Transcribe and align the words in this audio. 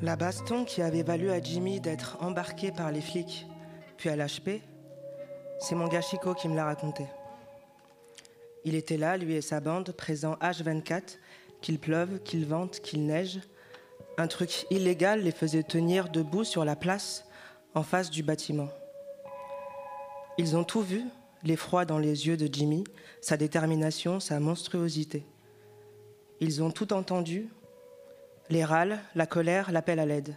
La 0.00 0.14
baston 0.14 0.64
qui 0.64 0.80
avait 0.80 1.02
valu 1.02 1.32
à 1.32 1.42
Jimmy 1.42 1.80
d'être 1.80 2.18
embarqué 2.20 2.70
par 2.70 2.92
les 2.92 3.00
flics, 3.00 3.48
puis 3.96 4.08
à 4.08 4.14
l'HP, 4.14 4.62
c'est 5.58 5.74
mon 5.74 5.88
gars 5.88 6.02
qui 6.02 6.48
me 6.48 6.54
l'a 6.54 6.66
raconté. 6.66 7.04
Il 8.64 8.76
était 8.76 8.96
là, 8.96 9.16
lui 9.16 9.34
et 9.34 9.40
sa 9.40 9.58
bande, 9.58 9.90
présents 9.90 10.36
H24, 10.40 11.18
qu'il 11.60 11.80
pleuve, 11.80 12.20
qu'il 12.20 12.46
vente, 12.46 12.78
qu'il 12.78 13.06
neige. 13.06 13.40
Un 14.18 14.28
truc 14.28 14.66
illégal 14.70 15.22
les 15.22 15.32
faisait 15.32 15.64
tenir 15.64 16.10
debout 16.10 16.44
sur 16.44 16.64
la 16.64 16.76
place 16.76 17.24
en 17.74 17.82
face 17.82 18.08
du 18.08 18.22
bâtiment. 18.22 18.68
Ils 20.38 20.56
ont 20.56 20.64
tout 20.64 20.82
vu, 20.82 21.02
l'effroi 21.42 21.84
dans 21.84 21.98
les 21.98 22.28
yeux 22.28 22.36
de 22.36 22.48
Jimmy, 22.52 22.84
sa 23.20 23.36
détermination, 23.36 24.20
sa 24.20 24.38
monstruosité. 24.38 25.26
Ils 26.38 26.62
ont 26.62 26.70
tout 26.70 26.92
entendu, 26.92 27.48
les 28.50 28.64
râles, 28.64 29.00
la 29.14 29.26
colère, 29.26 29.70
l'appel 29.72 29.98
à 29.98 30.06
l'aide. 30.06 30.36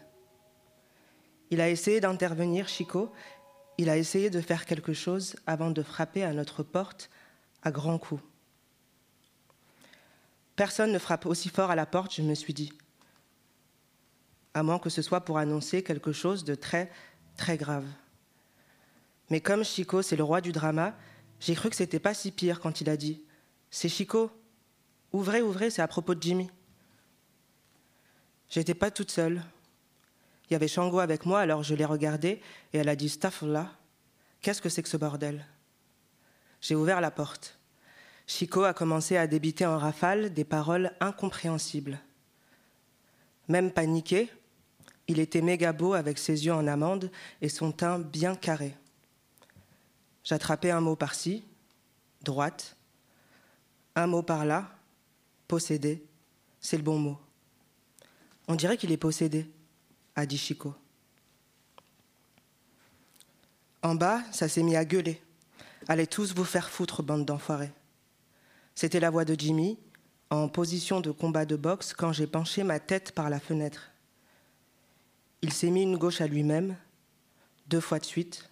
Il 1.49 1.61
a 1.61 1.69
essayé 1.69 1.99
d'intervenir, 1.99 2.67
Chico. 2.67 3.11
Il 3.77 3.89
a 3.89 3.97
essayé 3.97 4.29
de 4.29 4.41
faire 4.41 4.65
quelque 4.65 4.93
chose 4.93 5.35
avant 5.47 5.71
de 5.71 5.83
frapper 5.83 6.23
à 6.23 6.33
notre 6.33 6.63
porte 6.63 7.09
à 7.63 7.71
grands 7.71 7.97
coups. 7.97 8.23
Personne 10.55 10.91
ne 10.91 10.99
frappe 10.99 11.25
aussi 11.25 11.49
fort 11.49 11.71
à 11.71 11.75
la 11.75 11.85
porte, 11.85 12.13
je 12.13 12.21
me 12.21 12.35
suis 12.35 12.53
dit. 12.53 12.73
À 14.53 14.63
moins 14.63 14.79
que 14.79 14.89
ce 14.89 15.01
soit 15.01 15.21
pour 15.21 15.37
annoncer 15.37 15.83
quelque 15.83 16.11
chose 16.11 16.43
de 16.43 16.55
très, 16.55 16.91
très 17.37 17.57
grave. 17.57 17.85
Mais 19.29 19.39
comme 19.39 19.63
Chico, 19.63 20.01
c'est 20.01 20.17
le 20.17 20.23
roi 20.23 20.41
du 20.41 20.51
drama, 20.51 20.95
j'ai 21.39 21.55
cru 21.55 21.69
que 21.69 21.75
c'était 21.75 21.99
pas 21.99 22.13
si 22.13 22.31
pire 22.31 22.59
quand 22.59 22.81
il 22.81 22.89
a 22.89 22.97
dit 22.97 23.23
C'est 23.69 23.89
Chico, 23.89 24.29
ouvrez, 25.13 25.41
ouvrez, 25.41 25.69
c'est 25.69 25.81
à 25.81 25.87
propos 25.87 26.15
de 26.15 26.21
Jimmy. 26.21 26.49
J'étais 28.51 28.75
pas 28.75 28.91
toute 28.91 29.11
seule. 29.11 29.41
Il 30.49 30.53
y 30.53 30.55
avait 30.55 30.67
Shango 30.67 30.99
avec 30.99 31.25
moi, 31.25 31.39
alors 31.39 31.63
je 31.63 31.73
l'ai 31.73 31.85
regardée 31.85 32.41
et 32.73 32.77
elle 32.77 32.89
a 32.89 32.97
dit 32.97 33.17
là, 33.43 33.71
qu'est-ce 34.41 34.61
que 34.61 34.67
c'est 34.67 34.83
que 34.83 34.89
ce 34.89 34.97
bordel? 34.97 35.45
J'ai 36.59 36.75
ouvert 36.75 36.99
la 36.99 37.11
porte. 37.11 37.57
Chico 38.27 38.63
a 38.63 38.73
commencé 38.73 39.15
à 39.15 39.25
débiter 39.25 39.65
en 39.65 39.77
rafale 39.77 40.33
des 40.33 40.43
paroles 40.43 40.91
incompréhensibles. 40.99 41.99
Même 43.47 43.71
paniqué, 43.71 44.29
il 45.07 45.19
était 45.19 45.41
méga 45.41 45.71
beau 45.71 45.93
avec 45.93 46.17
ses 46.17 46.45
yeux 46.45 46.53
en 46.53 46.67
amande 46.67 47.09
et 47.41 47.49
son 47.49 47.71
teint 47.71 47.99
bien 47.99 48.35
carré. 48.35 48.75
J'attrapais 50.25 50.71
un 50.71 50.81
mot 50.81 50.97
par-ci, 50.97 51.45
droite, 52.21 52.75
un 53.95 54.07
mot 54.07 54.23
par-là, 54.23 54.69
possédé, 55.47 56.03
c'est 56.59 56.77
le 56.77 56.83
bon 56.83 56.99
mot. 56.99 57.17
On 58.51 58.55
dirait 58.55 58.75
qu'il 58.75 58.91
est 58.91 58.97
possédé, 58.97 59.49
a 60.13 60.25
dit 60.25 60.37
Chico. 60.37 60.75
En 63.81 63.95
bas, 63.95 64.21
ça 64.33 64.49
s'est 64.49 64.61
mis 64.61 64.75
à 64.75 64.83
gueuler. 64.83 65.21
Allez 65.87 66.05
tous 66.05 66.35
vous 66.35 66.43
faire 66.43 66.69
foutre, 66.69 67.01
bande 67.01 67.25
d'enfoirés. 67.25 67.71
C'était 68.75 68.99
la 68.99 69.09
voix 69.09 69.23
de 69.23 69.39
Jimmy, 69.39 69.79
en 70.29 70.49
position 70.49 70.99
de 70.99 71.11
combat 71.11 71.45
de 71.45 71.55
boxe, 71.55 71.93
quand 71.93 72.11
j'ai 72.11 72.27
penché 72.27 72.63
ma 72.63 72.81
tête 72.81 73.13
par 73.13 73.29
la 73.29 73.39
fenêtre. 73.39 73.91
Il 75.41 75.53
s'est 75.53 75.69
mis 75.69 75.83
une 75.83 75.95
gauche 75.95 76.19
à 76.19 76.27
lui-même, 76.27 76.75
deux 77.67 77.79
fois 77.79 77.99
de 77.99 78.05
suite, 78.05 78.49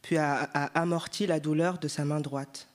puis 0.00 0.16
a, 0.16 0.44
amorti 0.72 1.26
la 1.26 1.38
douleur 1.38 1.78
de 1.78 1.88
sa 1.88 2.06
main 2.06 2.20
droite. 2.20 2.66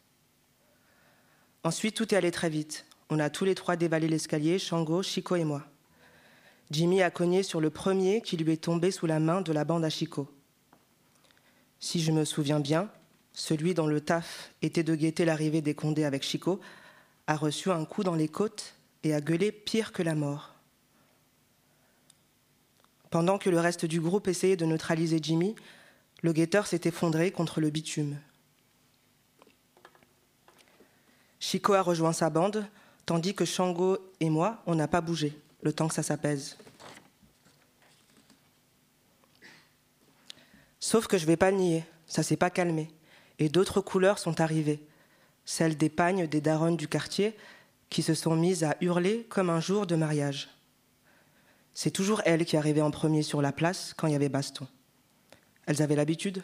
Ensuite, 1.63 1.95
tout 1.95 2.13
est 2.13 2.17
allé 2.17 2.29
très 2.29 2.51
vite. 2.51 2.85
On 3.09 3.17
a 3.17 3.31
tous 3.31 3.43
les 3.43 3.55
trois 3.55 3.75
dévalé 3.75 4.07
l'escalier, 4.07 4.59
Shango, 4.59 5.01
Chico 5.01 5.35
et 5.35 5.43
moi. 5.43 5.65
Jimmy 6.69 7.01
a 7.01 7.09
cogné 7.09 7.43
sur 7.43 7.61
le 7.61 7.69
premier 7.69 8.21
qui 8.21 8.35
lui 8.35 8.51
est 8.51 8.63
tombé 8.63 8.91
sous 8.91 9.05
la 9.05 9.19
main 9.19 9.41
de 9.41 9.53
la 9.53 9.63
bande 9.63 9.85
à 9.85 9.89
Chico. 9.89 10.27
Si 11.79 12.01
je 12.01 12.11
me 12.11 12.25
souviens 12.25 12.59
bien, 12.59 12.89
celui 13.33 13.73
dont 13.73 13.87
le 13.87 14.01
taf 14.01 14.51
était 14.61 14.83
de 14.83 14.95
guetter 14.95 15.23
l'arrivée 15.23 15.61
des 15.61 15.75
Condés 15.75 16.03
avec 16.03 16.23
Chico 16.23 16.59
a 17.27 17.35
reçu 17.35 17.71
un 17.71 17.85
coup 17.85 18.03
dans 18.03 18.15
les 18.15 18.27
côtes 18.27 18.75
et 19.03 19.13
a 19.13 19.21
gueulé 19.21 19.51
pire 19.51 19.93
que 19.93 20.03
la 20.03 20.15
mort. 20.15 20.55
Pendant 23.11 23.37
que 23.37 23.49
le 23.49 23.59
reste 23.59 23.85
du 23.85 24.01
groupe 24.01 24.27
essayait 24.27 24.57
de 24.57 24.65
neutraliser 24.65 25.19
Jimmy, 25.21 25.55
le 26.21 26.33
guetteur 26.33 26.67
s'est 26.67 26.81
effondré 26.83 27.31
contre 27.31 27.61
le 27.61 27.69
bitume. 27.69 28.17
Chico 31.39 31.73
a 31.73 31.81
rejoint 31.81 32.11
sa 32.11 32.29
bande, 32.29 32.67
tandis 33.05 33.33
que 33.33 33.45
Shango 33.45 33.97
et 34.19 34.29
moi, 34.29 34.61
on 34.65 34.75
n'a 34.75 34.87
pas 34.87 34.99
bougé 34.99 35.39
le 35.61 35.71
temps 35.71 35.87
que 35.87 35.93
ça 35.93 36.03
s'apaise. 36.03 36.57
Sauf 40.87 41.07
que 41.07 41.17
je 41.17 41.23
ne 41.23 41.27
vais 41.27 41.35
pas 41.35 41.51
nier, 41.51 41.83
ça 42.05 42.23
s'est 42.23 42.37
pas 42.37 42.49
calmé. 42.49 42.87
Et 43.39 43.49
d'autres 43.49 43.81
couleurs 43.81 44.19
sont 44.19 44.39
arrivées, 44.39 44.81
celles 45.43 45.75
des 45.75 45.89
pagnes 45.89 46.27
des 46.27 46.39
daronnes 46.39 46.77
du 46.77 46.87
quartier 46.87 47.35
qui 47.89 48.01
se 48.01 48.13
sont 48.13 48.37
mises 48.37 48.63
à 48.63 48.77
hurler 48.79 49.25
comme 49.27 49.49
un 49.49 49.59
jour 49.59 49.85
de 49.85 49.97
mariage. 49.97 50.47
C'est 51.73 51.91
toujours 51.91 52.21
elles 52.23 52.45
qui 52.45 52.55
arrivaient 52.55 52.79
en 52.79 52.89
premier 52.89 53.21
sur 53.21 53.41
la 53.41 53.51
place 53.51 53.93
quand 53.97 54.07
il 54.07 54.13
y 54.13 54.15
avait 54.15 54.29
baston. 54.29 54.65
Elles 55.65 55.81
avaient 55.81 55.97
l'habitude. 55.97 56.41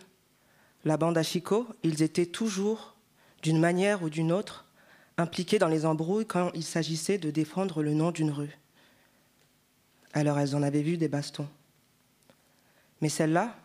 La 0.84 0.98
bande 0.98 1.18
à 1.18 1.24
Chico, 1.24 1.66
ils 1.82 2.04
étaient 2.04 2.26
toujours, 2.26 2.96
d'une 3.44 3.62
manière 3.62 4.04
ou 4.04 4.10
d'une 4.10 4.34
autre, 4.34 4.66
impliqués 5.18 5.58
dans 5.58 5.70
les 5.70 5.86
embrouilles 5.86 6.28
quand 6.28 6.52
il 6.54 6.66
s'agissait 6.66 7.18
de 7.18 7.32
défendre 7.32 7.82
le 7.82 7.94
nom 7.94 8.12
d'une 8.12 8.32
rue. 8.32 8.58
Alors 10.12 10.38
elles 10.38 10.54
en 10.54 10.64
avaient 10.64 10.82
vu 10.82 10.98
des 10.98 11.08
bastons. 11.08 11.48
Mais 13.00 13.08
celle-là, 13.08 13.56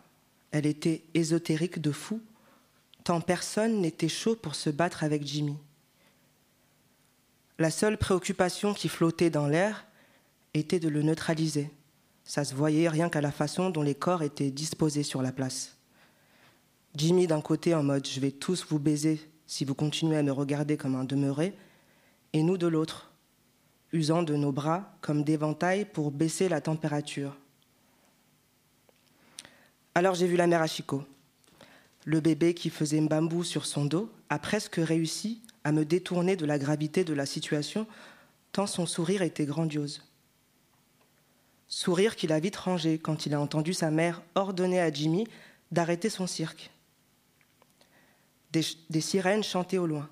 elle 0.51 0.65
était 0.65 1.03
ésotérique 1.13 1.79
de 1.79 1.91
fou, 1.91 2.21
tant 3.03 3.21
personne 3.21 3.81
n'était 3.81 4.09
chaud 4.09 4.35
pour 4.35 4.55
se 4.55 4.69
battre 4.69 5.03
avec 5.03 5.25
Jimmy. 5.25 5.57
La 7.57 7.71
seule 7.71 7.97
préoccupation 7.97 8.73
qui 8.73 8.87
flottait 8.87 9.29
dans 9.29 9.47
l'air 9.47 9.85
était 10.53 10.79
de 10.79 10.89
le 10.89 11.01
neutraliser. 11.01 11.69
Ça 12.23 12.45
se 12.45 12.55
voyait 12.55 12.89
rien 12.89 13.09
qu'à 13.09 13.21
la 13.21 13.31
façon 13.31 13.69
dont 13.69 13.81
les 13.81 13.95
corps 13.95 14.23
étaient 14.23 14.51
disposés 14.51 15.03
sur 15.03 15.21
la 15.21 15.31
place. 15.31 15.75
Jimmy 16.95 17.27
d'un 17.27 17.41
côté 17.41 17.75
en 17.75 17.83
mode 17.83 18.07
je 18.07 18.19
vais 18.19 18.31
tous 18.31 18.65
vous 18.69 18.79
baiser 18.79 19.19
si 19.45 19.65
vous 19.65 19.75
continuez 19.75 20.17
à 20.17 20.23
me 20.23 20.31
regarder 20.31 20.77
comme 20.77 20.95
un 20.95 21.03
demeuré, 21.03 21.55
et 22.33 22.43
nous 22.43 22.57
de 22.57 22.67
l'autre, 22.67 23.11
usant 23.91 24.21
de 24.21 24.35
nos 24.35 24.51
bras 24.51 24.95
comme 25.01 25.23
d'éventail 25.23 25.85
pour 25.85 26.11
baisser 26.11 26.49
la 26.49 26.61
température. 26.61 27.35
Alors 29.95 30.15
j'ai 30.15 30.27
vu 30.27 30.35
la 30.35 30.47
mère 30.47 30.65
Chico. 30.67 31.03
Le 32.05 32.19
bébé 32.19 32.53
qui 32.53 32.69
faisait 32.69 33.01
bambou 33.01 33.43
sur 33.43 33.65
son 33.65 33.85
dos 33.85 34.11
a 34.29 34.39
presque 34.39 34.75
réussi 34.77 35.41
à 35.63 35.71
me 35.71 35.85
détourner 35.85 36.35
de 36.35 36.45
la 36.45 36.57
gravité 36.57 37.03
de 37.03 37.13
la 37.13 37.25
situation, 37.25 37.87
tant 38.51 38.67
son 38.67 38.85
sourire 38.85 39.21
était 39.21 39.45
grandiose. 39.45 40.03
Sourire 41.67 42.15
qu'il 42.15 42.31
a 42.31 42.39
vite 42.39 42.55
rangé 42.55 42.97
quand 42.97 43.25
il 43.25 43.33
a 43.33 43.41
entendu 43.41 43.73
sa 43.73 43.91
mère 43.91 44.21
ordonner 44.35 44.79
à 44.79 44.91
Jimmy 44.91 45.27
d'arrêter 45.71 46.09
son 46.09 46.25
cirque. 46.25 46.71
Des, 48.51 49.01
sirènes 49.01 49.43
chantaient 49.43 49.77
au 49.77 49.85
loin. 49.85 50.09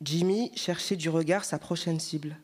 Jimmy 0.00 0.52
cherchait 0.54 0.94
du 0.94 1.08
regard 1.08 1.44
sa 1.44 1.58
prochaine 1.58 1.98
cible. 1.98 2.36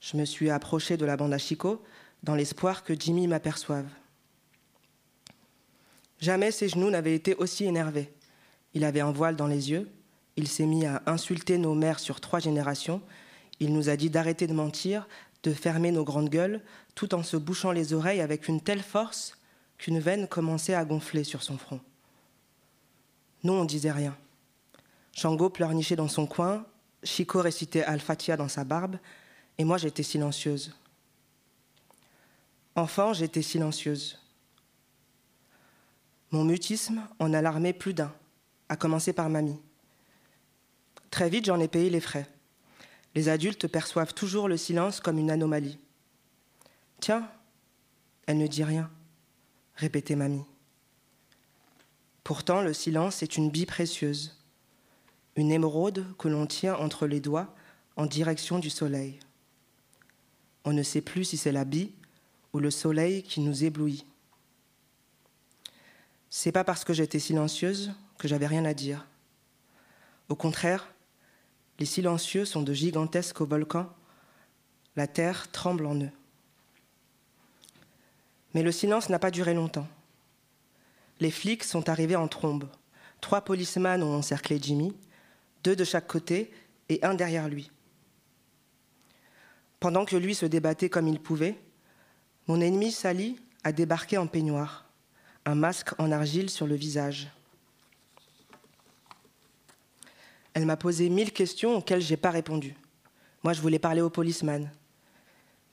Je 0.00 0.16
me 0.16 0.24
suis 0.24 0.48
approché 0.48 0.96
de 0.96 1.04
la 1.04 1.18
bande 1.18 1.34
à 1.34 1.38
Chico 1.38 1.82
dans 2.22 2.34
l'espoir 2.34 2.84
que 2.84 2.98
Jimmy 2.98 3.26
m'aperçoive. 3.26 3.86
Jamais 6.20 6.50
ses 6.50 6.68
genoux 6.68 6.90
n'avaient 6.90 7.14
été 7.14 7.34
aussi 7.34 7.64
énervés. 7.64 8.12
Il 8.74 8.84
avait 8.84 9.00
un 9.00 9.10
voile 9.10 9.36
dans 9.36 9.46
les 9.46 9.70
yeux, 9.70 9.90
il 10.36 10.48
s'est 10.48 10.66
mis 10.66 10.86
à 10.86 11.02
insulter 11.06 11.58
nos 11.58 11.74
mères 11.74 11.98
sur 11.98 12.20
trois 12.20 12.40
générations, 12.40 13.02
il 13.58 13.72
nous 13.72 13.88
a 13.88 13.96
dit 13.96 14.10
d'arrêter 14.10 14.46
de 14.46 14.52
mentir, 14.52 15.08
de 15.42 15.52
fermer 15.52 15.90
nos 15.90 16.04
grandes 16.04 16.28
gueules, 16.28 16.60
tout 16.94 17.14
en 17.14 17.22
se 17.22 17.36
bouchant 17.36 17.72
les 17.72 17.92
oreilles 17.94 18.20
avec 18.20 18.48
une 18.48 18.60
telle 18.60 18.82
force 18.82 19.38
qu'une 19.78 19.98
veine 19.98 20.28
commençait 20.28 20.74
à 20.74 20.84
gonfler 20.84 21.24
sur 21.24 21.42
son 21.42 21.56
front. 21.56 21.80
Nous, 23.42 23.54
on 23.54 23.64
disait 23.64 23.90
rien. 23.90 24.16
Shango 25.12 25.48
pleurnichait 25.48 25.96
dans 25.96 26.08
son 26.08 26.26
coin, 26.26 26.66
Chico 27.02 27.40
récitait 27.40 27.82
Al-Fatiha 27.82 28.36
dans 28.36 28.48
sa 28.48 28.64
barbe, 28.64 28.96
et 29.58 29.64
moi 29.64 29.78
j'étais 29.78 30.02
silencieuse. 30.02 30.76
Enfant, 32.76 33.14
j'étais 33.14 33.42
silencieuse. 33.42 34.19
Mon 36.30 36.44
mutisme 36.44 37.02
en 37.18 37.32
alarmait 37.32 37.72
plus 37.72 37.94
d'un, 37.94 38.12
à 38.68 38.76
commencer 38.76 39.12
par 39.12 39.28
mamie. 39.28 39.60
Très 41.10 41.28
vite, 41.28 41.46
j'en 41.46 41.58
ai 41.58 41.68
payé 41.68 41.90
les 41.90 42.00
frais. 42.00 42.28
Les 43.14 43.28
adultes 43.28 43.66
perçoivent 43.66 44.14
toujours 44.14 44.48
le 44.48 44.56
silence 44.56 45.00
comme 45.00 45.18
une 45.18 45.30
anomalie. 45.30 45.78
Tiens, 47.00 47.28
elle 48.26 48.38
ne 48.38 48.46
dit 48.46 48.62
rien, 48.62 48.88
répétait 49.74 50.14
mamie. 50.14 50.44
Pourtant, 52.22 52.62
le 52.62 52.72
silence 52.72 53.24
est 53.24 53.36
une 53.36 53.50
bille 53.50 53.66
précieuse, 53.66 54.36
une 55.34 55.50
émeraude 55.50 56.06
que 56.16 56.28
l'on 56.28 56.46
tient 56.46 56.76
entre 56.76 57.08
les 57.08 57.20
doigts 57.20 57.52
en 57.96 58.06
direction 58.06 58.60
du 58.60 58.70
soleil. 58.70 59.18
On 60.64 60.72
ne 60.72 60.82
sait 60.84 61.00
plus 61.00 61.24
si 61.24 61.36
c'est 61.36 61.50
la 61.50 61.64
bille 61.64 61.92
ou 62.52 62.60
le 62.60 62.70
soleil 62.70 63.24
qui 63.24 63.40
nous 63.40 63.64
éblouit. 63.64 64.04
C'est 66.30 66.52
pas 66.52 66.64
parce 66.64 66.84
que 66.84 66.92
j'étais 66.92 67.18
silencieuse 67.18 67.92
que 68.18 68.28
j'avais 68.28 68.46
rien 68.46 68.64
à 68.64 68.72
dire. 68.72 69.06
Au 70.28 70.36
contraire, 70.36 70.92
les 71.80 71.86
silencieux 71.86 72.44
sont 72.44 72.62
de 72.62 72.72
gigantesques 72.72 73.40
volcans. 73.40 73.90
La 74.94 75.08
terre 75.08 75.50
tremble 75.50 75.86
en 75.86 76.00
eux. 76.00 76.10
Mais 78.54 78.62
le 78.62 78.70
silence 78.70 79.08
n'a 79.08 79.18
pas 79.18 79.30
duré 79.30 79.54
longtemps. 79.54 79.88
Les 81.18 81.30
flics 81.30 81.64
sont 81.64 81.88
arrivés 81.88 82.16
en 82.16 82.28
trombe. 82.28 82.68
Trois 83.20 83.42
policemen 83.42 84.02
ont 84.02 84.14
encerclé 84.14 84.58
Jimmy, 84.60 84.96
deux 85.64 85.76
de 85.76 85.84
chaque 85.84 86.06
côté 86.06 86.52
et 86.88 87.04
un 87.04 87.14
derrière 87.14 87.48
lui. 87.48 87.70
Pendant 89.80 90.04
que 90.04 90.16
lui 90.16 90.34
se 90.34 90.46
débattait 90.46 90.90
comme 90.90 91.08
il 91.08 91.20
pouvait, 91.20 91.58
mon 92.46 92.60
ennemi 92.60 92.92
Sally 92.92 93.40
a 93.64 93.72
débarqué 93.72 94.16
en 94.16 94.26
peignoir, 94.26 94.89
un 95.50 95.56
masque 95.56 95.98
en 95.98 96.12
argile 96.12 96.48
sur 96.48 96.68
le 96.68 96.76
visage. 96.76 97.28
Elle 100.54 100.64
m'a 100.64 100.76
posé 100.76 101.08
mille 101.08 101.32
questions 101.32 101.76
auxquelles 101.76 102.02
je 102.02 102.10
n'ai 102.10 102.16
pas 102.16 102.30
répondu. 102.30 102.76
Moi, 103.42 103.52
je 103.52 103.60
voulais 103.60 103.80
parler 103.80 104.00
au 104.00 104.10
policeman. 104.10 104.70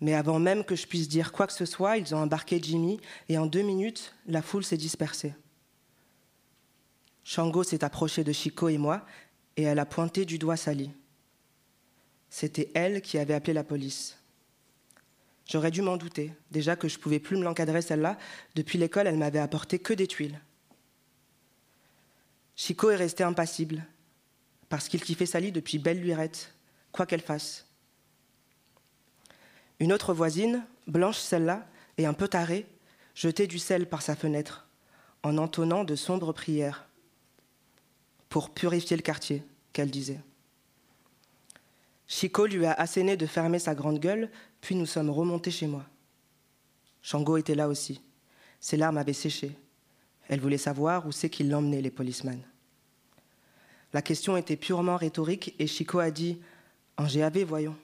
Mais 0.02 0.16
avant 0.16 0.40
même 0.40 0.64
que 0.64 0.76
je 0.76 0.88
puisse 0.88 1.08
dire 1.08 1.32
quoi 1.32 1.46
que 1.46 1.54
ce 1.54 1.66
soit, 1.66 1.98
ils 1.98 2.16
ont 2.16 2.20
embarqué 2.20 2.60
Jimmy 2.62 3.00
et 3.30 3.38
en 3.38 3.46
deux 3.46 3.62
minutes, 3.62 4.16
la 4.26 4.42
foule 4.42 4.64
s'est 4.64 4.78
dispersée. 4.78 5.36
Shango 7.24 7.62
s'est 7.64 7.84
approché 7.84 8.24
de 8.24 8.32
Chico 8.32 8.70
et 8.70 8.78
moi 8.80 9.06
et 9.58 9.64
elle 9.64 9.80
a 9.80 9.86
pointé 9.86 10.26
du 10.26 10.40
doigt 10.40 10.58
Sally. 10.58 10.92
C'était 12.32 12.72
elle 12.74 13.02
qui 13.02 13.20
avait 13.20 13.34
appelé 13.36 13.54
la 13.54 13.64
police. 13.64 14.18
J'aurais 15.48 15.72
dû 15.72 15.82
m'en 15.82 15.98
douter, 15.98 16.34
déjà 16.52 16.76
que 16.76 16.88
je 16.88 16.98
ne 16.98 17.02
pouvais 17.02 17.20
plus 17.20 17.38
me 17.38 17.44
l'encadrer 17.44 17.82
celle-là. 17.82 18.18
Depuis 18.56 18.78
l'école, 18.78 19.08
elle 19.08 19.18
m'avait 19.18 19.40
apporté 19.40 19.80
que 19.80 19.94
des 19.94 20.08
tuiles. 20.08 20.40
Chico 22.56 22.90
est 22.90 22.96
resté 22.96 23.24
impassible 23.24 23.86
parce 24.70 24.90
qu'il 24.90 25.02
kiffait 25.02 25.26
Sally 25.26 25.52
depuis 25.52 25.80
belle 25.80 26.02
lurette, 26.02 26.54
quoi 26.92 27.06
qu'elle 27.06 27.22
fasse. 27.22 27.66
Une 29.80 29.94
autre 29.94 30.14
voisine, 30.14 30.66
blanche 30.88 31.18
celle-là, 31.18 31.68
et 31.98 32.06
un 32.06 32.14
peu 32.14 32.28
tarée, 32.28 32.68
jetait 33.16 33.48
du 33.48 33.60
sel 33.60 33.88
par 33.88 34.02
sa 34.02 34.16
fenêtre, 34.16 34.68
en 35.24 35.38
entonnant 35.38 35.84
de 35.84 35.96
sombres 35.96 36.34
prières, 36.34 36.88
pour 38.28 38.54
purifier 38.54 38.98
le 38.98 39.04
quartier, 39.04 39.44
qu'elle 39.72 39.92
disait. 39.92 40.20
Chico 42.08 42.46
lui 42.46 42.66
a 42.66 42.74
asséné 42.74 43.18
de 43.18 43.26
fermer 43.26 43.60
sa 43.60 43.76
grande 43.76 44.00
gueule, 44.00 44.30
puis 44.68 44.76
nous 44.76 44.86
sommes 44.86 45.10
remontés 45.10 45.50
chez 45.50 45.66
moi. 45.66 45.86
Shango 47.02 47.38
était 47.38 47.56
là 47.56 47.70
aussi. 47.70 48.02
Ses 48.60 48.76
larmes 48.76 48.98
avaient 48.98 49.14
séché. 49.14 49.56
Elle 50.28 50.42
voulait 50.42 50.58
savoir 50.58 51.08
où 51.08 51.14
c'est 51.14 51.30
qu'il 51.30 51.50
l'emmenait, 51.50 51.82
les 51.82 51.90
policemen. 51.90 52.42
La 53.94 54.02
question 54.02 54.36
était 54.36 54.58
purement 54.58 54.98
rhétorique 54.98 55.56
et 55.58 55.68
Chico 55.68 56.00
a 56.00 56.12
dit 56.12 56.42
En 56.98 57.06
GAV, 57.06 57.44
voyons. 57.44 57.78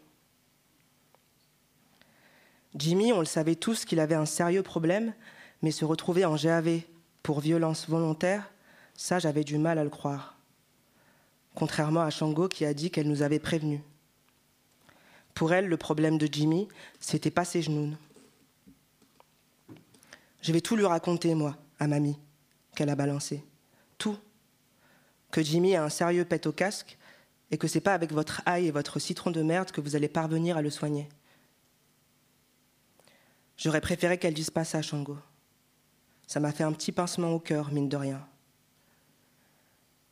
Jimmy, 2.76 3.14
on 3.14 3.20
le 3.20 3.26
savait 3.28 3.56
tous 3.56 3.86
qu'il 3.86 4.02
avait 4.02 4.14
un 4.16 4.26
sérieux 4.26 4.62
problème, 4.62 5.14
mais 5.62 5.72
se 5.72 5.86
retrouver 5.86 6.26
en 6.26 6.36
GAV 6.36 6.82
pour 7.22 7.40
violence 7.40 7.88
volontaire, 7.88 8.52
ça 8.94 9.20
j'avais 9.20 9.46
du 9.46 9.58
mal 9.58 9.80
à 9.80 9.86
le 9.86 9.90
croire. 9.90 10.38
Contrairement 11.56 12.02
à 12.02 12.10
Shango 12.10 12.50
qui 12.50 12.66
a 12.66 12.74
dit 12.74 12.92
qu'elle 12.92 13.08
nous 13.08 13.22
avait 13.22 13.40
prévenus. 13.40 13.80
Pour 15.34 15.54
elle, 15.54 15.68
le 15.68 15.78
problème 15.78 16.18
de 16.18 16.28
Jimmy, 16.32 16.68
c'était 17.00 17.32
pas 17.32 17.46
ses 17.46 17.62
genoux. 17.62 17.96
Je 20.42 20.52
vais 20.52 20.62
tout 20.62 20.76
lui 20.76 20.86
raconter, 20.86 21.36
moi, 21.36 21.58
à 21.80 21.88
mamie, 21.88 22.20
qu'elle 22.76 22.90
a 22.90 22.96
balancé. 22.96 23.44
Tout 23.98 24.18
que 25.32 25.42
Jimmy 25.42 25.76
a 25.76 25.84
un 25.84 25.90
sérieux 25.90 26.26
pet 26.26 26.46
au 26.46 26.52
casque 26.52 26.98
et 27.50 27.58
que 27.58 27.68
c'est 27.68 27.82
pas 27.82 27.94
avec 27.94 28.12
votre 28.12 28.42
ail 28.46 28.68
et 28.68 28.72
votre 28.72 29.00
citron 29.00 29.32
de 29.32 29.42
merde 29.42 29.72
que 29.72 29.82
vous 29.82 29.96
allez 29.96 30.08
parvenir 30.08 30.58
à 30.58 30.62
le 30.62 30.70
soigner. 30.70 31.10
J'aurais 33.58 33.82
préféré 33.82 34.18
qu'elle 34.18 34.34
dise 34.34 34.50
pas 34.50 34.64
ça, 34.64 34.82
Shango. 34.82 35.18
Ça 36.28 36.40
m'a 36.40 36.52
fait 36.52 36.64
un 36.64 36.72
petit 36.72 36.92
pincement 36.92 37.32
au 37.32 37.40
cœur, 37.40 37.72
mine 37.72 37.90
de 37.90 37.98
rien. 37.98 38.26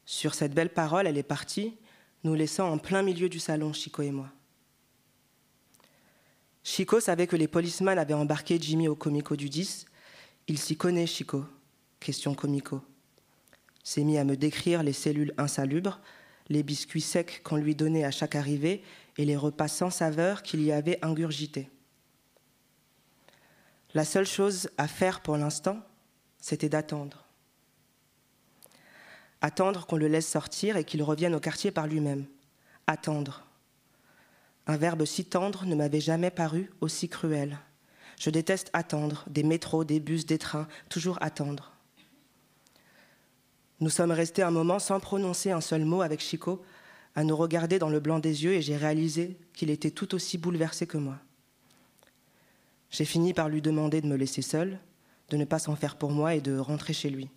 Sur 0.06 0.34
cette 0.34 0.54
belle 0.54 0.74
parole, 0.74 1.08
elle 1.08 1.18
est 1.18 1.24
partie, 1.24 1.78
nous 2.24 2.34
laissant 2.34 2.72
en 2.72 2.78
plein 2.78 3.01
milieu 3.01 3.30
du 3.30 3.40
salon, 3.40 3.74
Chico 3.74 4.01
et 4.01 4.12
moi. 4.12 4.30
Chico 6.63 7.00
savait 7.00 7.27
que 7.27 7.36
les 7.36 7.48
policemen 7.48 7.98
avaient 7.98 8.13
embarqué 8.13 8.60
Jimmy 8.60 8.88
au 8.88 8.96
comico 8.96 9.36
du 9.36 9.50
10. 9.50 9.86
Il 10.48 10.58
s'y 10.58 10.77
connaît, 10.77 11.08
Chico. 11.08 11.46
Question 12.00 12.34
comico 12.34 12.82
s'est 13.84 14.03
mis 14.03 14.18
à 14.18 14.24
me 14.24 14.38
décrire 14.38 14.84
les 14.84 14.94
cellules 14.94 15.34
insalubres, 15.38 16.00
les 16.50 16.63
biscuits 16.63 17.01
secs 17.01 17.41
qu'on 17.44 17.56
lui 17.56 17.75
donnait 17.75 18.03
à 18.03 18.12
chaque 18.12 18.36
arrivée 18.36 18.84
et 19.18 19.25
les 19.25 19.36
repas 19.36 19.68
sans 19.68 19.89
saveur 19.89 20.44
qu'il 20.44 20.62
y 20.62 20.72
avait 20.72 21.03
ingurgités. 21.03 21.70
La 23.94 24.06
seule 24.06 24.25
chose 24.25 24.70
à 24.77 24.88
faire 24.88 25.22
pour 25.22 25.38
l'instant, 25.38 25.80
c'était 26.39 26.70
d'attendre. 26.70 27.25
Attendre 29.41 29.86
qu'on 29.86 29.98
le 29.98 30.08
laisse 30.08 30.30
sortir 30.30 30.77
et 30.77 30.84
qu'il 30.84 31.03
revienne 31.03 31.36
au 31.36 31.39
quartier 31.39 31.72
par 31.72 31.88
lui-même. 31.88 32.25
Attendre. 32.88 33.46
Un 34.68 34.77
verbe 34.77 35.06
si 35.06 35.25
tendre 35.25 35.65
ne 35.65 35.75
m'avait 35.75 36.01
jamais 36.01 36.32
paru 36.32 36.72
aussi 36.82 37.10
cruel. 37.10 37.60
Je 38.20 38.30
déteste 38.30 38.70
attendre, 38.74 39.25
des 39.27 39.44
métros, 39.44 39.84
des 39.84 40.00
bus, 40.00 40.25
des 40.25 40.38
trains, 40.38 40.68
toujours 40.89 41.18
attendre. 41.22 41.74
Nous 43.80 43.89
sommes 43.89 44.12
restés 44.12 44.44
un 44.44 44.51
moment 44.51 44.77
sans 44.77 45.00
prononcer 45.00 45.50
un 45.50 45.62
seul 45.62 45.86
mot 45.86 46.01
avec 46.01 46.20
Chico, 46.22 46.62
à 47.15 47.24
nous 47.24 47.36
regarder 47.36 47.80
dans 47.80 47.89
le 47.89 48.00
blanc 48.00 48.20
des 48.20 48.44
yeux 48.44 48.53
et 48.53 48.62
j'ai 48.62 48.77
réalisé 48.77 49.38
qu'il 49.53 49.72
était 49.72 49.89
tout 49.89 50.13
aussi 50.13 50.38
bouleversé 50.38 50.86
que 50.86 50.98
moi. 50.98 51.18
J'ai 52.91 53.06
fini 53.06 53.34
par 53.34 53.50
lui 53.50 53.62
demander 53.62 54.01
de 54.01 54.08
me 54.08 54.15
laisser 54.15 54.44
seule, 54.44 54.80
de 55.30 55.38
ne 55.38 55.46
pas 55.46 55.60
s'en 55.60 55.75
faire 55.75 55.98
pour 55.98 56.12
moi 56.12 56.36
et 56.36 56.41
de 56.41 56.58
rentrer 56.58 56.94
chez 56.94 57.10
lui. 57.10 57.30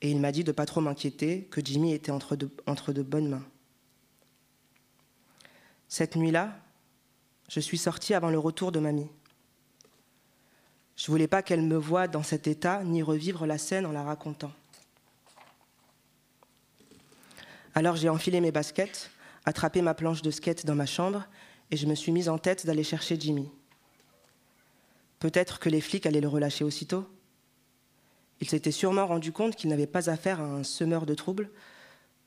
Et 0.00 0.10
il 0.10 0.20
m'a 0.20 0.32
dit 0.32 0.44
de 0.44 0.52
pas 0.52 0.64
trop 0.64 0.80
m'inquiéter, 0.80 1.44
que 1.50 1.60
Jimmy 1.62 1.92
était 1.92 2.12
entre 2.12 2.36
de 2.36 3.02
bonnes 3.02 3.28
mains. 3.28 3.44
Cette 5.88 6.16
nuit-là, 6.16 6.54
je 7.48 7.60
suis 7.60 7.78
sortie 7.78 8.14
avant 8.14 8.30
le 8.30 8.38
retour 8.38 8.72
de 8.72 8.78
mamie. 8.78 9.08
Je 10.96 11.06
voulais 11.10 11.28
pas 11.28 11.42
qu'elle 11.42 11.62
me 11.62 11.76
voie 11.76 12.08
dans 12.08 12.22
cet 12.22 12.46
état 12.46 12.84
ni 12.84 13.02
revivre 13.02 13.46
la 13.46 13.56
scène 13.56 13.86
en 13.86 13.92
la 13.92 14.02
racontant. 14.02 14.52
Alors 17.74 17.96
j'ai 17.96 18.08
enfilé 18.08 18.40
mes 18.40 18.52
baskets, 18.52 19.10
attrapé 19.44 19.80
ma 19.80 19.94
planche 19.94 20.22
de 20.22 20.30
skate 20.30 20.66
dans 20.66 20.74
ma 20.74 20.86
chambre 20.86 21.24
et 21.70 21.76
je 21.76 21.86
me 21.86 21.94
suis 21.94 22.12
mise 22.12 22.28
en 22.28 22.36
tête 22.36 22.66
d'aller 22.66 22.82
chercher 22.82 23.18
Jimmy. 23.18 23.48
Peut-être 25.20 25.58
que 25.58 25.68
les 25.68 25.80
flics 25.80 26.04
allaient 26.04 26.20
le 26.20 26.28
relâcher 26.28 26.64
aussitôt. 26.64 27.08
Il 28.40 28.48
s'était 28.48 28.72
sûrement 28.72 29.06
rendu 29.06 29.32
compte 29.32 29.56
qu'il 29.56 29.70
n'avait 29.70 29.86
pas 29.86 30.10
affaire 30.10 30.40
à 30.40 30.44
un 30.44 30.64
semeur 30.64 31.06
de 31.06 31.14
troubles, 31.14 31.50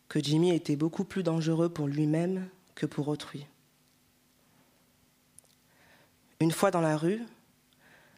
que 0.09 0.19
Jimmy 0.19 0.53
était 0.53 0.75
beaucoup 0.75 1.03
plus 1.05 1.23
dangereux 1.23 1.69
pour 1.69 1.87
lui-même 1.87 2.47
que 2.75 2.85
pour 2.85 3.07
autrui. 3.07 3.45
Une 6.41 6.49
fois 6.49 6.71
dans 6.71 6.81
la 6.81 6.97
rue, 6.97 7.21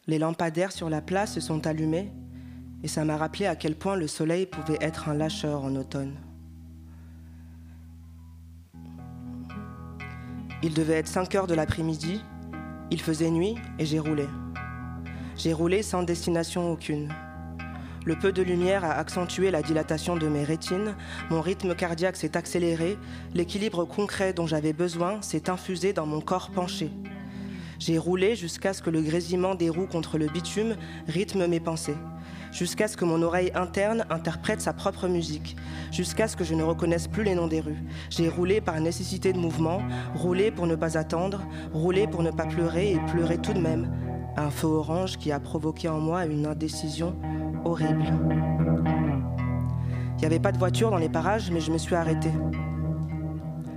les 0.06 0.18
lampadaires 0.18 0.72
sur 0.72 0.88
la 0.88 1.02
place 1.02 1.34
se 1.34 1.40
sont 1.40 1.66
allumés 1.66 2.10
et 2.82 2.88
ça 2.88 3.04
m'a 3.04 3.18
rappelé 3.18 3.44
à 3.44 3.54
quel 3.54 3.76
point 3.76 3.96
le 3.96 4.06
soleil 4.06 4.46
pouvait 4.46 4.78
être 4.80 5.10
un 5.10 5.14
lâcheur 5.14 5.62
en 5.62 5.76
automne. 5.76 6.16
Il 10.62 10.72
devait 10.72 10.94
être 10.94 11.06
5 11.06 11.34
heures 11.34 11.46
de 11.46 11.52
l'après-midi, 11.52 12.22
il 12.90 12.98
faisait 13.02 13.30
nuit 13.30 13.56
et 13.78 13.84
j'ai 13.84 13.98
roulé. 13.98 14.26
J'ai 15.36 15.52
roulé 15.52 15.82
sans 15.82 16.02
destination 16.02 16.72
aucune. 16.72 17.12
Le 18.06 18.18
peu 18.18 18.32
de 18.32 18.40
lumière 18.40 18.86
a 18.86 18.92
accentué 18.92 19.50
la 19.50 19.60
dilatation 19.60 20.16
de 20.16 20.28
mes 20.28 20.44
rétines, 20.44 20.96
mon 21.28 21.42
rythme 21.42 21.74
cardiaque 21.74 22.16
s'est 22.16 22.38
accéléré, 22.38 22.96
l'équilibre 23.34 23.84
concret 23.84 24.32
dont 24.32 24.46
j'avais 24.46 24.72
besoin 24.72 25.20
s'est 25.20 25.50
infusé 25.50 25.92
dans 25.92 26.06
mon 26.06 26.22
corps 26.22 26.50
penché. 26.50 26.90
J'ai 27.86 27.98
roulé 27.98 28.34
jusqu'à 28.34 28.72
ce 28.72 28.80
que 28.80 28.88
le 28.88 29.02
grésillement 29.02 29.54
des 29.54 29.68
roues 29.68 29.86
contre 29.86 30.16
le 30.16 30.26
bitume 30.26 30.74
rythme 31.06 31.46
mes 31.46 31.60
pensées, 31.60 31.98
jusqu'à 32.50 32.88
ce 32.88 32.96
que 32.96 33.04
mon 33.04 33.20
oreille 33.20 33.50
interne 33.54 34.06
interprète 34.08 34.62
sa 34.62 34.72
propre 34.72 35.06
musique, 35.06 35.54
jusqu'à 35.92 36.26
ce 36.26 36.34
que 36.34 36.44
je 36.44 36.54
ne 36.54 36.62
reconnaisse 36.62 37.08
plus 37.08 37.24
les 37.24 37.34
noms 37.34 37.46
des 37.46 37.60
rues. 37.60 37.84
J'ai 38.08 38.30
roulé 38.30 38.62
par 38.62 38.80
nécessité 38.80 39.34
de 39.34 39.38
mouvement, 39.38 39.82
roulé 40.14 40.50
pour 40.50 40.66
ne 40.66 40.76
pas 40.76 40.96
attendre, 40.96 41.42
roulé 41.74 42.06
pour 42.06 42.22
ne 42.22 42.30
pas 42.30 42.46
pleurer 42.46 42.92
et 42.92 43.00
pleurer 43.12 43.36
tout 43.36 43.52
de 43.52 43.60
même. 43.60 43.92
Un 44.38 44.48
feu 44.48 44.68
orange 44.68 45.18
qui 45.18 45.30
a 45.30 45.38
provoqué 45.38 45.86
en 45.90 46.00
moi 46.00 46.24
une 46.24 46.46
indécision 46.46 47.14
horrible. 47.66 48.06
Il 50.16 50.20
n'y 50.20 50.24
avait 50.24 50.40
pas 50.40 50.52
de 50.52 50.58
voiture 50.58 50.90
dans 50.90 50.96
les 50.96 51.10
parages, 51.10 51.50
mais 51.50 51.60
je 51.60 51.70
me 51.70 51.76
suis 51.76 51.94
arrêtée. 51.94 52.32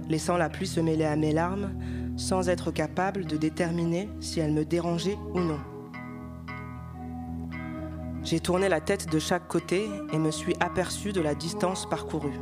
Laissant 0.07 0.37
la 0.37 0.47
pluie 0.47 0.67
se 0.67 0.79
mêler 0.79 1.03
à 1.03 1.17
mes 1.17 1.33
larmes, 1.33 1.71
sans 2.17 2.49
être 2.49 2.71
capable 2.71 3.25
de 3.25 3.37
déterminer 3.37 4.09
si 4.19 4.39
elle 4.39 4.51
me 4.51 4.65
dérangeait 4.65 5.17
ou 5.33 5.39
non. 5.39 5.59
J'ai 8.23 8.41
tourné 8.41 8.67
la 8.67 8.81
tête 8.81 9.09
de 9.09 9.19
chaque 9.19 9.47
côté 9.47 9.87
et 10.11 10.17
me 10.17 10.31
suis 10.31 10.55
aperçu 10.59 11.13
de 11.13 11.21
la 11.21 11.33
distance 11.33 11.87
parcourue. 11.87 12.37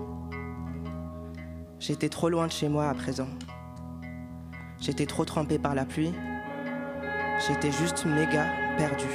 J'étais 1.80 2.10
trop 2.10 2.30
loin 2.30 2.48
de 2.48 2.52
chez 2.52 2.70
moi 2.70 2.90
à 2.90 2.94
présent. 2.96 3.28
J'étais 4.80 5.06
trop 5.06 5.26
trempé 5.26 5.60
par 5.60 5.76
la 5.76 5.86
pluie. 5.86 6.14
J'étais 7.48 7.72
juste 7.72 8.06
méga 8.06 8.48
perdu. 8.78 9.06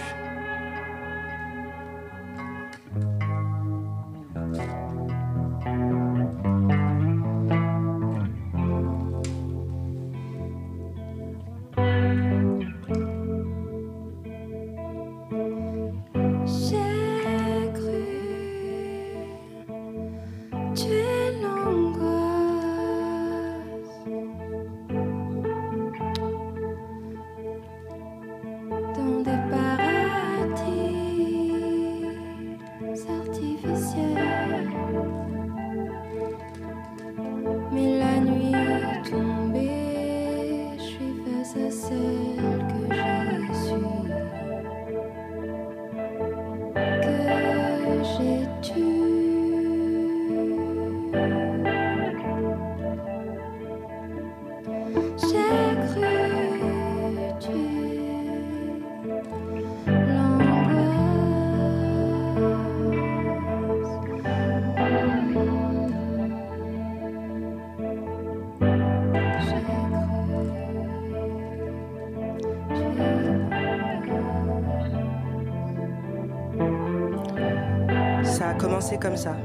Comme 79.01 79.17
ça. 79.17 79.37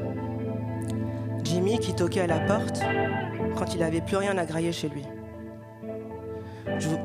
Jimmy 1.43 1.79
qui 1.79 1.95
toquait 1.95 2.21
à 2.21 2.27
la 2.27 2.39
porte 2.39 2.81
quand 3.57 3.73
il 3.73 3.79
n'avait 3.79 4.01
plus 4.01 4.17
rien 4.17 4.37
à 4.37 4.45
grailler 4.45 4.71
chez 4.71 4.89
lui. 4.89 5.03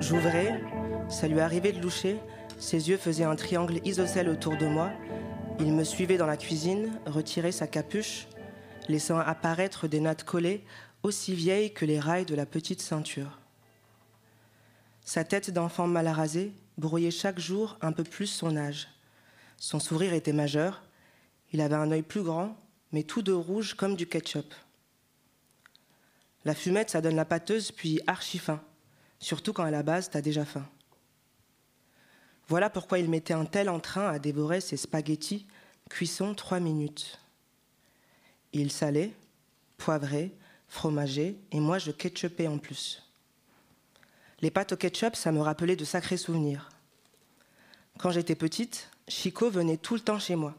J'ouvrais, 0.01 0.61
ça 1.09 1.29
lui 1.29 1.41
arrivait 1.41 1.73
de 1.73 1.81
loucher, 1.81 2.19
ses 2.59 2.89
yeux 2.89 2.97
faisaient 2.97 3.25
un 3.25 3.37
triangle 3.37 3.81
isocèle 3.85 4.29
autour 4.29 4.57
de 4.57 4.67
moi. 4.67 4.91
Il 5.61 5.73
me 5.73 5.85
suivait 5.85 6.17
dans 6.17 6.27
la 6.27 6.37
cuisine, 6.37 6.91
retirait 7.07 7.53
sa 7.53 7.67
capuche, 7.67 8.27
laissant 8.89 9.19
apparaître 9.19 9.87
des 9.87 10.01
nattes 10.01 10.25
collées 10.25 10.65
aussi 11.03 11.35
vieilles 11.35 11.73
que 11.73 11.85
les 11.85 12.01
rails 12.01 12.27
de 12.27 12.35
la 12.35 12.47
petite 12.47 12.83
ceinture. 12.83 13.39
Sa 15.05 15.25
tête 15.25 15.51
d'enfant 15.51 15.87
mal 15.87 16.09
rasée 16.09 16.53
brouillait 16.79 17.11
chaque 17.11 17.39
jour 17.39 17.79
un 17.81 17.93
peu 17.93 18.05
plus 18.05 18.27
son 18.27 18.57
âge. 18.57 18.89
Son 19.57 19.79
sourire 19.79 20.15
était 20.15 20.33
majeur, 20.33 20.83
il 21.53 21.61
avait 21.61 21.75
un 21.75 21.91
œil 21.91 22.03
plus 22.03 22.23
grand, 22.23 22.57
mais 22.93 23.03
tout 23.03 23.23
de 23.23 23.33
rouge 23.33 23.75
comme 23.75 23.97
du 23.97 24.07
ketchup. 24.07 24.55
La 26.45 26.55
fumette, 26.55 26.91
ça 26.91 27.01
donne 27.01 27.17
la 27.17 27.25
pâteuse, 27.25 27.71
puis 27.71 28.01
archi 28.07 28.39
fin, 28.39 28.63
surtout 29.19 29.53
quand 29.53 29.65
à 29.65 29.71
la 29.71 29.83
base, 29.83 30.11
t'as 30.11 30.23
déjà 30.23 30.45
faim. 30.45 30.67
Voilà 32.49 32.71
pourquoi 32.71 32.99
il 32.99 33.09
mettait 33.09 33.35
un 33.35 33.45
tel 33.45 33.69
entrain 33.69 34.09
à 34.09 34.19
dévorer 34.19 34.61
ses 34.61 34.77
spaghettis, 34.77 35.47
cuisson 35.89 36.35
trois 36.35 36.59
minutes. 36.59 37.21
Il 38.53 38.73
salait, 38.73 39.13
poivrait, 39.77 40.33
fromageait, 40.67 41.37
et 41.53 41.61
moi 41.61 41.79
je 41.79 41.91
ketchupais 41.91 42.49
en 42.49 42.59
plus. 42.59 43.03
Les 44.41 44.51
pâtes 44.51 44.73
au 44.73 44.77
ketchup, 44.77 45.15
ça 45.15 45.33
me 45.33 45.41
rappelait 45.41 45.77
de 45.77 45.85
sacrés 45.85 46.17
souvenirs. 46.17 46.71
Quand 47.99 48.11
j'étais 48.11 48.35
petite, 48.35 48.89
Chico 49.07 49.51
venait 49.51 49.77
tout 49.77 49.95
le 49.95 50.01
temps 50.01 50.19
chez 50.19 50.35
moi. 50.37 50.55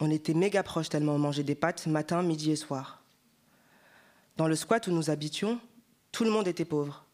On 0.00 0.10
était 0.10 0.34
méga 0.34 0.62
proches 0.62 0.88
tellement 0.88 1.14
on 1.14 1.18
mangeait 1.18 1.42
des 1.42 1.56
pâtes 1.56 1.86
matin, 1.86 2.22
midi 2.22 2.52
et 2.52 2.56
soir. 2.56 3.02
Dans 4.36 4.46
le 4.46 4.54
squat 4.54 4.86
où 4.86 4.92
nous 4.92 5.10
habitions, 5.10 5.60
tout 6.12 6.22
le 6.22 6.30
monde 6.30 6.46
était 6.46 6.64
pauvre. 6.64 7.04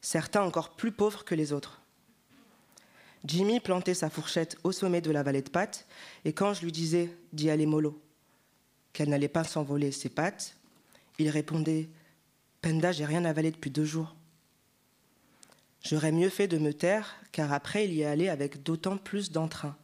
Certains 0.00 0.42
encore 0.42 0.70
plus 0.70 0.92
pauvres 0.92 1.24
que 1.24 1.34
les 1.34 1.52
autres. 1.52 1.82
Jimmy 3.26 3.60
plantait 3.60 3.94
sa 3.94 4.10
fourchette 4.10 4.56
au 4.64 4.72
sommet 4.72 5.00
de 5.00 5.10
la 5.10 5.22
vallée 5.22 5.42
de 5.42 5.50
pâtes, 5.50 5.86
et 6.24 6.32
quand 6.32 6.54
je 6.54 6.62
lui 6.62 6.72
disais 6.72 7.14
d'y 7.32 7.50
aller 7.50 7.66
mollo, 7.66 8.00
qu'elle 8.92 9.08
n'allait 9.10 9.28
pas 9.28 9.44
s'envoler 9.44 9.92
ses 9.92 10.08
pattes, 10.08 10.56
il 11.18 11.28
répondait 11.28 11.88
Penda, 12.62 12.92
j'ai 12.92 13.04
rien 13.04 13.24
avalé 13.26 13.50
depuis 13.50 13.70
deux 13.70 13.84
jours. 13.84 14.14
J'aurais 15.82 16.12
mieux 16.12 16.30
fait 16.30 16.48
de 16.48 16.56
me 16.56 16.72
taire, 16.72 17.16
car 17.32 17.52
après 17.52 17.84
il 17.84 17.92
y 17.92 18.04
allait 18.04 18.30
avec 18.30 18.62
d'autant 18.62 18.96
plus 18.96 19.30
d'entrain 19.30 19.76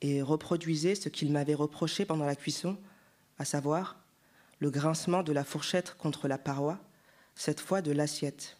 et 0.00 0.22
reproduisait 0.22 0.94
ce 0.94 1.08
qu'il 1.08 1.32
m'avait 1.32 1.54
reproché 1.54 2.04
pendant 2.04 2.26
la 2.26 2.36
cuisson, 2.36 2.78
à 3.38 3.44
savoir 3.44 3.96
le 4.60 4.70
grincement 4.70 5.22
de 5.22 5.32
la 5.32 5.44
fourchette 5.44 5.94
contre 5.98 6.28
la 6.28 6.38
paroi, 6.38 6.78
cette 7.34 7.60
fois 7.60 7.82
de 7.82 7.92
l'assiette. 7.92 8.56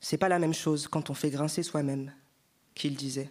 C'est 0.00 0.18
pas 0.18 0.28
la 0.28 0.38
même 0.38 0.54
chose 0.54 0.88
quand 0.88 1.10
on 1.10 1.14
fait 1.14 1.30
grincer 1.30 1.62
soi-même, 1.62 2.12
qu'il 2.74 2.96
disait, 2.96 3.30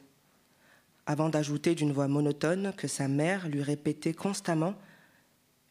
avant 1.05 1.29
d'ajouter 1.29 1.75
d'une 1.75 1.91
voix 1.91 2.07
monotone 2.07 2.74
que 2.77 2.88
sa 2.88 3.07
mère 3.07 3.48
lui 3.50 3.62
répétait 3.62 4.13
constamment 4.13 4.75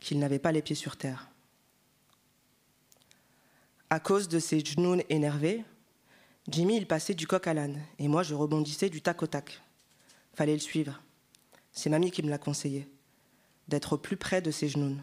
qu'il 0.00 0.18
n'avait 0.18 0.38
pas 0.38 0.52
les 0.52 0.62
pieds 0.62 0.76
sur 0.76 0.96
terre. 0.96 1.30
À 3.88 4.00
cause 4.00 4.28
de 4.28 4.38
ses 4.38 4.60
genoux 4.60 5.00
énervés, 5.08 5.64
Jimmy 6.48 6.76
il 6.76 6.86
passait 6.86 7.14
du 7.14 7.26
coq 7.26 7.46
à 7.46 7.54
l'âne 7.54 7.80
et 7.98 8.08
moi 8.08 8.22
je 8.22 8.34
rebondissais 8.34 8.90
du 8.90 9.00
tac 9.00 9.22
au 9.22 9.26
tac. 9.26 9.62
Fallait 10.34 10.54
le 10.54 10.58
suivre. 10.58 11.00
C'est 11.72 11.90
mamie 11.90 12.10
qui 12.10 12.22
me 12.22 12.30
l'a 12.30 12.38
conseillé, 12.38 12.88
d'être 13.68 13.96
plus 13.96 14.16
près 14.16 14.42
de 14.42 14.50
ses 14.50 14.68
genoux. 14.68 14.96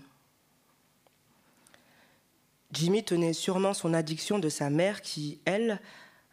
Jimmy 2.72 3.04
tenait 3.04 3.34
sûrement 3.34 3.74
son 3.74 3.94
addiction 3.94 4.38
de 4.38 4.50
sa 4.50 4.70
mère 4.70 5.02
qui, 5.02 5.40
elle, 5.46 5.82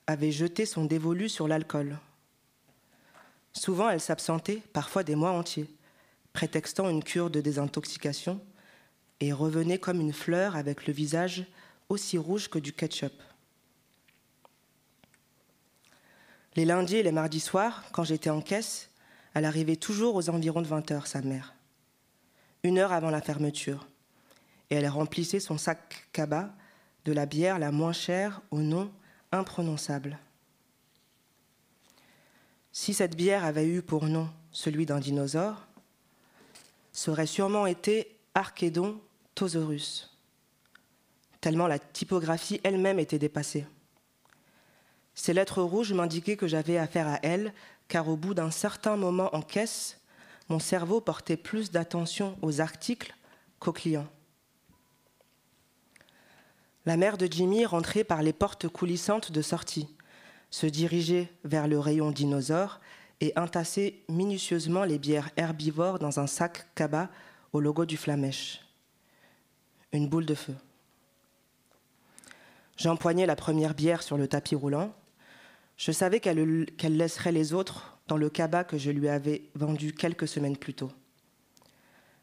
avait 0.06 0.32
jeté 0.32 0.66
son 0.66 0.84
dévolu 0.84 1.28
sur 1.28 1.48
l'alcool. 1.48 1.98
Souvent, 3.52 3.88
elle 3.88 4.00
s'absentait, 4.00 4.62
parfois 4.72 5.02
des 5.02 5.14
mois 5.14 5.32
entiers, 5.32 5.68
prétextant 6.34 6.90
une 6.90 7.02
cure 7.02 7.30
de 7.30 7.40
désintoxication, 7.40 8.40
et 9.20 9.32
revenait 9.32 9.78
comme 9.78 10.00
une 10.00 10.12
fleur 10.12 10.56
avec 10.56 10.86
le 10.86 10.92
visage 10.92 11.46
aussi 11.88 12.18
rouge 12.18 12.48
que 12.48 12.58
du 12.58 12.74
ketchup. 12.74 13.14
Les 16.56 16.64
lundis 16.64 16.96
et 16.96 17.02
les 17.02 17.12
mardis 17.12 17.40
soirs, 17.40 17.84
quand 17.92 18.04
j'étais 18.04 18.30
en 18.30 18.40
caisse, 18.40 18.90
elle 19.34 19.44
arrivait 19.44 19.76
toujours 19.76 20.14
aux 20.14 20.30
environs 20.30 20.62
de 20.62 20.66
20 20.66 20.90
heures, 20.90 21.06
sa 21.06 21.20
mère. 21.20 21.54
Une 22.62 22.78
heure 22.78 22.92
avant 22.92 23.10
la 23.10 23.20
fermeture. 23.20 23.86
Et 24.70 24.74
elle 24.76 24.88
remplissait 24.88 25.38
son 25.38 25.58
sac 25.58 26.08
cabas 26.12 26.48
de 27.04 27.12
la 27.12 27.26
bière 27.26 27.58
la 27.58 27.70
moins 27.70 27.92
chère 27.92 28.40
au 28.50 28.60
nom 28.60 28.90
imprononçable. 29.32 30.18
Si 32.72 32.94
cette 32.94 33.16
bière 33.16 33.44
avait 33.44 33.66
eu 33.66 33.82
pour 33.82 34.06
nom 34.06 34.28
celui 34.50 34.86
d'un 34.86 34.98
dinosaure, 34.98 35.66
ça 36.92 37.12
aurait 37.12 37.26
sûrement 37.26 37.66
été 37.66 38.16
Archédon 38.34 39.00
tosaurus, 39.34 40.10
tellement 41.40 41.66
la 41.66 41.78
typographie 41.78 42.60
elle-même 42.64 42.98
était 42.98 43.18
dépassée. 43.18 43.66
Ces 45.16 45.32
lettres 45.32 45.62
rouges 45.62 45.92
m'indiquaient 45.92 46.36
que 46.36 46.46
j'avais 46.46 46.76
affaire 46.76 47.08
à 47.08 47.18
elle, 47.22 47.52
car 47.88 48.08
au 48.08 48.16
bout 48.16 48.34
d'un 48.34 48.50
certain 48.50 48.96
moment 48.96 49.34
en 49.34 49.42
caisse, 49.42 49.98
mon 50.48 50.60
cerveau 50.60 51.00
portait 51.00 51.38
plus 51.38 51.72
d'attention 51.72 52.38
aux 52.42 52.60
articles 52.60 53.14
qu'aux 53.58 53.72
clients. 53.72 54.06
La 56.84 56.96
mère 56.96 57.18
de 57.18 57.26
Jimmy 57.28 57.64
rentrait 57.64 58.04
par 58.04 58.22
les 58.22 58.34
portes 58.34 58.68
coulissantes 58.68 59.32
de 59.32 59.42
sortie, 59.42 59.88
se 60.50 60.66
dirigeait 60.66 61.32
vers 61.44 61.66
le 61.66 61.80
rayon 61.80 62.12
dinosaure 62.12 62.78
et 63.20 63.32
entassait 63.36 63.96
minutieusement 64.08 64.84
les 64.84 64.98
bières 64.98 65.30
herbivores 65.36 65.98
dans 65.98 66.20
un 66.20 66.26
sac 66.26 66.66
cabas 66.74 67.08
au 67.52 67.60
logo 67.60 67.86
du 67.86 67.96
flamèche. 67.96 68.60
Une 69.92 70.08
boule 70.08 70.26
de 70.26 70.34
feu. 70.34 70.54
J'empoignais 72.76 73.26
la 73.26 73.34
première 73.34 73.74
bière 73.74 74.02
sur 74.02 74.18
le 74.18 74.28
tapis 74.28 74.54
roulant, 74.54 74.94
je 75.76 75.92
savais 75.92 76.20
qu'elle 76.20 76.96
laisserait 76.96 77.32
les 77.32 77.52
autres 77.52 77.98
dans 78.08 78.16
le 78.16 78.30
cabas 78.30 78.64
que 78.64 78.78
je 78.78 78.90
lui 78.90 79.08
avais 79.08 79.42
vendu 79.54 79.92
quelques 79.92 80.28
semaines 80.28 80.56
plus 80.56 80.74
tôt. 80.74 80.90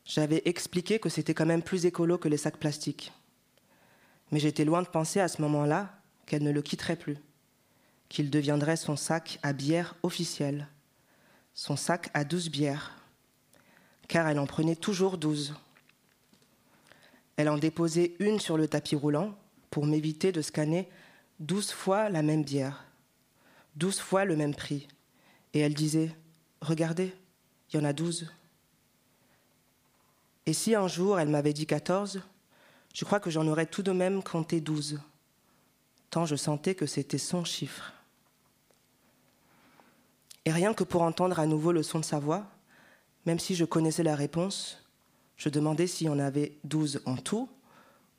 J'avais 0.06 0.42
expliqué 0.46 1.00
que 1.00 1.10
c'était 1.10 1.34
quand 1.34 1.46
même 1.46 1.62
plus 1.62 1.86
écolo 1.86 2.18
que 2.18 2.28
les 2.28 2.38
sacs 2.38 2.58
plastiques. 2.58 3.14
Mais 4.32 4.40
j'étais 4.40 4.66
loin 4.66 4.82
de 4.82 4.88
penser 4.88 5.20
à 5.20 5.28
ce 5.28 5.42
moment-là 5.42 5.94
qu'elle 6.26 6.44
ne 6.44 6.52
le 6.52 6.62
quitterait 6.62 6.96
plus, 6.96 7.18
qu'il 8.10 8.30
deviendrait 8.30 8.76
son 8.76 8.96
sac 8.96 9.40
à 9.44 9.54
bière 9.54 9.96
officiel, 10.04 10.68
son 11.54 11.76
sac 11.76 12.10
à 12.14 12.24
douze 12.24 12.50
bières, 12.50 12.98
car 14.08 14.28
elle 14.28 14.40
en 14.40 14.48
prenait 14.48 14.76
toujours 14.76 15.18
douze. 15.18 15.56
Elle 17.38 17.50
en 17.50 17.58
déposait 17.58 18.16
une 18.20 18.40
sur 18.40 18.58
le 18.58 18.68
tapis 18.68 18.96
roulant 18.96 19.36
pour 19.70 19.86
m'éviter 19.86 20.32
de 20.32 20.42
scanner 20.42 20.90
douze 21.40 21.72
fois 21.72 22.10
la 22.10 22.24
même 22.24 22.44
bière 22.44 22.86
douze 23.76 24.00
fois 24.00 24.26
le 24.26 24.36
même 24.36 24.56
prix. 24.56 24.88
Et 25.54 25.60
elle 25.60 25.74
disait, 25.74 26.16
regardez, 26.62 27.14
il 27.70 27.78
y 27.78 27.80
en 27.80 27.86
a 27.86 27.94
douze. 27.94 28.30
Et 30.46 30.54
si 30.54 30.76
un 30.76 30.88
jour 30.88 31.20
elle 31.20 31.30
m'avait 31.30 31.54
dit 31.54 31.66
quatorze, 31.66 32.22
je 32.94 33.06
crois 33.06 33.20
que 33.20 33.30
j'en 33.30 33.48
aurais 33.48 33.66
tout 33.66 33.84
de 33.84 33.92
même 33.92 34.22
compté 34.22 34.62
douze, 34.62 35.00
tant 36.10 36.26
je 36.26 36.36
sentais 36.36 36.76
que 36.76 36.86
c'était 36.86 37.18
son 37.18 37.44
chiffre. 37.44 37.94
Et 40.46 40.52
rien 40.52 40.74
que 40.74 40.84
pour 40.84 41.02
entendre 41.02 41.40
à 41.40 41.46
nouveau 41.46 41.72
le 41.72 41.84
son 41.84 42.00
de 42.00 42.06
sa 42.06 42.20
voix, 42.20 42.46
même 43.26 43.40
si 43.40 43.56
je 43.56 43.66
connaissais 43.66 44.04
la 44.04 44.16
réponse, 44.16 44.84
je 45.38 45.50
demandais 45.50 45.88
s'il 45.88 46.08
y 46.08 46.10
en 46.10 46.20
avait 46.20 46.58
douze 46.64 47.02
en 47.06 47.16
tout 47.16 47.50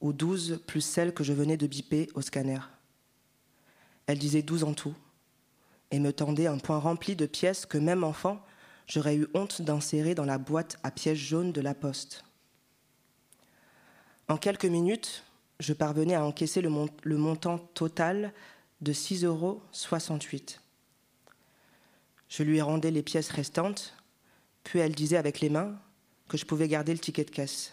ou 0.00 0.12
douze 0.12 0.60
plus 0.66 0.80
celles 0.80 1.14
que 1.14 1.24
je 1.24 1.32
venais 1.32 1.56
de 1.56 1.66
biper 1.66 2.08
au 2.14 2.22
scanner. 2.22 2.60
Elle 4.06 4.18
disait 4.18 4.42
douze 4.42 4.64
en 4.64 4.74
tout 4.74 4.94
et 5.90 5.98
me 5.98 6.12
tendait 6.12 6.46
un 6.46 6.58
point 6.58 6.78
rempli 6.78 7.16
de 7.16 7.26
pièces 7.26 7.66
que 7.66 7.78
même 7.78 8.04
enfant, 8.04 8.40
j'aurais 8.86 9.16
eu 9.16 9.26
honte 9.34 9.62
d'insérer 9.62 10.14
dans 10.14 10.24
la 10.24 10.38
boîte 10.38 10.78
à 10.82 10.90
pièces 10.90 11.18
jaunes 11.18 11.52
de 11.52 11.60
la 11.60 11.74
poste. 11.74 12.24
En 14.28 14.36
quelques 14.36 14.64
minutes, 14.64 15.24
je 15.60 15.72
parvenais 15.72 16.14
à 16.14 16.24
encaisser 16.24 16.60
le, 16.60 17.16
montant 17.16 17.58
total 17.58 18.32
de 18.80 18.92
6,68 18.92 19.26
euros. 19.26 19.62
Je 22.28 22.42
lui 22.42 22.60
rendais 22.60 22.90
les 22.90 23.02
pièces 23.02 23.30
restantes, 23.30 23.94
puis 24.64 24.78
elle 24.78 24.94
disait 24.94 25.16
avec 25.16 25.40
les 25.40 25.50
mains 25.50 25.78
que 26.28 26.36
je 26.36 26.46
pouvais 26.46 26.68
garder 26.68 26.92
le 26.92 26.98
ticket 26.98 27.24
de 27.24 27.30
caisse. 27.30 27.72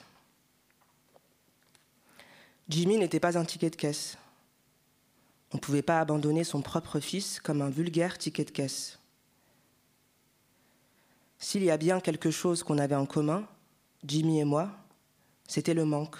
Jimmy 2.69 2.97
n'était 2.97 3.19
pas 3.19 3.37
un 3.37 3.45
ticket 3.45 3.69
de 3.69 3.75
caisse. 3.75 4.17
On 5.53 5.57
ne 5.57 5.61
pouvait 5.61 5.81
pas 5.81 5.99
abandonner 5.99 6.43
son 6.43 6.61
propre 6.61 6.99
fils 6.99 7.39
comme 7.39 7.61
un 7.61 7.69
vulgaire 7.69 8.17
ticket 8.17 8.45
de 8.45 8.51
caisse. 8.51 8.99
S'il 11.39 11.63
y 11.63 11.71
a 11.71 11.77
bien 11.77 11.99
quelque 11.99 12.31
chose 12.31 12.63
qu'on 12.63 12.77
avait 12.77 12.95
en 12.95 13.05
commun, 13.05 13.47
Jimmy 14.05 14.39
et 14.39 14.45
moi, 14.45 14.69
c'était 15.47 15.73
le 15.73 15.85
manque. 15.85 16.15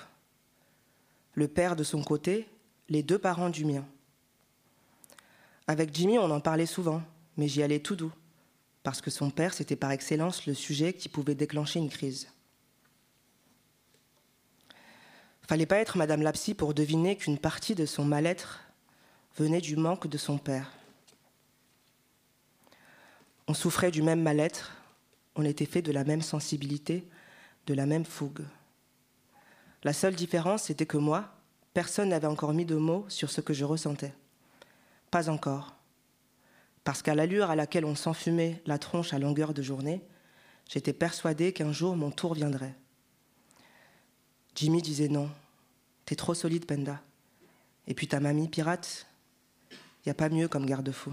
Le 1.33 1.47
père 1.47 1.75
de 1.75 1.83
son 1.83 2.03
côté, 2.03 2.47
les 2.89 3.03
deux 3.03 3.19
parents 3.19 3.49
du 3.49 3.63
mien. 3.63 3.85
Avec 5.67 5.95
Jimmy, 5.95 6.17
on 6.17 6.29
en 6.29 6.41
parlait 6.41 6.65
souvent, 6.65 7.01
mais 7.37 7.47
j'y 7.47 7.63
allais 7.63 7.79
tout 7.79 7.95
doux, 7.95 8.11
parce 8.83 8.99
que 8.99 9.09
son 9.11 9.29
père, 9.29 9.53
c'était 9.53 9.77
par 9.77 9.91
excellence 9.91 10.45
le 10.47 10.53
sujet 10.53 10.91
qui 10.91 11.07
pouvait 11.07 11.35
déclencher 11.35 11.79
une 11.79 11.89
crise. 11.89 12.27
Fallait 15.47 15.65
pas 15.65 15.77
être 15.77 15.97
Madame 15.97 16.21
Lapsy 16.21 16.53
pour 16.53 16.73
deviner 16.73 17.15
qu'une 17.15 17.37
partie 17.37 17.75
de 17.75 17.85
son 17.85 18.03
mal-être 18.03 18.61
venait 19.37 19.61
du 19.61 19.75
manque 19.75 20.07
de 20.07 20.17
son 20.17 20.37
père. 20.37 20.71
On 23.47 23.53
souffrait 23.53 23.91
du 23.91 24.01
même 24.01 24.21
mal-être, 24.21 24.71
on 25.35 25.43
était 25.43 25.65
fait 25.65 25.81
de 25.81 25.91
la 25.91 26.03
même 26.03 26.21
sensibilité, 26.21 27.07
de 27.67 27.73
la 27.73 27.85
même 27.85 28.05
fougue. 28.05 28.43
La 29.83 29.93
seule 29.93 30.15
différence, 30.15 30.63
c'était 30.63 30.85
que 30.85 30.97
moi, 30.97 31.33
personne 31.73 32.09
n'avait 32.09 32.27
encore 32.27 32.53
mis 32.53 32.65
de 32.65 32.75
mots 32.75 33.05
sur 33.09 33.31
ce 33.31 33.41
que 33.41 33.53
je 33.53 33.65
ressentais. 33.65 34.13
Pas 35.09 35.29
encore. 35.29 35.75
Parce 36.83 37.01
qu'à 37.01 37.15
l'allure 37.15 37.49
à 37.49 37.55
laquelle 37.55 37.85
on 37.85 37.95
s'enfumait 37.95 38.61
la 38.65 38.77
tronche 38.77 39.13
à 39.13 39.19
longueur 39.19 39.53
de 39.53 39.61
journée, 39.61 40.01
j'étais 40.69 40.93
persuadée 40.93 41.53
qu'un 41.53 41.71
jour 41.71 41.95
mon 41.95 42.11
tour 42.11 42.33
viendrait. 42.33 42.75
Jimmy 44.55 44.81
disait 44.81 45.07
non, 45.07 45.29
t'es 46.05 46.15
trop 46.15 46.33
solide, 46.33 46.65
Penda. 46.65 47.01
Et 47.87 47.93
puis 47.93 48.07
ta 48.07 48.19
mamie 48.19 48.47
pirate, 48.47 49.07
il 50.03 50.09
n'y 50.09 50.11
a 50.11 50.15
pas 50.15 50.29
mieux 50.29 50.47
comme 50.47 50.65
garde-fou. 50.65 51.11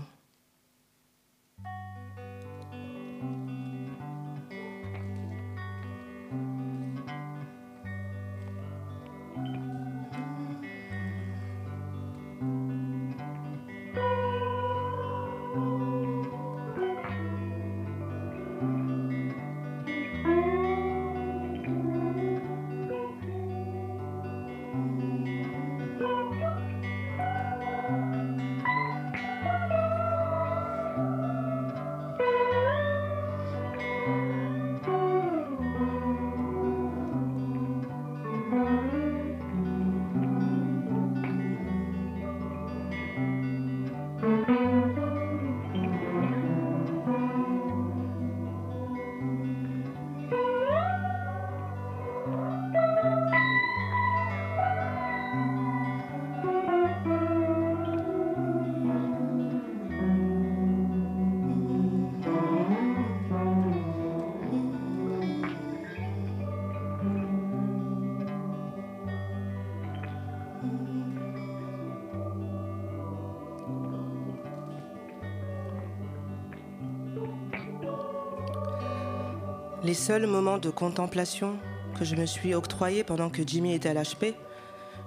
Les 79.88 79.94
seuls 79.94 80.26
moments 80.26 80.58
de 80.58 80.68
contemplation 80.68 81.56
que 81.98 82.04
je 82.04 82.14
me 82.14 82.26
suis 82.26 82.52
octroyés 82.52 83.04
pendant 83.04 83.30
que 83.30 83.40
Jimmy 83.42 83.72
était 83.72 83.88
à 83.88 83.94
l'HP, 83.94 84.34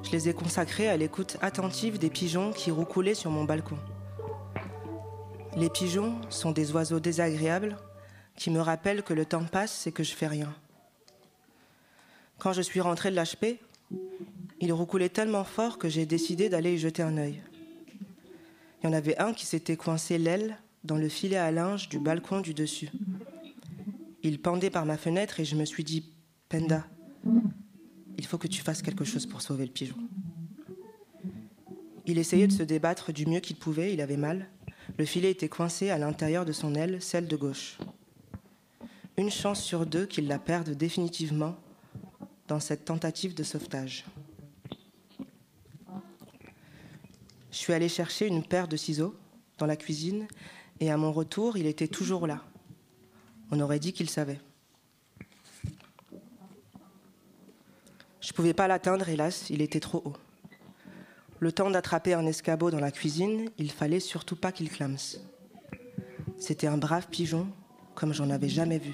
je 0.02 0.10
les 0.10 0.28
ai 0.28 0.34
consacrés 0.34 0.88
à 0.88 0.98
l'écoute 0.98 1.38
attentive 1.44 2.00
des 2.00 2.10
pigeons 2.10 2.52
qui 2.52 2.72
roucoulaient 2.72 3.14
sur 3.14 3.30
mon 3.30 3.44
balcon. 3.44 3.78
Les 5.56 5.70
pigeons 5.70 6.20
sont 6.32 6.50
des 6.52 6.72
oiseaux 6.72 7.00
désagréables 7.00 7.78
qui 8.36 8.50
me 8.50 8.60
rappellent 8.60 9.04
que 9.04 9.14
le 9.14 9.24
temps 9.24 9.44
passe 9.44 9.86
et 9.86 9.92
que 9.92 10.02
je 10.02 10.16
fais 10.16 10.26
rien. 10.26 10.52
Quand 12.40 12.54
je 12.54 12.64
suis 12.64 12.82
rentrée 12.82 13.12
de 13.12 13.16
l'HP, 13.22 13.60
ils 14.62 14.74
roucoulaient 14.74 15.10
tellement 15.10 15.44
fort 15.44 15.78
que 15.78 15.90
j'ai 15.90 16.08
décidé 16.08 16.50
d'aller 16.50 16.74
y 16.74 16.80
jeter 16.80 17.04
un 17.04 17.18
œil. 17.18 17.40
Il 18.82 18.88
y 18.88 18.90
en 18.90 18.94
avait 18.94 19.20
un 19.20 19.34
qui 19.34 19.46
s'était 19.46 19.78
coincé 19.78 20.18
l'aile 20.18 20.58
dans 20.84 20.98
le 20.98 21.08
filet 21.08 21.38
à 21.38 21.52
linge 21.52 21.88
du 21.88 22.00
balcon 22.00 22.42
du 22.42 22.56
dessus. 22.56 22.90
Il 24.24 24.40
pendait 24.40 24.70
par 24.70 24.86
ma 24.86 24.98
fenêtre 24.98 25.40
et 25.40 25.46
je 25.46 25.56
me 25.56 25.66
suis 25.66 25.84
dit, 25.84 26.14
Penda, 26.50 26.86
il 28.18 28.26
faut 28.26 28.38
que 28.38 28.48
tu 28.48 28.62
fasses 28.62 28.82
quelque 28.82 29.06
chose 29.06 29.26
pour 29.26 29.42
sauver 29.42 29.66
le 29.66 29.72
pigeon. 29.72 29.98
Il 32.06 32.18
essayait 32.18 32.48
de 32.48 32.52
se 32.52 32.64
débattre 32.64 33.12
du 33.12 33.26
mieux 33.26 33.40
qu'il 33.40 33.56
pouvait, 33.56 33.94
il 33.94 34.02
avait 34.02 34.18
mal. 34.18 34.48
Le 34.98 35.06
filet 35.06 35.32
était 35.32 35.50
coincé 35.50 35.90
à 35.90 35.98
l'intérieur 35.98 36.46
de 36.46 36.52
son 36.52 36.76
aile, 36.76 37.02
celle 37.02 37.28
de 37.28 37.36
gauche. 37.36 37.78
Une 39.18 39.32
chance 39.32 39.64
sur 39.64 39.86
deux 39.86 40.06
qu'il 40.06 40.28
la 40.28 40.40
perde 40.40 40.72
définitivement 40.72 41.56
dans 42.48 42.60
cette 42.60 42.86
tentative 42.86 43.34
de 43.34 43.44
sauvetage. 43.44 44.06
Je 47.52 47.58
suis 47.58 47.74
allée 47.74 47.90
chercher 47.90 48.28
une 48.28 48.44
paire 48.44 48.68
de 48.68 48.78
ciseaux 48.78 49.16
dans 49.58 49.66
la 49.66 49.76
cuisine 49.76 50.28
et 50.80 50.90
à 50.92 50.98
mon 50.98 51.12
retour, 51.12 51.58
il 51.58 51.66
était 51.66 51.88
toujours 51.88 52.28
là. 52.28 52.44
On 53.52 53.60
aurait 53.60 53.80
dit 53.80 53.92
qu'il 53.92 54.10
savait. 54.10 54.40
Je 58.22 58.30
ne 58.32 58.34
pouvais 58.34 58.54
pas 58.54 58.68
l'atteindre, 58.68 59.10
hélas, 59.10 59.50
il 59.50 59.62
était 59.62 59.82
trop 59.82 60.02
haut. 60.06 60.16
Le 61.40 61.52
temps 61.52 61.70
d'attraper 61.70 62.14
un 62.14 62.26
escabeau 62.26 62.72
dans 62.72 62.80
la 62.80 62.92
cuisine, 62.92 63.50
il 63.58 63.72
fallait 63.72 64.00
surtout 64.00 64.36
pas 64.36 64.52
qu'il 64.52 64.70
clame. 64.70 64.96
C'était 66.38 66.68
un 66.68 66.78
brave 66.78 67.08
pigeon, 67.08 67.48
comme 67.94 68.14
j'en 68.14 68.30
avais 68.30 68.48
jamais 68.48 68.80
vu. 68.80 68.94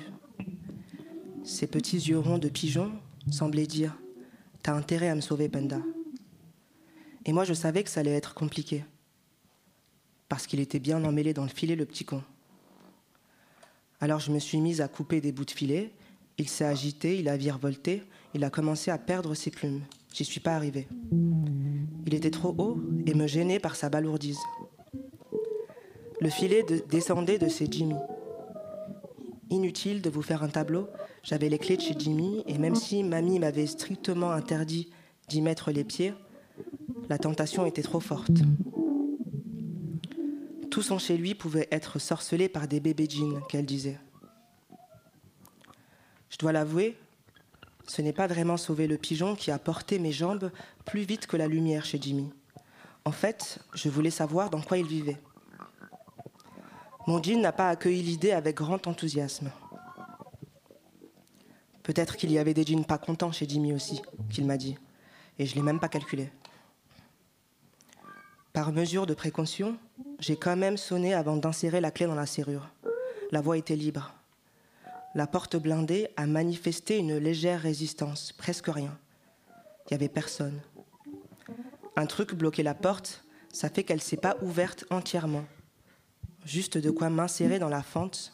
Ses 1.44 1.68
petits 1.68 1.98
yeux 1.98 2.18
ronds 2.18 2.40
de 2.40 2.50
pigeon 2.50 2.92
semblaient 3.30 3.68
dire 3.68 3.96
T'as 4.64 4.74
intérêt 4.74 5.10
à 5.10 5.16
me 5.16 5.22
sauver, 5.22 5.50
Panda. 5.50 5.82
Et 7.26 7.34
moi, 7.34 7.44
je 7.44 7.54
savais 7.54 7.84
que 7.84 7.90
ça 7.90 8.00
allait 8.00 8.16
être 8.16 8.34
compliqué. 8.34 8.86
Parce 10.30 10.48
qu'il 10.48 10.60
était 10.60 10.80
bien 10.80 11.04
emmêlé 11.04 11.34
dans 11.34 11.44
le 11.44 11.50
filet, 11.50 11.76
le 11.76 11.86
petit 11.86 12.06
con. 12.06 12.24
Alors 14.00 14.20
je 14.20 14.32
me 14.32 14.40
suis 14.40 14.60
mise 14.60 14.82
à 14.82 14.88
couper 14.88 15.22
des 15.22 15.32
bouts 15.32 15.46
de 15.46 15.52
filet. 15.52 15.92
Il 16.38 16.48
s'est 16.48 16.66
agité, 16.66 17.18
il 17.18 17.30
a 17.30 17.38
virevolté, 17.38 18.04
il 18.36 18.44
a 18.44 18.50
commencé 18.50 18.92
à 18.92 18.98
perdre 18.98 19.34
ses 19.34 19.50
plumes. 19.50 19.82
J'y 20.14 20.24
suis 20.24 20.40
pas 20.40 20.56
arrivée. 20.56 20.88
Il 22.06 22.14
était 22.14 22.32
trop 22.32 22.54
haut 22.58 22.78
et 23.06 23.14
me 23.16 23.28
gênait 23.28 23.60
par 23.60 23.76
sa 23.76 23.90
balourdise. 23.90 24.40
Le 26.22 26.30
filet 26.30 26.64
descendait 26.90 27.40
de 27.40 27.48
ses 27.48 27.68
Jimmy. 27.70 27.96
Inutile 29.50 30.02
de 30.02 30.10
vous 30.10 30.22
faire 30.22 30.44
un 30.44 30.50
tableau, 30.50 30.88
j'avais 31.24 31.50
les 31.50 31.58
clés 31.58 31.78
de 31.78 31.82
chez 31.82 31.96
Jimmy 31.98 32.44
et 32.48 32.58
même 32.58 32.76
si 32.76 33.04
mamie 33.04 33.40
m'avait 33.40 33.68
strictement 33.68 34.32
interdit 34.32 34.90
d'y 35.30 35.42
mettre 35.42 35.72
les 35.72 35.84
pieds, 35.84 36.14
la 37.10 37.18
tentation 37.18 37.66
était 37.66 37.82
trop 37.82 38.00
forte. 38.00 38.42
Tout 40.78 40.84
son 40.84 41.00
chez 41.00 41.18
lui 41.18 41.34
pouvait 41.34 41.68
être 41.72 41.98
sorcelé 41.98 42.50
par 42.50 42.68
des 42.68 42.80
bébés 42.80 43.10
jeans, 43.10 43.42
qu'elle 43.50 43.66
disait. 43.66 43.98
Je 46.30 46.38
dois 46.38 46.52
l'avouer, 46.52 46.96
ce 47.88 48.04
n'est 48.04 48.14
pas 48.14 48.28
vraiment 48.28 48.58
sauver 48.58 48.86
le 48.86 49.00
pigeon 49.00 49.36
qui 49.36 49.50
a 49.50 49.58
porté 49.58 49.98
mes 49.98 50.12
jambes 50.12 50.52
plus 50.86 51.02
vite 51.02 51.26
que 51.26 51.36
la 51.36 51.48
lumière 51.48 51.84
chez 51.84 52.00
Jimmy. 52.00 52.32
En 53.06 53.12
fait, 53.12 53.58
je 53.74 53.90
voulais 53.90 54.12
savoir 54.12 54.52
dans 54.52 54.62
quoi 54.62 54.78
il 54.78 54.86
vivait. 54.86 55.18
Mon 57.08 57.24
jean 57.24 57.42
n'a 57.42 57.54
pas 57.54 57.70
accueilli 57.70 58.04
l'idée 58.04 58.34
avec 58.34 58.58
grand 58.58 58.86
enthousiasme. 58.86 59.52
Peut-être 61.82 62.18
qu'il 62.18 62.32
y 62.32 62.38
avait 62.38 62.54
des 62.54 62.64
jeans 62.64 62.86
pas 62.86 63.00
contents 63.00 63.32
chez 63.32 63.50
Jimmy 63.50 63.74
aussi, 63.74 64.00
qu'il 64.30 64.46
m'a 64.46 64.58
dit, 64.58 64.78
et 65.40 65.48
je 65.48 65.54
ne 65.54 65.56
l'ai 65.56 65.64
même 65.64 65.80
pas 65.80 65.90
calculé. 65.90 66.30
Par 68.58 68.72
mesure 68.72 69.06
de 69.06 69.14
précaution, 69.14 69.78
j'ai 70.18 70.36
quand 70.36 70.58
même 70.58 70.78
sonné 70.78 71.14
avant 71.14 71.38
d'insérer 71.38 71.80
la 71.80 71.92
clé 71.92 72.08
dans 72.08 72.16
la 72.16 72.26
serrure. 72.26 72.72
La 73.30 73.40
voie 73.40 73.56
était 73.56 73.76
libre. 73.76 74.16
La 75.14 75.28
porte 75.28 75.58
blindée 75.58 76.08
a 76.18 76.26
manifesté 76.26 76.98
une 76.98 77.18
légère 77.18 77.62
résistance, 77.62 78.32
presque 78.32 78.66
rien. 78.66 78.98
Il 79.52 79.92
n'y 79.92 79.96
avait 79.98 80.10
personne. 80.10 80.60
Un 81.96 82.08
truc 82.08 82.34
bloquait 82.34 82.64
la 82.64 82.74
porte, 82.74 83.24
ça 83.54 83.70
fait 83.70 83.84
qu'elle 83.84 83.98
ne 83.98 84.02
s'est 84.02 84.18
pas 84.18 84.38
ouverte 84.42 84.86
entièrement. 84.90 85.46
Juste 86.44 86.80
de 86.80 86.90
quoi 86.90 87.12
m'insérer 87.12 87.60
dans 87.60 87.70
la 87.70 87.84
fente, 87.84 88.34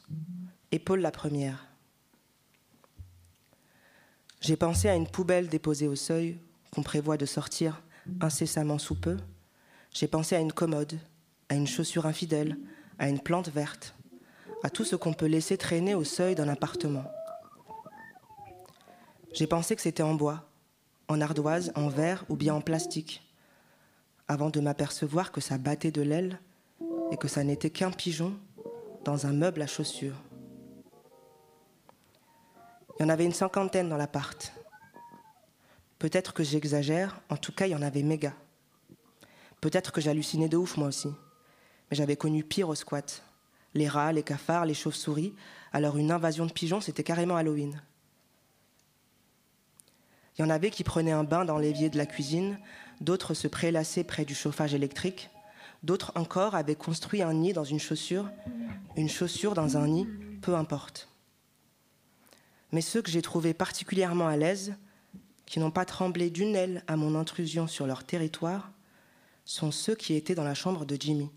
épaule 0.71 1.01
la 1.01 1.11
première. 1.11 1.67
J'ai 4.39 4.55
pensé 4.55 4.87
à 4.87 4.95
une 4.95 5.09
poubelle 5.09 5.49
déposée 5.49 5.89
au 5.89 5.97
seuil 5.97 6.39
qu'on 6.71 6.81
prévoit 6.81 7.17
de 7.17 7.25
sortir 7.25 7.83
incessamment 8.21 8.77
sous 8.77 8.95
peu 8.95 9.17
j'ai 9.93 10.07
pensé 10.07 10.35
à 10.35 10.39
une 10.39 10.51
commode, 10.51 10.99
à 11.49 11.55
une 11.55 11.67
chaussure 11.67 12.05
infidèle, 12.05 12.57
à 12.97 13.09
une 13.09 13.19
plante 13.19 13.49
verte, 13.49 13.95
à 14.63 14.69
tout 14.69 14.83
ce 14.83 14.95
qu'on 14.95 15.13
peut 15.13 15.27
laisser 15.27 15.57
traîner 15.57 15.93
au 15.93 16.03
seuil 16.03 16.35
d'un 16.35 16.47
appartement. 16.47 17.05
J'ai 19.33 19.47
pensé 19.47 19.75
que 19.75 19.81
c'était 19.81 20.03
en 20.03 20.15
bois, 20.15 20.49
en 21.07 21.21
ardoise, 21.21 21.71
en 21.75 21.89
verre 21.89 22.25
ou 22.29 22.35
bien 22.35 22.55
en 22.55 22.61
plastique, 22.61 23.21
avant 24.27 24.49
de 24.49 24.59
m'apercevoir 24.59 25.31
que 25.31 25.41
ça 25.41 25.57
battait 25.57 25.91
de 25.91 26.01
l'aile 26.01 26.39
et 27.11 27.17
que 27.17 27.27
ça 27.27 27.43
n'était 27.43 27.69
qu'un 27.69 27.91
pigeon 27.91 28.33
dans 29.03 29.27
un 29.27 29.33
meuble 29.33 29.61
à 29.61 29.67
chaussures. 29.67 30.21
Il 32.97 33.03
y 33.03 33.05
en 33.05 33.09
avait 33.09 33.25
une 33.25 33.33
cinquantaine 33.33 33.89
dans 33.89 33.97
l'appart. 33.97 34.53
Peut-être 35.99 36.33
que 36.33 36.43
j'exagère, 36.43 37.19
en 37.29 37.37
tout 37.37 37.51
cas 37.51 37.67
il 37.67 37.71
y 37.71 37.75
en 37.75 37.81
avait 37.81 38.03
méga. 38.03 38.33
Peut-être 39.63 39.93
que 39.93 40.01
j'hallucinais 40.01 40.49
de 40.49 40.57
ouf 40.57 40.75
moi 40.75 40.89
aussi. 40.89 41.07
Mais 41.07 41.95
j'avais 41.95 42.17
connu 42.17 42.43
pire 42.43 42.67
au 42.67 42.75
squat. 42.75 43.23
Les 43.73 43.87
rats, 43.87 44.11
les 44.11 44.21
cafards, 44.21 44.65
les 44.65 44.73
chauves-souris. 44.73 45.33
Alors 45.71 45.95
une 45.95 46.11
invasion 46.11 46.45
de 46.45 46.51
pigeons, 46.51 46.81
c'était 46.81 47.01
carrément 47.01 47.37
Halloween. 47.37 47.81
Il 50.35 50.41
y 50.41 50.43
en 50.43 50.49
avait 50.49 50.69
qui 50.69 50.83
prenaient 50.83 51.13
un 51.13 51.23
bain 51.23 51.45
dans 51.45 51.57
l'évier 51.57 51.89
de 51.89 51.97
la 51.97 52.05
cuisine, 52.05 52.59
d'autres 52.99 53.33
se 53.33 53.47
prélassaient 53.47 54.03
près 54.03 54.25
du 54.25 54.35
chauffage 54.35 54.73
électrique, 54.73 55.29
d'autres 55.81 56.11
encore 56.15 56.55
avaient 56.55 56.75
construit 56.75 57.21
un 57.21 57.33
nid 57.33 57.53
dans 57.53 57.63
une 57.63 57.79
chaussure, 57.79 58.29
une 58.97 59.07
chaussure 59.07 59.53
dans 59.53 59.77
un 59.77 59.87
nid, 59.87 60.09
peu 60.41 60.55
importe. 60.55 61.07
Mais 62.73 62.81
ceux 62.81 63.01
que 63.01 63.11
j'ai 63.11 63.21
trouvés 63.21 63.53
particulièrement 63.53 64.27
à 64.27 64.35
l'aise, 64.35 64.75
qui 65.45 65.61
n'ont 65.61 65.71
pas 65.71 65.85
tremblé 65.85 66.31
d'une 66.31 66.53
aile 66.53 66.83
à 66.87 66.97
mon 66.97 67.15
intrusion 67.15 67.65
sur 67.65 67.87
leur 67.87 68.03
territoire, 68.03 68.69
sont 69.45 69.71
ceux 69.71 69.95
qui 69.95 70.15
étaient 70.15 70.35
dans 70.35 70.43
la 70.43 70.53
chambre 70.53 70.85
de 70.85 70.97
Jimmy. 70.99 71.29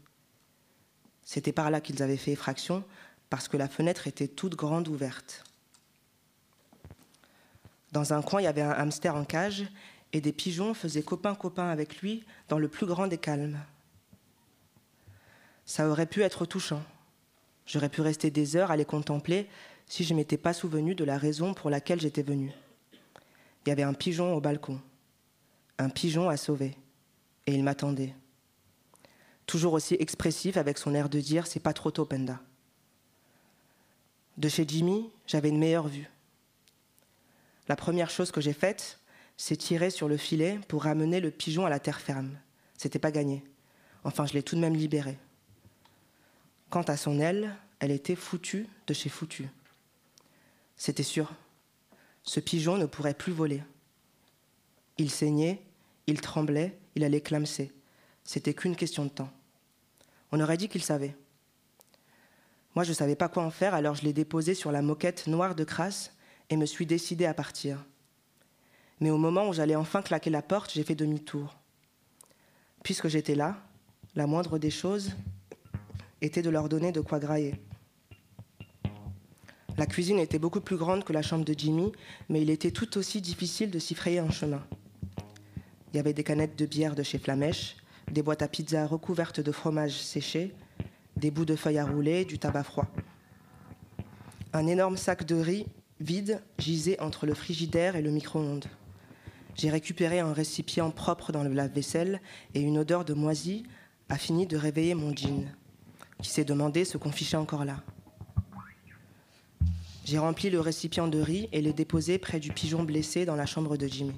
C'était 1.22 1.52
par 1.52 1.70
là 1.70 1.80
qu'ils 1.80 2.02
avaient 2.02 2.16
fait 2.16 2.32
effraction, 2.32 2.84
parce 3.30 3.48
que 3.48 3.56
la 3.56 3.68
fenêtre 3.68 4.06
était 4.06 4.28
toute 4.28 4.54
grande 4.54 4.88
ouverte. 4.88 5.44
Dans 7.92 8.12
un 8.12 8.22
coin, 8.22 8.40
il 8.40 8.44
y 8.44 8.48
avait 8.48 8.62
un 8.62 8.70
hamster 8.70 9.16
en 9.16 9.24
cage, 9.24 9.66
et 10.12 10.20
des 10.20 10.32
pigeons 10.32 10.74
faisaient 10.74 11.02
copain-copain 11.02 11.68
avec 11.68 12.00
lui 12.00 12.24
dans 12.48 12.58
le 12.58 12.68
plus 12.68 12.86
grand 12.86 13.06
des 13.08 13.18
calmes. 13.18 13.58
Ça 15.64 15.88
aurait 15.88 16.06
pu 16.06 16.22
être 16.22 16.46
touchant. 16.46 16.82
J'aurais 17.66 17.88
pu 17.88 18.00
rester 18.00 18.30
des 18.30 18.54
heures 18.54 18.70
à 18.70 18.76
les 18.76 18.84
contempler 18.84 19.48
si 19.86 20.04
je 20.04 20.12
ne 20.12 20.18
m'étais 20.18 20.36
pas 20.36 20.52
souvenu 20.52 20.94
de 20.94 21.04
la 21.04 21.18
raison 21.18 21.54
pour 21.54 21.70
laquelle 21.70 22.00
j'étais 22.00 22.22
venu. 22.22 22.52
Il 23.64 23.70
y 23.70 23.72
avait 23.72 23.82
un 23.82 23.94
pigeon 23.94 24.34
au 24.34 24.40
balcon, 24.40 24.80
un 25.78 25.88
pigeon 25.88 26.28
à 26.28 26.36
sauver 26.36 26.76
et 27.46 27.54
il 27.54 27.62
m'attendait. 27.62 28.14
Toujours 29.46 29.72
aussi 29.74 29.96
expressif 29.98 30.56
avec 30.56 30.78
son 30.78 30.94
air 30.94 31.08
de 31.08 31.20
dire 31.20 31.46
C'est 31.46 31.60
pas 31.60 31.72
trop 31.72 31.90
tôt, 31.90 32.04
Penda. 32.04 32.40
De 34.36 34.48
chez 34.48 34.64
Jimmy, 34.66 35.10
j'avais 35.26 35.48
une 35.48 35.58
meilleure 35.58 35.88
vue. 35.88 36.10
La 37.68 37.76
première 37.76 38.10
chose 38.10 38.30
que 38.30 38.40
j'ai 38.40 38.52
faite, 38.52 39.00
c'est 39.36 39.56
tirer 39.56 39.90
sur 39.90 40.08
le 40.08 40.16
filet 40.16 40.60
pour 40.68 40.84
ramener 40.84 41.20
le 41.20 41.30
pigeon 41.30 41.64
à 41.66 41.70
la 41.70 41.80
terre 41.80 42.00
ferme. 42.00 42.38
C'était 42.76 42.98
pas 42.98 43.10
gagné. 43.10 43.44
Enfin, 44.04 44.26
je 44.26 44.34
l'ai 44.34 44.42
tout 44.42 44.56
de 44.56 44.60
même 44.60 44.76
libéré. 44.76 45.18
Quant 46.70 46.82
à 46.82 46.96
son 46.96 47.18
aile, 47.20 47.56
elle 47.78 47.90
était 47.90 48.16
foutue 48.16 48.66
de 48.86 48.94
chez 48.94 49.08
foutu. 49.08 49.48
C'était 50.76 51.02
sûr. 51.02 51.32
Ce 52.22 52.40
pigeon 52.40 52.76
ne 52.76 52.86
pourrait 52.86 53.14
plus 53.14 53.32
voler. 53.32 53.62
Il 54.98 55.10
saignait, 55.10 55.62
il 56.06 56.20
tremblait, 56.20 56.78
il 56.96 57.04
allait 57.04 57.20
clamser. 57.20 57.72
C'était 58.24 58.54
qu'une 58.54 58.74
question 58.74 59.04
de 59.04 59.10
temps. 59.10 59.30
On 60.32 60.40
aurait 60.40 60.56
dit 60.56 60.68
qu'il 60.68 60.82
savait. 60.82 61.14
Moi, 62.74 62.84
je 62.84 62.90
ne 62.90 62.94
savais 62.94 63.14
pas 63.14 63.28
quoi 63.28 63.44
en 63.44 63.50
faire, 63.50 63.74
alors 63.74 63.94
je 63.94 64.02
l'ai 64.02 64.12
déposé 64.12 64.54
sur 64.54 64.72
la 64.72 64.82
moquette 64.82 65.28
noire 65.28 65.54
de 65.54 65.62
crasse 65.62 66.12
et 66.50 66.56
me 66.56 66.66
suis 66.66 66.86
décidé 66.86 67.26
à 67.26 67.34
partir. 67.34 67.84
Mais 69.00 69.10
au 69.10 69.18
moment 69.18 69.48
où 69.48 69.52
j'allais 69.52 69.76
enfin 69.76 70.02
claquer 70.02 70.30
la 70.30 70.42
porte, 70.42 70.72
j'ai 70.72 70.82
fait 70.82 70.94
demi-tour. 70.94 71.54
Puisque 72.82 73.08
j'étais 73.08 73.34
là, 73.34 73.56
la 74.14 74.26
moindre 74.26 74.58
des 74.58 74.70
choses 74.70 75.12
était 76.22 76.42
de 76.42 76.50
leur 76.50 76.68
donner 76.68 76.92
de 76.92 77.00
quoi 77.00 77.18
grailler. 77.18 77.54
La 79.76 79.84
cuisine 79.84 80.18
était 80.18 80.38
beaucoup 80.38 80.62
plus 80.62 80.76
grande 80.76 81.04
que 81.04 81.12
la 81.12 81.20
chambre 81.20 81.44
de 81.44 81.54
Jimmy, 81.56 81.92
mais 82.30 82.40
il 82.40 82.48
était 82.48 82.70
tout 82.70 82.96
aussi 82.96 83.20
difficile 83.20 83.70
de 83.70 83.78
s'y 83.78 83.94
frayer 83.94 84.18
un 84.18 84.30
chemin. 84.30 84.66
Il 85.92 85.96
y 85.96 86.00
avait 86.00 86.12
des 86.12 86.24
canettes 86.24 86.58
de 86.58 86.66
bière 86.66 86.94
de 86.94 87.02
chez 87.02 87.18
Flamèche, 87.18 87.76
des 88.10 88.22
boîtes 88.22 88.42
à 88.42 88.48
pizza 88.48 88.86
recouvertes 88.86 89.40
de 89.40 89.52
fromage 89.52 89.98
séché, 89.98 90.52
des 91.16 91.30
bouts 91.30 91.44
de 91.44 91.56
feuilles 91.56 91.78
à 91.78 91.86
rouler, 91.86 92.24
du 92.24 92.38
tabac 92.38 92.64
froid. 92.64 92.86
Un 94.52 94.66
énorme 94.66 94.96
sac 94.96 95.24
de 95.24 95.36
riz 95.36 95.66
vide 96.00 96.42
gisait 96.58 97.00
entre 97.00 97.26
le 97.26 97.34
frigidaire 97.34 97.96
et 97.96 98.02
le 98.02 98.10
micro-ondes. 98.10 98.66
J'ai 99.54 99.70
récupéré 99.70 100.20
un 100.20 100.32
récipient 100.32 100.90
propre 100.90 101.32
dans 101.32 101.42
le 101.42 101.52
lave-vaisselle 101.52 102.20
et 102.54 102.60
une 102.60 102.78
odeur 102.78 103.04
de 103.04 103.14
moisi 103.14 103.64
a 104.08 104.18
fini 104.18 104.46
de 104.46 104.56
réveiller 104.56 104.94
mon 104.94 105.16
jean, 105.16 105.46
qui 106.22 106.30
s'est 106.30 106.44
demandé 106.44 106.84
ce 106.84 106.98
qu'on 106.98 107.12
fichait 107.12 107.36
encore 107.36 107.64
là. 107.64 107.82
J'ai 110.04 110.18
rempli 110.18 110.50
le 110.50 110.60
récipient 110.60 111.08
de 111.08 111.18
riz 111.18 111.48
et 111.52 111.60
l'ai 111.60 111.72
déposé 111.72 112.18
près 112.18 112.38
du 112.38 112.52
pigeon 112.52 112.84
blessé 112.84 113.24
dans 113.24 113.34
la 113.34 113.46
chambre 113.46 113.76
de 113.76 113.86
Jimmy. 113.88 114.14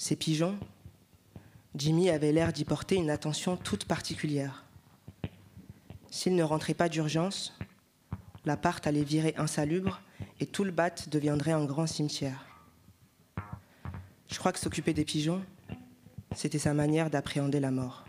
Ces 0.00 0.14
pigeons, 0.14 0.56
Jimmy 1.74 2.08
avait 2.08 2.30
l'air 2.30 2.52
d'y 2.52 2.64
porter 2.64 2.94
une 2.94 3.10
attention 3.10 3.56
toute 3.56 3.84
particulière. 3.84 4.64
S'il 6.08 6.36
ne 6.36 6.44
rentrait 6.44 6.74
pas 6.74 6.88
d'urgence, 6.88 7.58
l'appart 8.44 8.86
allait 8.86 9.02
virer 9.02 9.34
insalubre 9.36 10.00
et 10.38 10.46
tout 10.46 10.62
le 10.62 10.70
bat 10.70 10.90
deviendrait 11.08 11.50
un 11.50 11.64
grand 11.64 11.88
cimetière. 11.88 12.46
Je 14.28 14.38
crois 14.38 14.52
que 14.52 14.60
s'occuper 14.60 14.94
des 14.94 15.04
pigeons, 15.04 15.42
c'était 16.34 16.60
sa 16.60 16.74
manière 16.74 17.10
d'appréhender 17.10 17.58
la 17.58 17.72
mort. 17.72 18.04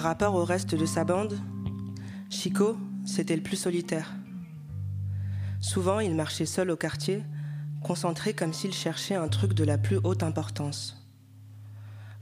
Par 0.00 0.08
rapport 0.08 0.34
au 0.34 0.46
reste 0.46 0.74
de 0.74 0.86
sa 0.86 1.04
bande, 1.04 1.38
Chico, 2.30 2.78
c'était 3.04 3.36
le 3.36 3.42
plus 3.42 3.58
solitaire. 3.58 4.14
Souvent, 5.60 6.00
il 6.00 6.14
marchait 6.14 6.46
seul 6.46 6.70
au 6.70 6.76
quartier, 6.76 7.22
concentré 7.84 8.32
comme 8.32 8.54
s'il 8.54 8.72
cherchait 8.72 9.14
un 9.14 9.28
truc 9.28 9.52
de 9.52 9.62
la 9.62 9.76
plus 9.76 9.98
haute 10.02 10.22
importance. 10.22 11.06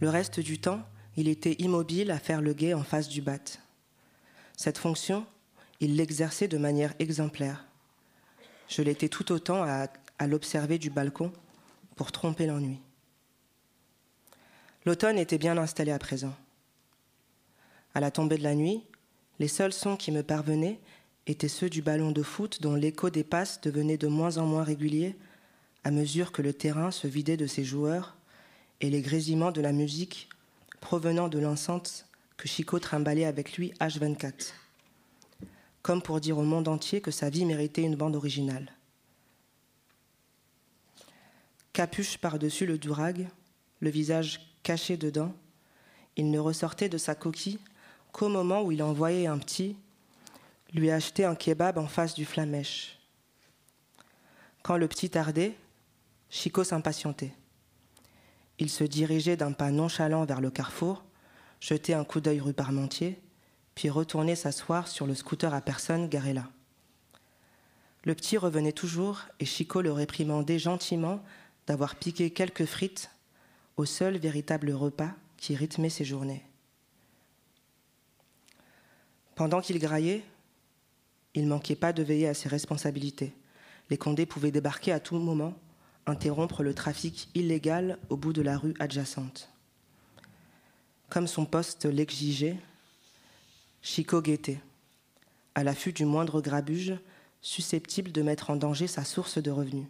Le 0.01 0.09
reste 0.09 0.41
du 0.41 0.59
temps, 0.59 0.83
il 1.17 1.29
était 1.29 1.55
immobile 1.61 2.11
à 2.11 2.19
faire 2.19 2.43
le 2.43 2.53
guet 2.53 2.75
en 2.75 2.83
face 2.83 3.09
du 3.09 3.23
bat. 3.23 3.39
Cette 4.57 4.79
fonction, 4.79 5.25
il 5.79 5.95
l'exerçait 5.95 6.49
de 6.49 6.59
manière 6.59 6.95
exemplaire. 6.99 7.65
Je 8.69 8.83
l'étais 8.83 9.09
tout 9.09 9.31
autant 9.31 9.63
à, 9.63 9.87
l'observer 10.27 10.81
du 10.81 10.91
balcon 10.91 11.31
pour 11.95 12.11
tromper 12.11 12.49
l'ennui. 12.49 12.81
L'automne 14.85 15.17
était 15.17 15.39
bien 15.39 15.57
installé 15.57 15.93
à 15.93 15.99
présent. 16.01 16.35
À 17.95 18.01
la 18.01 18.11
tombée 18.11 18.39
de 18.39 18.43
la 18.43 18.55
nuit, 18.55 18.83
les 19.39 19.49
seuls 19.49 19.73
sons 19.73 19.97
qui 19.97 20.13
me 20.13 20.23
parvenaient 20.23 20.81
étaient 21.27 21.49
ceux 21.49 21.71
du 21.71 21.83
ballon 21.83 22.11
de 22.11 22.23
foot 22.23 22.61
dont 22.63 22.75
l'écho 22.75 23.11
des 23.11 23.25
passes 23.25 23.61
devenait 23.61 23.99
de 23.99 24.09
moins 24.09 24.39
en 24.39 24.47
moins 24.47 24.65
régulier 24.65 25.17
à 25.85 25.91
mesure 25.91 26.33
que 26.33 26.43
le 26.43 26.53
terrain 26.53 26.91
se 26.91 27.07
vidait 27.07 27.37
de 27.37 27.47
ses 27.47 27.65
joueurs 27.65 28.17
et 28.81 28.91
les 28.91 29.01
grésillements 29.01 29.53
de 29.53 29.61
la 29.61 29.73
musique 29.73 30.29
provenant 30.81 31.29
de 31.29 31.39
l'enceinte 31.39 32.07
que 32.37 32.49
Chico 32.49 32.79
trimballait 32.79 33.25
avec 33.25 33.57
lui 33.57 33.73
H24, 33.81 34.53
comme 35.83 36.03
pour 36.03 36.21
dire 36.21 36.39
au 36.39 36.43
monde 36.43 36.69
entier 36.69 37.01
que 37.01 37.11
sa 37.11 37.31
vie 37.31 37.45
méritait 37.45 37.83
une 37.83 37.97
bande 37.97 38.17
originale. 38.17 38.73
Capuche 41.73 42.19
par-dessus 42.19 42.67
le 42.67 42.79
durag, 42.79 43.29
le 43.81 43.91
visage 43.91 44.41
caché 44.63 44.97
dedans, 44.97 45.35
il 46.17 46.31
ne 46.31 46.39
ressortait 46.39 46.89
de 46.89 46.99
sa 46.99 47.15
coquille 47.15 47.59
qu'au 48.19 48.29
moment 48.29 48.63
où 48.63 48.73
il 48.73 48.83
envoyait 48.83 49.29
un 49.29 49.39
petit 49.39 49.77
lui 50.73 50.91
acheter 50.91 51.25
un 51.25 51.37
kebab 51.37 51.79
en 51.79 51.87
face 51.87 52.15
du 52.15 52.25
flamèche. 52.25 52.99
Quand 54.65 54.77
le 54.77 54.89
petit 54.89 55.09
tardait, 55.09 55.55
Chico 56.29 56.65
s'impatientait. 56.65 57.33
Il 58.59 58.71
se 58.71 58.83
dirigeait 58.83 59.37
d'un 59.37 59.53
pas 59.53 59.71
nonchalant 59.71 60.25
vers 60.25 60.41
le 60.41 60.51
carrefour, 60.51 61.05
jetait 61.61 61.95
un 61.95 62.03
coup 62.03 62.19
d'œil 62.19 62.41
rue 62.41 62.53
Parmentier, 62.53 63.21
puis 63.77 63.89
retournait 63.89 64.35
s'asseoir 64.35 64.89
sur 64.89 65.07
le 65.07 65.15
scooter 65.15 65.55
à 65.55 65.61
personne 65.61 66.09
garé 66.09 66.35
là. 66.35 66.49
Le 68.03 68.17
petit 68.17 68.37
revenait 68.37 68.73
toujours 68.73 69.23
et 69.39 69.45
Chico 69.45 69.81
le 69.81 69.93
réprimandait 69.93 70.59
gentiment 70.59 71.23
d'avoir 71.69 71.95
piqué 71.95 72.31
quelques 72.31 72.67
frites 72.67 73.13
au 73.77 73.85
seul 73.85 74.19
véritable 74.19 74.73
repas 74.73 75.13
qui 75.37 75.55
rythmait 75.55 75.89
ses 75.89 76.05
journées. 76.05 76.48
Pendant 79.39 79.61
qu'il 79.61 79.79
graillait, 79.79 80.25
il 81.35 81.45
ne 81.45 81.49
manquait 81.49 81.77
pas 81.77 81.93
de 81.93 82.03
veiller 82.03 82.27
à 82.27 82.35
ses 82.35 82.49
responsabilités. 82.49 83.33
Les 83.89 83.97
Condés 83.97 84.27
pouvaient 84.27 84.51
débarquer 84.51 84.91
à 84.91 84.99
tout 84.99 85.15
moment, 85.15 85.55
interrompre 86.07 86.65
le 86.65 86.75
trafic 86.75 87.29
illégal 87.37 88.01
au 88.09 88.17
bout 88.17 88.33
de 88.33 88.43
la 88.43 88.59
rue 88.59 88.75
adjacente. 88.81 89.49
Comme 91.09 91.29
son 91.29 91.47
poste 91.47 91.85
l'exigeait, 91.85 92.57
Chico 93.81 94.21
guettait, 94.21 94.59
à 95.55 95.63
l'affût 95.63 95.93
du 95.93 96.05
moindre 96.05 96.41
grabuge 96.41 96.99
susceptible 97.41 98.11
de 98.11 98.23
mettre 98.23 98.51
en 98.51 98.57
danger 98.57 98.89
sa 98.89 99.05
source 99.05 99.39
de 99.39 99.53
revenus. 99.53 99.87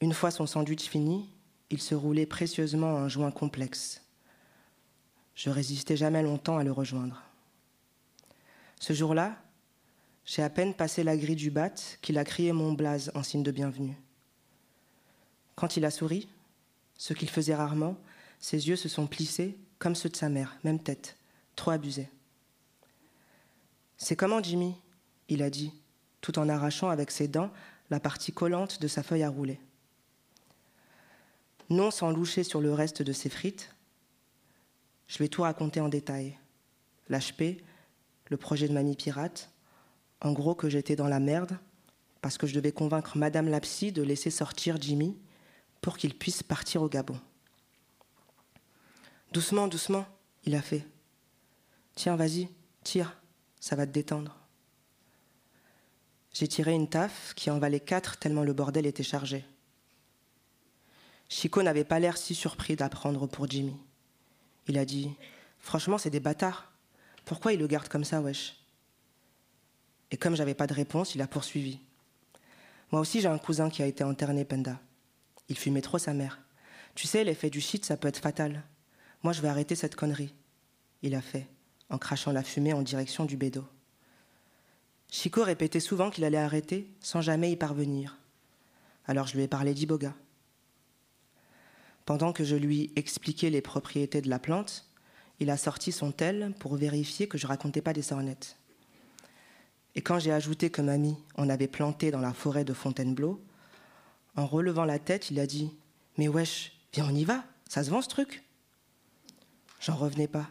Une 0.00 0.14
fois 0.14 0.32
son 0.32 0.48
sandwich 0.48 0.88
fini, 0.88 1.30
il 1.70 1.80
se 1.80 1.94
roulait 1.94 2.26
précieusement 2.26 2.96
un 2.96 3.08
joint 3.08 3.30
complexe. 3.30 4.02
Je 5.36 5.48
résistais 5.48 5.96
jamais 5.96 6.24
longtemps 6.24 6.58
à 6.58 6.64
le 6.64 6.72
rejoindre. 6.72 7.22
Ce 8.78 8.92
jour-là, 8.92 9.36
j'ai 10.24 10.42
à 10.42 10.50
peine 10.50 10.74
passé 10.74 11.02
la 11.02 11.16
grille 11.16 11.36
du 11.36 11.50
bat 11.50 11.70
qu'il 12.02 12.18
a 12.18 12.24
crié 12.24 12.52
mon 12.52 12.72
blaze 12.72 13.10
en 13.14 13.22
signe 13.22 13.42
de 13.42 13.50
bienvenue. 13.50 13.96
Quand 15.54 15.76
il 15.76 15.84
a 15.84 15.90
souri, 15.90 16.28
ce 16.96 17.14
qu'il 17.14 17.30
faisait 17.30 17.54
rarement, 17.54 17.96
ses 18.38 18.68
yeux 18.68 18.76
se 18.76 18.88
sont 18.88 19.06
plissés 19.06 19.56
comme 19.78 19.94
ceux 19.94 20.08
de 20.08 20.16
sa 20.16 20.28
mère, 20.28 20.56
même 20.64 20.82
tête, 20.82 21.16
trop 21.54 21.70
abusé. 21.70 22.08
C'est 23.96 24.16
comment 24.16 24.42
Jimmy? 24.42 24.74
Il 25.28 25.42
a 25.42 25.50
dit, 25.50 25.72
tout 26.20 26.38
en 26.38 26.48
arrachant 26.48 26.90
avec 26.90 27.10
ses 27.10 27.28
dents 27.28 27.50
la 27.90 28.00
partie 28.00 28.32
collante 28.32 28.80
de 28.80 28.88
sa 28.88 29.02
feuille 29.02 29.22
à 29.22 29.28
rouler. 29.28 29.60
Non 31.70 31.90
sans 31.90 32.10
loucher 32.10 32.44
sur 32.44 32.60
le 32.60 32.72
reste 32.72 33.02
de 33.02 33.12
ses 33.12 33.28
frites, 33.28 33.74
je 35.08 35.18
vais 35.18 35.28
tout 35.28 35.42
raconter 35.42 35.80
en 35.80 35.88
détail. 35.88 36.36
L'HP, 37.08 37.62
le 38.28 38.36
projet 38.36 38.68
de 38.68 38.72
mamie 38.72 38.96
pirate, 38.96 39.50
en 40.20 40.32
gros 40.32 40.54
que 40.54 40.68
j'étais 40.68 40.96
dans 40.96 41.08
la 41.08 41.20
merde 41.20 41.58
parce 42.26 42.38
que 42.38 42.46
je 42.46 42.54
devais 42.54 42.72
convaincre 42.72 43.16
Madame 43.16 43.48
Lapsy 43.48 43.92
de 43.92 44.02
laisser 44.02 44.30
sortir 44.30 44.78
Jimmy 44.80 45.16
pour 45.80 45.96
qu'il 45.96 46.18
puisse 46.18 46.42
partir 46.42 46.82
au 46.82 46.88
Gabon. 46.88 47.20
Doucement, 49.32 49.68
doucement, 49.68 50.06
il 50.44 50.54
a 50.54 50.62
fait. 50.62 50.86
Tiens, 51.94 52.16
vas-y, 52.16 52.48
tire, 52.82 53.16
ça 53.60 53.76
va 53.76 53.86
te 53.86 53.92
détendre. 53.92 54.36
J'ai 56.32 56.48
tiré 56.48 56.72
une 56.72 56.88
taffe 56.88 57.32
qui 57.34 57.50
en 57.50 57.58
valait 57.58 57.80
quatre 57.80 58.18
tellement 58.18 58.42
le 58.42 58.52
bordel 58.52 58.86
était 58.86 59.02
chargé. 59.02 59.44
Chico 61.28 61.62
n'avait 61.62 61.84
pas 61.84 61.98
l'air 61.98 62.16
si 62.16 62.34
surpris 62.34 62.76
d'apprendre 62.76 63.26
pour 63.26 63.48
Jimmy. 63.48 63.76
Il 64.68 64.78
a 64.78 64.84
dit 64.84 65.14
Franchement, 65.58 65.98
c'est 65.98 66.10
des 66.10 66.20
bâtards. 66.20 66.72
Pourquoi 67.26 67.52
ils 67.52 67.60
le 67.60 67.66
gardent 67.66 67.88
comme 67.88 68.04
ça, 68.04 68.22
wesh? 68.22 68.56
Et 70.10 70.16
comme 70.16 70.36
j'avais 70.36 70.54
pas 70.54 70.66
de 70.66 70.72
réponse, 70.72 71.14
il 71.14 71.20
a 71.20 71.26
poursuivi. 71.26 71.80
Moi 72.92 73.00
aussi, 73.02 73.20
j'ai 73.20 73.28
un 73.28 73.36
cousin 73.36 73.68
qui 73.68 73.82
a 73.82 73.86
été 73.86 74.04
interné, 74.04 74.44
Penda. 74.44 74.80
Il 75.48 75.58
fumait 75.58 75.82
trop 75.82 75.98
sa 75.98 76.14
mère. 76.14 76.40
Tu 76.94 77.06
sais, 77.06 77.24
l'effet 77.24 77.50
du 77.50 77.60
shit, 77.60 77.84
ça 77.84 77.96
peut 77.96 78.08
être 78.08 78.20
fatal. 78.20 78.62
Moi, 79.22 79.32
je 79.32 79.42
vais 79.42 79.48
arrêter 79.48 79.74
cette 79.74 79.96
connerie. 79.96 80.32
Il 81.02 81.14
a 81.14 81.20
fait, 81.20 81.48
en 81.90 81.98
crachant 81.98 82.32
la 82.32 82.44
fumée 82.44 82.72
en 82.72 82.82
direction 82.82 83.24
du 83.24 83.36
bédo. 83.36 83.64
Chico 85.10 85.42
répétait 85.42 85.80
souvent 85.80 86.10
qu'il 86.10 86.24
allait 86.24 86.36
arrêter 86.38 86.88
sans 87.00 87.20
jamais 87.20 87.50
y 87.50 87.56
parvenir. 87.56 88.18
Alors 89.06 89.26
je 89.26 89.36
lui 89.36 89.42
ai 89.42 89.48
parlé 89.48 89.74
d'Iboga. 89.74 90.14
Pendant 92.04 92.32
que 92.32 92.44
je 92.44 92.56
lui 92.56 92.92
expliquais 92.96 93.50
les 93.50 93.60
propriétés 93.60 94.20
de 94.20 94.28
la 94.28 94.38
plante, 94.38 94.88
il 95.40 95.50
a 95.50 95.56
sorti 95.56 95.92
son 95.92 96.12
tel 96.12 96.52
pour 96.58 96.76
vérifier 96.76 97.28
que 97.28 97.38
je 97.38 97.46
racontais 97.46 97.82
pas 97.82 97.92
des 97.92 98.02
sornettes. 98.02 98.56
Et 99.94 100.02
quand 100.02 100.18
j'ai 100.18 100.32
ajouté 100.32 100.70
que 100.70 100.82
mamie 100.82 101.16
en 101.36 101.48
avait 101.48 101.68
planté 101.68 102.10
dans 102.10 102.20
la 102.20 102.32
forêt 102.32 102.64
de 102.64 102.74
Fontainebleau, 102.74 103.42
en 104.36 104.46
relevant 104.46 104.84
la 104.84 104.98
tête, 104.98 105.30
il 105.30 105.40
a 105.40 105.46
dit 105.46 105.74
Mais 106.18 106.28
wesh, 106.28 106.72
viens, 106.92 107.06
on 107.08 107.14
y 107.14 107.24
va, 107.24 107.44
ça 107.68 107.82
se 107.82 107.90
vend 107.90 108.02
ce 108.02 108.08
truc 108.08 108.42
J'en 109.80 109.96
revenais 109.96 110.28
pas, 110.28 110.48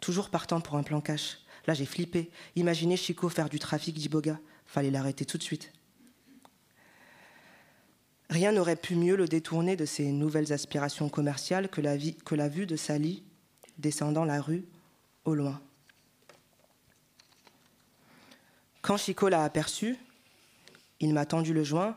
toujours 0.00 0.30
partant 0.30 0.60
pour 0.60 0.76
un 0.76 0.82
plan 0.82 1.00
cash. 1.00 1.38
Là, 1.66 1.74
j'ai 1.74 1.86
flippé. 1.86 2.30
Imaginez 2.56 2.96
Chico 2.96 3.28
faire 3.28 3.48
du 3.48 3.58
trafic 3.58 3.96
d'Iboga. 3.96 4.38
Fallait 4.66 4.90
l'arrêter 4.90 5.24
tout 5.24 5.38
de 5.38 5.42
suite. 5.42 5.72
Rien 8.28 8.52
n'aurait 8.52 8.76
pu 8.76 8.94
mieux 8.94 9.16
le 9.16 9.26
détourner 9.26 9.76
de 9.76 9.84
ses 9.84 10.12
nouvelles 10.12 10.52
aspirations 10.52 11.08
commerciales 11.08 11.68
que 11.68 11.80
la 12.34 12.48
vue 12.48 12.66
de 12.66 12.76
Sally 12.76 13.24
descendant 13.80 14.24
la 14.24 14.40
rue 14.40 14.64
au 15.24 15.34
loin. 15.34 15.60
Quand 18.82 18.96
Chico 18.96 19.28
l'a 19.28 19.44
aperçu, 19.44 19.96
il 21.00 21.12
m'a 21.12 21.26
tendu 21.26 21.52
le 21.52 21.64
joint 21.64 21.96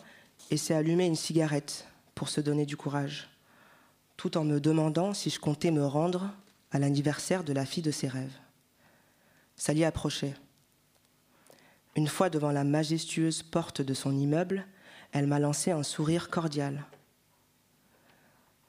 et 0.52 0.58
s'est 0.58 0.74
allumé 0.74 1.06
une 1.06 1.16
cigarette 1.16 1.88
pour 2.16 2.30
se 2.30 2.42
donner 2.42 2.66
du 2.66 2.78
courage, 2.78 3.30
tout 4.18 4.38
en 4.38 4.44
me 4.44 4.60
demandant 4.60 5.14
si 5.14 5.30
je 5.30 5.40
comptais 5.40 5.72
me 5.72 5.86
rendre 5.86 6.30
à 6.72 6.80
l'anniversaire 6.80 7.44
de 7.44 7.54
la 7.54 7.66
fille 7.66 7.84
de 7.84 7.92
ses 7.92 8.08
rêves. 8.08 8.38
Sally 9.56 9.86
approchait. 9.86 10.34
Une 11.96 12.08
fois 12.08 12.30
devant 12.30 12.52
la 12.52 12.64
majestueuse 12.64 13.44
porte 13.44 13.82
de 13.82 13.94
son 13.94 14.18
immeuble, 14.18 14.66
elle 15.12 15.28
m'a 15.28 15.40
lancé 15.40 15.72
un 15.72 15.84
sourire 15.84 16.30
cordial. 16.30 16.86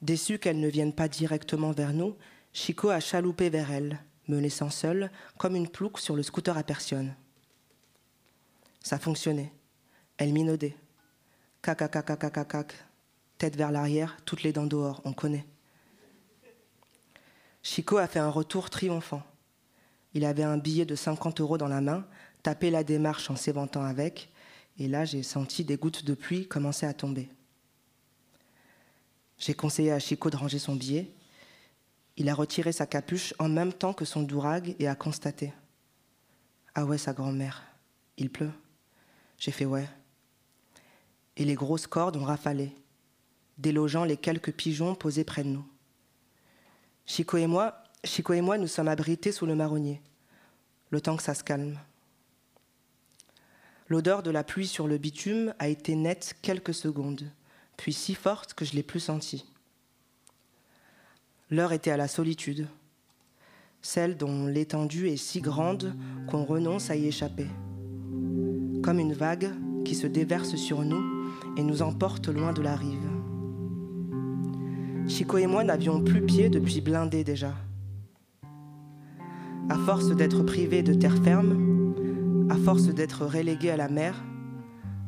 Déçu 0.02 0.38
qu'elle 0.38 0.60
ne 0.60 0.68
vienne 0.68 0.92
pas 0.92 1.08
directement 1.08 1.72
vers 1.72 1.94
nous, 1.94 2.14
Chico 2.54 2.88
a 2.88 3.00
chaloupé 3.00 3.50
vers 3.50 3.72
elle, 3.72 3.98
me 4.28 4.38
laissant 4.38 4.70
seule, 4.70 5.10
comme 5.36 5.56
une 5.56 5.68
plouque 5.68 5.98
sur 5.98 6.14
le 6.14 6.22
scooter 6.22 6.56
à 6.56 6.62
personne. 6.62 7.14
Ça 8.80 8.96
fonctionnait. 8.98 9.52
Elle 10.16 10.32
minaudait. 10.32 10.76
Cac, 11.60 11.78
cac, 11.78 11.90
cac, 11.90 12.32
cac, 12.32 12.48
cac, 12.48 12.74
Tête 13.38 13.56
vers 13.56 13.72
l'arrière, 13.72 14.16
toutes 14.24 14.44
les 14.44 14.52
dents 14.52 14.66
dehors, 14.66 15.02
on 15.04 15.12
connaît. 15.12 15.44
Chico 17.64 17.96
a 17.96 18.06
fait 18.06 18.20
un 18.20 18.30
retour 18.30 18.70
triomphant. 18.70 19.24
Il 20.12 20.24
avait 20.24 20.44
un 20.44 20.56
billet 20.56 20.86
de 20.86 20.94
50 20.94 21.40
euros 21.40 21.58
dans 21.58 21.66
la 21.66 21.80
main, 21.80 22.06
tapé 22.44 22.70
la 22.70 22.84
démarche 22.84 23.30
en 23.30 23.36
s'éventant 23.36 23.82
avec, 23.82 24.30
et 24.78 24.86
là 24.86 25.04
j'ai 25.04 25.24
senti 25.24 25.64
des 25.64 25.76
gouttes 25.76 26.04
de 26.04 26.14
pluie 26.14 26.46
commencer 26.46 26.86
à 26.86 26.94
tomber. 26.94 27.28
J'ai 29.38 29.54
conseillé 29.54 29.90
à 29.90 29.98
Chico 29.98 30.30
de 30.30 30.36
ranger 30.36 30.60
son 30.60 30.76
billet. 30.76 31.10
Il 32.16 32.28
a 32.28 32.34
retiré 32.34 32.72
sa 32.72 32.86
capuche 32.86 33.34
en 33.38 33.48
même 33.48 33.72
temps 33.72 33.92
que 33.92 34.04
son 34.04 34.22
dourag 34.22 34.76
et 34.78 34.86
a 34.86 34.94
constaté 34.94 35.52
Ah 36.74 36.84
ouais, 36.84 36.98
sa 36.98 37.12
grand-mère, 37.12 37.62
il 38.16 38.30
pleut. 38.30 38.52
J'ai 39.38 39.50
fait 39.50 39.64
ouais. 39.64 39.88
Et 41.36 41.44
les 41.44 41.54
grosses 41.54 41.88
cordes 41.88 42.16
ont 42.16 42.24
rafalé, 42.24 42.72
délogeant 43.58 44.04
les 44.04 44.16
quelques 44.16 44.52
pigeons 44.52 44.94
posés 44.94 45.24
près 45.24 45.42
de 45.42 45.48
nous. 45.48 45.66
Chico 47.06 47.36
et 47.36 47.46
moi, 47.46 47.82
Chico 48.04 48.32
et 48.32 48.40
moi, 48.40 48.58
nous 48.58 48.68
sommes 48.68 48.88
abrités 48.88 49.32
sous 49.32 49.46
le 49.46 49.56
marronnier, 49.56 50.00
le 50.90 51.00
temps 51.00 51.16
que 51.16 51.22
ça 51.22 51.34
se 51.34 51.42
calme. 51.42 51.78
L'odeur 53.88 54.22
de 54.22 54.30
la 54.30 54.44
pluie 54.44 54.66
sur 54.66 54.86
le 54.86 54.98
bitume 54.98 55.54
a 55.58 55.68
été 55.68 55.96
nette 55.96 56.36
quelques 56.40 56.74
secondes, 56.74 57.30
puis 57.76 57.92
si 57.92 58.14
forte 58.14 58.54
que 58.54 58.64
je 58.64 58.72
l'ai 58.74 58.82
plus 58.82 59.00
sentie. 59.00 59.44
L'heure 61.54 61.72
était 61.72 61.92
à 61.92 61.96
la 61.96 62.08
solitude, 62.08 62.66
celle 63.80 64.16
dont 64.16 64.48
l'étendue 64.48 65.06
est 65.06 65.16
si 65.16 65.40
grande 65.40 65.94
qu'on 66.26 66.42
renonce 66.42 66.90
à 66.90 66.96
y 66.96 67.06
échapper 67.06 67.46
comme 68.82 68.98
une 68.98 69.12
vague 69.12 69.50
qui 69.84 69.94
se 69.94 70.08
déverse 70.08 70.56
sur 70.56 70.82
nous 70.82 71.30
et 71.56 71.62
nous 71.62 71.80
emporte 71.80 72.26
loin 72.26 72.52
de 72.52 72.60
la 72.60 72.74
rive. 72.74 73.08
Chico 75.06 75.38
et 75.38 75.46
moi 75.46 75.62
n'avions 75.62 76.02
plus 76.02 76.22
pied 76.22 76.48
depuis 76.48 76.80
blindé 76.80 77.22
déjà. 77.22 77.54
À 79.70 79.76
force 79.86 80.08
d'être 80.08 80.42
privés 80.42 80.82
de 80.82 80.92
terre 80.92 81.22
ferme, 81.22 81.94
à 82.50 82.56
force 82.56 82.88
d'être 82.88 83.24
relégués 83.26 83.70
à 83.70 83.76
la 83.76 83.88
mer, 83.88 84.24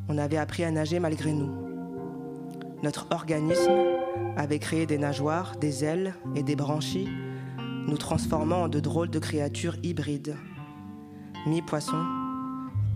on 0.07 0.17
avait 0.17 0.37
appris 0.37 0.63
à 0.63 0.71
nager 0.71 0.99
malgré 1.01 1.33
nous. 1.33 1.51
Notre 2.83 3.07
organisme 3.11 3.96
avait 4.35 4.59
créé 4.59 4.85
des 4.85 4.97
nageoires, 4.97 5.55
des 5.57 5.83
ailes 5.83 6.13
et 6.35 6.43
des 6.43 6.55
branchies, 6.55 7.09
nous 7.87 7.97
transformant 7.97 8.63
en 8.63 8.69
de 8.69 8.79
drôles 8.79 9.09
de 9.09 9.19
créatures 9.19 9.77
hybrides, 9.83 10.35
mi-poisson, 11.45 12.03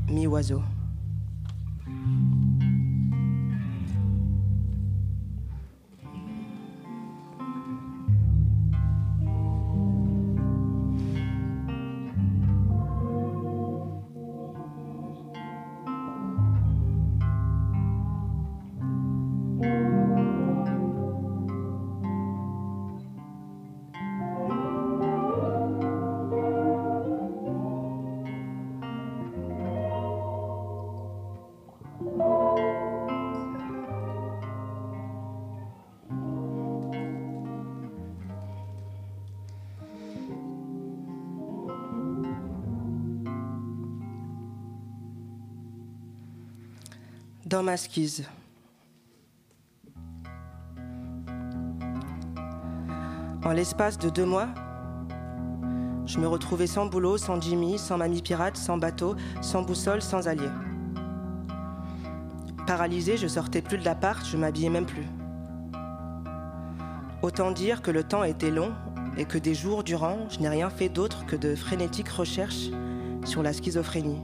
mi-oiseau. 0.09 0.61
En 53.45 53.51
l'espace 53.51 53.97
de 53.97 54.09
deux 54.09 54.25
mois, 54.25 54.49
je 56.05 56.19
me 56.19 56.27
retrouvais 56.27 56.67
sans 56.67 56.87
boulot, 56.87 57.17
sans 57.17 57.39
Jimmy, 57.39 57.79
sans 57.79 57.97
mamie 57.97 58.21
pirate, 58.21 58.57
sans 58.57 58.77
bateau, 58.77 59.15
sans 59.41 59.61
boussole, 59.61 60.01
sans 60.01 60.27
allié. 60.27 60.49
Paralysée, 62.67 63.15
je 63.15 63.27
sortais 63.27 63.61
plus 63.61 63.77
de 63.77 63.85
l'appart, 63.85 64.25
je 64.25 64.35
m'habillais 64.35 64.69
même 64.69 64.85
plus. 64.85 65.05
Autant 67.21 67.51
dire 67.51 67.81
que 67.81 67.91
le 67.91 68.03
temps 68.03 68.25
était 68.25 68.51
long 68.51 68.73
et 69.15 69.23
que 69.23 69.37
des 69.37 69.53
jours 69.53 69.85
durant, 69.85 70.17
je 70.29 70.39
n'ai 70.39 70.49
rien 70.49 70.69
fait 70.69 70.89
d'autre 70.89 71.25
que 71.25 71.37
de 71.37 71.55
frénétiques 71.55 72.09
recherches 72.09 72.69
sur 73.23 73.43
la 73.43 73.53
schizophrénie 73.53 74.19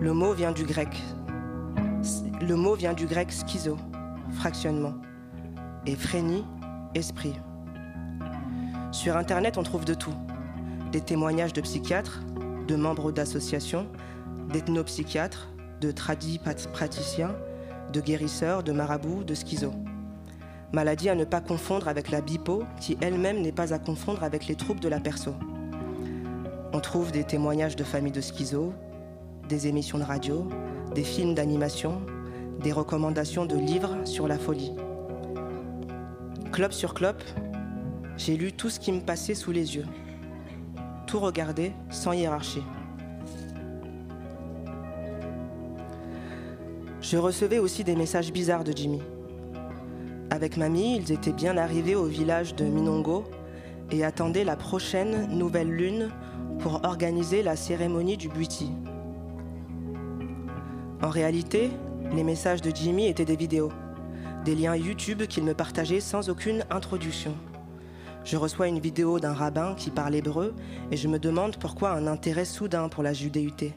Le 0.00 0.12
mot 0.12 0.32
vient 0.32 0.52
du 0.52 0.64
grec. 0.64 1.00
Le 2.42 2.56
mot 2.56 2.74
vient 2.74 2.92
du 2.92 3.06
grec 3.06 3.30
schizo, 3.30 3.76
fractionnement, 4.32 4.94
et 5.86 5.94
frénie, 5.94 6.44
esprit. 6.92 7.34
Sur 8.90 9.16
Internet, 9.16 9.58
on 9.58 9.62
trouve 9.62 9.84
de 9.84 9.94
tout. 9.94 10.14
Des 10.90 11.00
témoignages 11.00 11.52
de 11.52 11.60
psychiatres, 11.60 12.20
de 12.66 12.74
membres 12.74 13.12
d'associations, 13.12 13.86
d'ethnopsychiatres, 14.52 15.50
de 15.80 15.92
tradis 15.92 16.40
praticiens, 16.72 17.30
de 17.92 18.00
guérisseurs, 18.00 18.64
de 18.64 18.72
marabouts, 18.72 19.22
de 19.22 19.34
schizo. 19.34 19.72
Maladie 20.72 21.10
à 21.10 21.14
ne 21.14 21.24
pas 21.24 21.40
confondre 21.40 21.86
avec 21.86 22.10
la 22.10 22.20
bipo, 22.20 22.64
qui 22.80 22.98
elle-même 23.00 23.40
n'est 23.40 23.52
pas 23.52 23.72
à 23.72 23.78
confondre 23.78 24.24
avec 24.24 24.48
les 24.48 24.56
troubles 24.56 24.80
de 24.80 24.88
la 24.88 24.98
perso. 24.98 25.32
On 26.72 26.80
trouve 26.80 27.12
des 27.12 27.22
témoignages 27.22 27.76
de 27.76 27.84
familles 27.84 28.10
de 28.10 28.20
schizo, 28.20 28.72
des 29.48 29.68
émissions 29.68 29.98
de 29.98 30.04
radio, 30.04 30.48
des 30.92 31.04
films 31.04 31.34
d'animation, 31.34 32.02
des 32.62 32.72
recommandations 32.72 33.46
de 33.46 33.56
livres 33.56 33.96
sur 34.04 34.28
la 34.28 34.38
folie. 34.38 34.72
Clope 36.52 36.72
sur 36.72 36.94
clope, 36.94 37.22
j'ai 38.16 38.36
lu 38.36 38.52
tout 38.52 38.70
ce 38.70 38.78
qui 38.78 38.92
me 38.92 39.00
passait 39.00 39.34
sous 39.34 39.52
les 39.52 39.76
yeux. 39.76 39.86
Tout 41.06 41.18
regardé 41.18 41.72
sans 41.90 42.12
hiérarchie. 42.12 42.62
Je 47.00 47.16
recevais 47.16 47.58
aussi 47.58 47.84
des 47.84 47.96
messages 47.96 48.32
bizarres 48.32 48.64
de 48.64 48.72
Jimmy. 48.72 49.02
Avec 50.30 50.56
mamie, 50.56 50.96
ils 50.96 51.12
étaient 51.12 51.32
bien 51.32 51.56
arrivés 51.56 51.94
au 51.94 52.04
village 52.04 52.54
de 52.54 52.64
Minongo 52.64 53.24
et 53.90 54.04
attendaient 54.04 54.44
la 54.44 54.56
prochaine 54.56 55.28
nouvelle 55.28 55.70
lune 55.70 56.10
pour 56.60 56.80
organiser 56.84 57.42
la 57.42 57.56
cérémonie 57.56 58.16
du 58.16 58.28
Buiti. 58.28 58.70
En 61.02 61.10
réalité, 61.10 61.70
les 62.14 62.24
messages 62.24 62.60
de 62.60 62.70
Jimmy 62.74 63.06
étaient 63.06 63.24
des 63.24 63.36
vidéos, 63.36 63.72
des 64.44 64.54
liens 64.54 64.76
YouTube 64.76 65.22
qu'il 65.22 65.44
me 65.44 65.54
partageait 65.54 66.00
sans 66.00 66.28
aucune 66.28 66.64
introduction. 66.70 67.34
Je 68.24 68.36
reçois 68.36 68.68
une 68.68 68.80
vidéo 68.80 69.18
d'un 69.18 69.32
rabbin 69.32 69.74
qui 69.74 69.90
parle 69.90 70.14
hébreu 70.14 70.54
et 70.90 70.96
je 70.96 71.08
me 71.08 71.18
demande 71.18 71.56
pourquoi 71.56 71.92
un 71.92 72.06
intérêt 72.06 72.44
soudain 72.44 72.88
pour 72.88 73.02
la 73.02 73.14
judéité. 73.14 73.74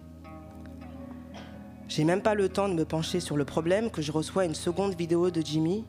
J'ai 1.87 2.03
même 2.03 2.21
pas 2.21 2.35
le 2.35 2.49
temps 2.49 2.67
de 2.67 2.73
me 2.73 2.83
pencher 2.83 3.21
sur 3.21 3.37
le 3.37 3.45
problème 3.45 3.89
que 3.89 4.01
je 4.01 4.11
reçois 4.11 4.45
une 4.45 4.55
seconde 4.55 4.95
vidéo 4.95 5.31
de 5.31 5.41
Jimmy, 5.41 5.85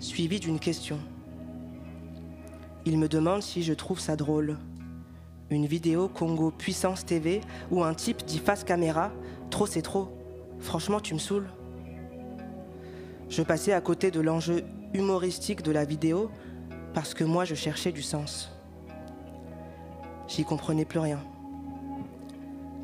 suivie 0.00 0.40
d'une 0.40 0.58
question. 0.58 0.98
Il 2.86 2.98
me 2.98 3.08
demande 3.08 3.42
si 3.42 3.62
je 3.62 3.74
trouve 3.74 4.00
ça 4.00 4.16
drôle. 4.16 4.56
Une 5.50 5.66
vidéo 5.66 6.08
Congo 6.08 6.50
Puissance 6.50 7.04
TV 7.04 7.42
où 7.70 7.84
un 7.84 7.94
type 7.94 8.24
dit 8.24 8.38
face 8.38 8.64
caméra 8.64 9.12
Trop 9.50 9.66
c'est 9.66 9.82
trop. 9.82 10.16
Franchement, 10.60 11.00
tu 11.00 11.12
me 11.12 11.18
saoules. 11.18 11.48
Je 13.28 13.42
passais 13.42 13.72
à 13.72 13.80
côté 13.80 14.10
de 14.10 14.20
l'enjeu 14.20 14.64
humoristique 14.92 15.62
de 15.62 15.72
la 15.72 15.84
vidéo 15.84 16.30
parce 16.92 17.14
que 17.14 17.24
moi 17.24 17.44
je 17.44 17.54
cherchais 17.54 17.92
du 17.92 18.02
sens. 18.02 18.52
J'y 20.28 20.44
comprenais 20.44 20.84
plus 20.84 21.00
rien. 21.00 21.20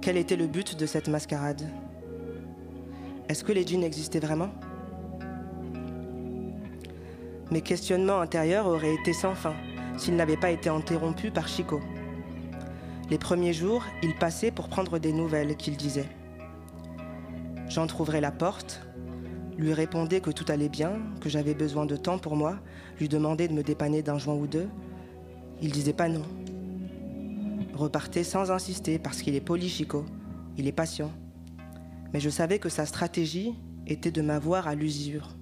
Quel 0.00 0.16
était 0.16 0.36
le 0.36 0.46
but 0.46 0.76
de 0.78 0.86
cette 0.86 1.08
mascarade? 1.08 1.62
Est-ce 3.28 3.44
que 3.44 3.52
les 3.52 3.66
djinns 3.66 3.84
existaient 3.84 4.18
vraiment? 4.18 4.50
Mes 7.50 7.62
questionnements 7.62 8.20
intérieurs 8.20 8.66
auraient 8.66 8.94
été 8.94 9.12
sans 9.12 9.34
fin 9.34 9.54
s'ils 9.96 10.16
n'avaient 10.16 10.36
pas 10.36 10.50
été 10.50 10.68
interrompus 10.68 11.32
par 11.32 11.46
Chico. 11.46 11.80
Les 13.10 13.18
premiers 13.18 13.52
jours, 13.52 13.84
il 14.02 14.14
passait 14.14 14.50
pour 14.50 14.68
prendre 14.68 14.98
des 14.98 15.12
nouvelles, 15.12 15.56
qu'il 15.56 15.76
disait. 15.76 16.08
J'entr'ouvrais 17.68 18.20
la 18.20 18.30
porte, 18.30 18.80
lui 19.60 19.74
répondais 19.74 20.20
que 20.20 20.30
tout 20.30 20.46
allait 20.48 20.70
bien, 20.70 20.98
que 21.20 21.28
j'avais 21.28 21.54
besoin 21.54 21.84
de 21.84 21.94
temps 21.94 22.18
pour 22.18 22.34
moi, 22.34 22.58
lui 22.98 23.08
demandais 23.08 23.46
de 23.46 23.52
me 23.52 23.62
dépanner 23.62 24.02
d'un 24.02 24.18
joint 24.18 24.34
ou 24.34 24.46
deux. 24.46 24.68
Il 25.60 25.70
disait 25.70 25.92
pas 25.92 26.08
non. 26.08 26.22
Repartait 27.74 28.24
sans 28.24 28.50
insister 28.50 28.98
parce 28.98 29.20
qu'il 29.20 29.34
est 29.34 29.40
poli, 29.40 29.68
Chico. 29.68 30.06
Il 30.56 30.66
est 30.66 30.72
patient. 30.72 31.12
Mais 32.12 32.20
je 32.20 32.30
savais 32.30 32.58
que 32.58 32.70
sa 32.70 32.86
stratégie 32.86 33.54
était 33.86 34.10
de 34.10 34.22
m'avoir 34.22 34.66
à 34.66 34.74
l'usure. 34.74 35.36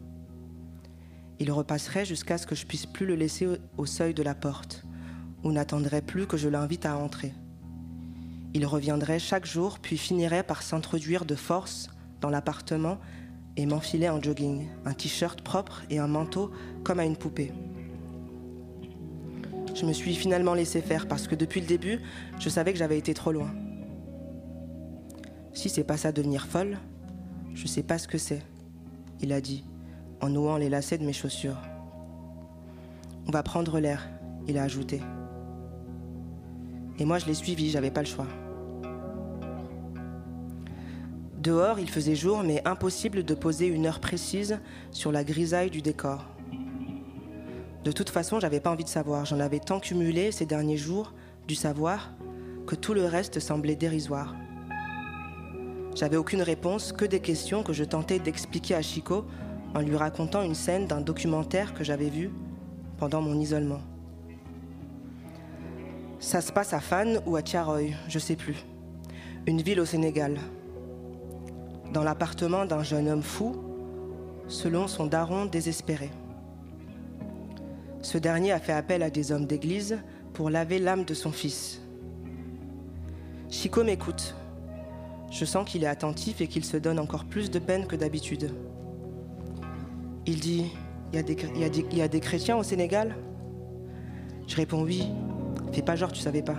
Il 1.39 1.53
repasserait 1.53 2.05
jusqu'à 2.05 2.39
ce 2.39 2.47
que 2.47 2.57
je 2.57 2.67
puisse 2.67 2.87
plus 2.87 3.07
le 3.07 3.15
laisser 3.15 3.47
au 3.77 3.87
seuil 3.87 4.15
de 4.15 4.25
la 4.25 4.35
porte, 4.35 4.85
ou 5.45 5.53
n'attendrait 5.53 6.03
plus 6.03 6.27
que 6.27 6.37
je 6.37 6.49
l'invite 6.49 6.87
à 6.87 6.97
entrer. 6.97 7.33
Il 8.53 8.67
reviendrait 8.67 9.21
chaque 9.21 9.47
jour, 9.47 9.79
puis 9.79 9.97
finirait 9.97 10.43
par 10.43 10.63
s'introduire 10.63 11.25
de 11.25 11.37
force 11.37 11.91
dans 12.21 12.31
l'appartement 12.31 12.99
et 13.59 13.67
m'enfiler 13.67 14.09
en 14.09 14.23
jogging, 14.23 14.69
un 14.85 14.95
t-shirt 14.95 15.43
propre 15.43 15.83
et 15.91 15.99
un 15.99 16.07
manteau 16.07 16.53
comme 16.85 17.01
à 17.01 17.05
une 17.05 17.17
poupée. 17.17 17.53
Je 19.75 19.85
me 19.85 19.93
suis 19.93 20.15
finalement 20.15 20.55
laissé 20.55 20.81
faire 20.81 21.09
parce 21.09 21.27
que 21.27 21.35
depuis 21.35 21.61
le 21.61 21.67
début, 21.67 22.01
je 22.39 22.49
savais 22.49 22.73
que 22.73 22.79
j'avais 22.79 22.97
été 22.97 23.15
trop 23.15 23.33
loin. 23.33 23.51
Si 25.53 25.69
c'est 25.69 25.83
pas 25.83 25.97
ça 25.97 26.13
devenir 26.13 26.47
folle, 26.47 26.79
je 27.53 27.67
sais 27.67 27.83
pas 27.83 27.99
ce 27.99 28.07
que 28.07 28.17
c'est, 28.17 28.43
il 29.21 29.33
a 29.33 29.41
dit, 29.41 29.65
en 30.21 30.29
nouant 30.29 30.57
les 30.57 30.69
lacets 30.69 30.99
de 30.99 31.05
mes 31.05 31.13
chaussures. 31.13 31.61
On 33.27 33.33
va 33.33 33.43
prendre 33.43 33.81
l'air, 33.81 34.09
il 34.47 34.57
a 34.57 34.63
ajouté. 34.63 35.03
Et 37.01 37.05
moi 37.05 37.19
je 37.19 37.27
l'ai 37.27 37.35
suivi, 37.35 37.71
j'avais 37.71 37.91
pas 37.91 38.03
le 38.03 38.07
choix. 38.07 38.29
Dehors, 41.49 41.81
il 41.81 41.89
faisait 41.89 42.15
jour, 42.15 42.43
mais 42.43 42.61
impossible 42.67 43.25
de 43.25 43.33
poser 43.33 43.69
une 43.69 43.87
heure 43.87 44.01
précise 44.01 44.61
sur 44.91 45.11
la 45.11 45.25
grisaille 45.25 45.71
du 45.71 45.81
décor. 45.81 46.27
De 47.85 47.91
toute 47.91 48.11
façon, 48.11 48.39
j'avais 48.39 48.61
pas 48.61 48.71
envie 48.71 48.85
de 48.85 48.89
savoir. 48.91 49.25
J'en 49.25 49.41
avais 49.41 49.59
tant 49.59 49.81
cumulé 49.81 50.31
ces 50.31 50.45
derniers 50.45 50.77
jours 50.77 51.15
du 51.47 51.55
savoir 51.55 52.13
que 52.67 52.75
tout 52.75 52.93
le 52.93 53.07
reste 53.07 53.41
semblait 53.41 53.77
dérisoire. 53.77 54.37
J'avais 55.95 56.19
aucune 56.19 56.43
réponse, 56.43 56.93
que 56.93 57.07
des 57.07 57.21
questions 57.21 57.63
que 57.63 57.73
je 57.73 57.85
tentais 57.85 58.19
d'expliquer 58.19 58.75
à 58.75 58.83
Chico 58.83 59.25
en 59.75 59.81
lui 59.81 59.97
racontant 59.97 60.43
une 60.43 60.55
scène 60.55 60.87
d'un 60.87 61.01
documentaire 61.01 61.73
que 61.73 61.83
j'avais 61.83 62.11
vu 62.11 62.31
pendant 62.99 63.23
mon 63.23 63.41
isolement. 63.41 63.81
Ça 66.19 66.43
se 66.43 66.53
passe 66.53 66.75
à 66.75 66.81
Fan 66.81 67.23
ou 67.25 67.37
à 67.37 67.43
Tiaroy, 67.43 67.95
je 68.07 68.19
sais 68.19 68.37
plus. 68.37 68.67
Une 69.47 69.63
ville 69.63 69.81
au 69.81 69.87
Sénégal, 69.87 70.39
dans 71.93 72.03
l'appartement 72.03 72.65
d'un 72.67 72.83
jeune 72.83 73.09
homme 73.09 73.23
fou, 73.23 73.57
selon 74.49 74.89
son 74.89 75.07
daron 75.07 75.47
désespéré. 75.47 76.11
Ce 78.03 78.19
dernier 78.19 78.53
a 78.53 78.59
fait 78.59 78.73
appel 78.73 79.03
à 79.03 79.11
des 79.11 79.33
hommes 79.33 79.47
d'église 79.47 79.99
pour 80.33 80.51
laver 80.51 80.79
l'âme 80.79 81.05
de 81.05 81.15
son 81.15 81.33
fils. 81.33 81.81
Chico 83.51 83.83
m'écoute. 83.83 84.35
Je 85.31 85.45
sens 85.45 85.69
qu'il 85.69 85.85
est 85.85 85.89
attentif 85.89 86.41
et 86.41 86.47
qu'il 86.47 86.65
se 86.65 86.77
donne 86.77 86.99
encore 86.99 87.25
plus 87.25 87.51
de 87.51 87.59
peine 87.59 87.87
que 87.87 87.97
d'habitude. 87.97 88.51
Il 90.27 90.41
dit 90.41 90.67
Il 91.13 91.17
y, 91.17 92.03
a 92.03 92.09
des 92.09 92.21
chrétiens 92.21 92.57
au 92.57 92.63
Sénégal? 92.63 93.17
Je 94.47 94.57
réponds 94.57 94.83
Oui. 94.83 95.09
Fais 95.73 95.83
pas 95.83 95.97
genre, 95.97 96.13
tu 96.13 96.21
savais 96.21 96.43
pas. 96.43 96.57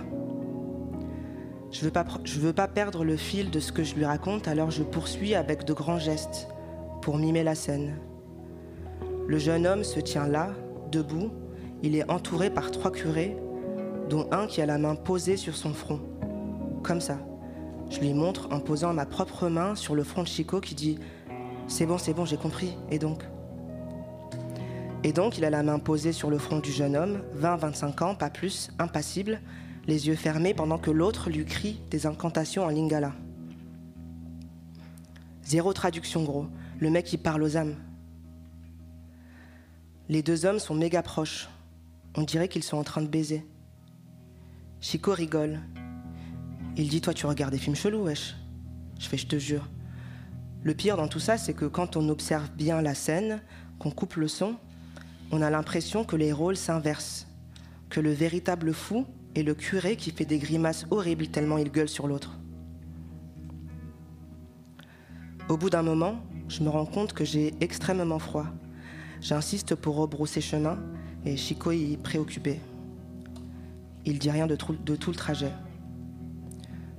Je 1.70 1.84
veux, 1.84 1.92
veux 2.40 2.52
pas 2.52 2.68
perdre 2.68 3.04
le 3.04 3.16
fil 3.16 3.50
de 3.50 3.60
ce 3.60 3.70
que 3.70 3.84
je 3.84 3.94
lui 3.94 4.04
raconte, 4.04 4.48
alors 4.48 4.70
je 4.70 4.82
poursuis 4.82 5.34
avec 5.34 5.64
de 5.64 5.72
grands 5.72 5.98
gestes 5.98 6.48
pour 7.00 7.16
mimer 7.16 7.44
la 7.44 7.54
scène. 7.54 7.96
Le 9.28 9.38
jeune 9.38 9.66
homme 9.66 9.84
se 9.84 10.00
tient 10.00 10.26
là, 10.26 10.50
debout. 10.90 11.30
Il 11.82 11.94
est 11.94 12.10
entouré 12.10 12.50
par 12.50 12.72
trois 12.72 12.90
curés, 12.90 13.36
dont 14.08 14.28
un 14.32 14.48
qui 14.48 14.60
a 14.60 14.66
la 14.66 14.78
main 14.78 14.96
posée 14.96 15.36
sur 15.36 15.54
son 15.54 15.72
front. 15.72 16.00
Comme 16.82 17.00
ça. 17.00 17.18
Je 17.88 18.00
lui 18.00 18.12
montre 18.14 18.48
en 18.52 18.60
posant 18.60 18.92
ma 18.92 19.06
propre 19.06 19.48
main 19.48 19.74
sur 19.76 19.94
le 19.94 20.02
front 20.02 20.22
de 20.22 20.28
Chico 20.28 20.60
qui 20.60 20.74
dit 20.74 20.98
C'est 21.68 21.86
bon, 21.86 21.98
c'est 21.98 22.14
bon, 22.14 22.24
j'ai 22.24 22.36
compris. 22.36 22.76
Et 22.90 22.98
donc 22.98 23.24
Et 25.04 25.12
donc, 25.12 25.38
il 25.38 25.44
a 25.44 25.50
la 25.50 25.62
main 25.62 25.78
posée 25.78 26.12
sur 26.12 26.30
le 26.30 26.38
front 26.38 26.58
du 26.58 26.72
jeune 26.72 26.96
homme, 26.96 27.22
20-25 27.40 28.04
ans, 28.04 28.14
pas 28.16 28.30
plus, 28.30 28.70
impassible, 28.80 29.40
les 29.86 30.06
yeux 30.08 30.14
fermés 30.14 30.54
pendant 30.54 30.78
que 30.78 30.90
l'autre 30.90 31.30
lui 31.30 31.44
crie 31.44 31.80
des 31.90 32.06
incantations 32.06 32.64
en 32.64 32.68
lingala. 32.68 33.12
Zéro 35.44 35.72
traduction, 35.72 36.22
gros. 36.22 36.46
Le 36.78 36.90
mec, 36.90 37.12
il 37.12 37.18
parle 37.18 37.42
aux 37.42 37.56
âmes. 37.56 37.74
Les 40.08 40.22
deux 40.22 40.44
hommes 40.46 40.58
sont 40.58 40.74
méga 40.74 41.02
proches. 41.02 41.48
On 42.16 42.22
dirait 42.22 42.48
qu'ils 42.48 42.62
sont 42.62 42.76
en 42.76 42.84
train 42.84 43.02
de 43.02 43.08
baiser. 43.08 43.44
Chico 44.80 45.12
rigole. 45.12 45.60
Il 46.76 46.88
dit 46.88 47.00
Toi, 47.00 47.14
tu 47.14 47.26
regardes 47.26 47.52
des 47.52 47.58
films 47.58 47.76
chelous, 47.76 48.04
wesh. 48.04 48.34
Je 48.98 49.06
fais 49.06 49.16
Je 49.16 49.26
te 49.26 49.38
jure. 49.38 49.68
Le 50.62 50.74
pire 50.74 50.96
dans 50.96 51.08
tout 51.08 51.20
ça, 51.20 51.38
c'est 51.38 51.54
que 51.54 51.64
quand 51.64 51.96
on 51.96 52.08
observe 52.08 52.50
bien 52.52 52.82
la 52.82 52.94
scène, 52.94 53.40
qu'on 53.78 53.90
coupe 53.90 54.14
le 54.16 54.28
son, 54.28 54.56
on 55.32 55.42
a 55.42 55.50
l'impression 55.50 56.04
que 56.04 56.16
les 56.16 56.32
rôles 56.32 56.56
s'inversent. 56.56 57.26
Que 57.88 58.00
le 58.00 58.12
véritable 58.12 58.72
fou 58.72 59.06
et 59.34 59.42
le 59.42 59.54
curé 59.54 59.96
qui 59.96 60.10
fait 60.10 60.24
des 60.24 60.38
grimaces 60.38 60.86
horribles 60.90 61.28
tellement 61.28 61.58
il 61.58 61.70
gueule 61.70 61.88
sur 61.88 62.06
l'autre. 62.06 62.38
Au 65.48 65.56
bout 65.56 65.70
d'un 65.70 65.82
moment, 65.82 66.20
je 66.48 66.62
me 66.62 66.68
rends 66.68 66.86
compte 66.86 67.12
que 67.12 67.24
j'ai 67.24 67.54
extrêmement 67.60 68.18
froid. 68.18 68.46
J'insiste 69.20 69.74
pour 69.74 69.96
rebrousser 69.96 70.40
chemin 70.40 70.78
et 71.24 71.36
Chico 71.36 71.70
est 71.72 72.00
préoccupé. 72.02 72.60
Il 74.04 74.18
dit 74.18 74.30
rien 74.30 74.46
de, 74.46 74.56
de 74.84 74.96
tout 74.96 75.10
le 75.10 75.16
trajet. 75.16 75.52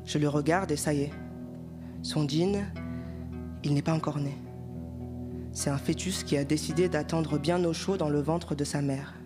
Je 0.05 0.17
le 0.17 0.29
regarde 0.29 0.71
et 0.71 0.77
ça 0.77 0.93
y 0.93 1.01
est. 1.01 1.11
Son 2.03 2.27
jean, 2.27 2.65
il 3.63 3.73
n'est 3.73 3.81
pas 3.81 3.93
encore 3.93 4.19
né. 4.19 4.37
C'est 5.53 5.69
un 5.69 5.77
fœtus 5.77 6.23
qui 6.23 6.37
a 6.37 6.43
décidé 6.43 6.89
d'attendre 6.89 7.37
bien 7.37 7.63
au 7.65 7.73
chaud 7.73 7.97
dans 7.97 8.09
le 8.09 8.21
ventre 8.21 8.55
de 8.55 8.63
sa 8.63 8.81
mère. 8.81 9.20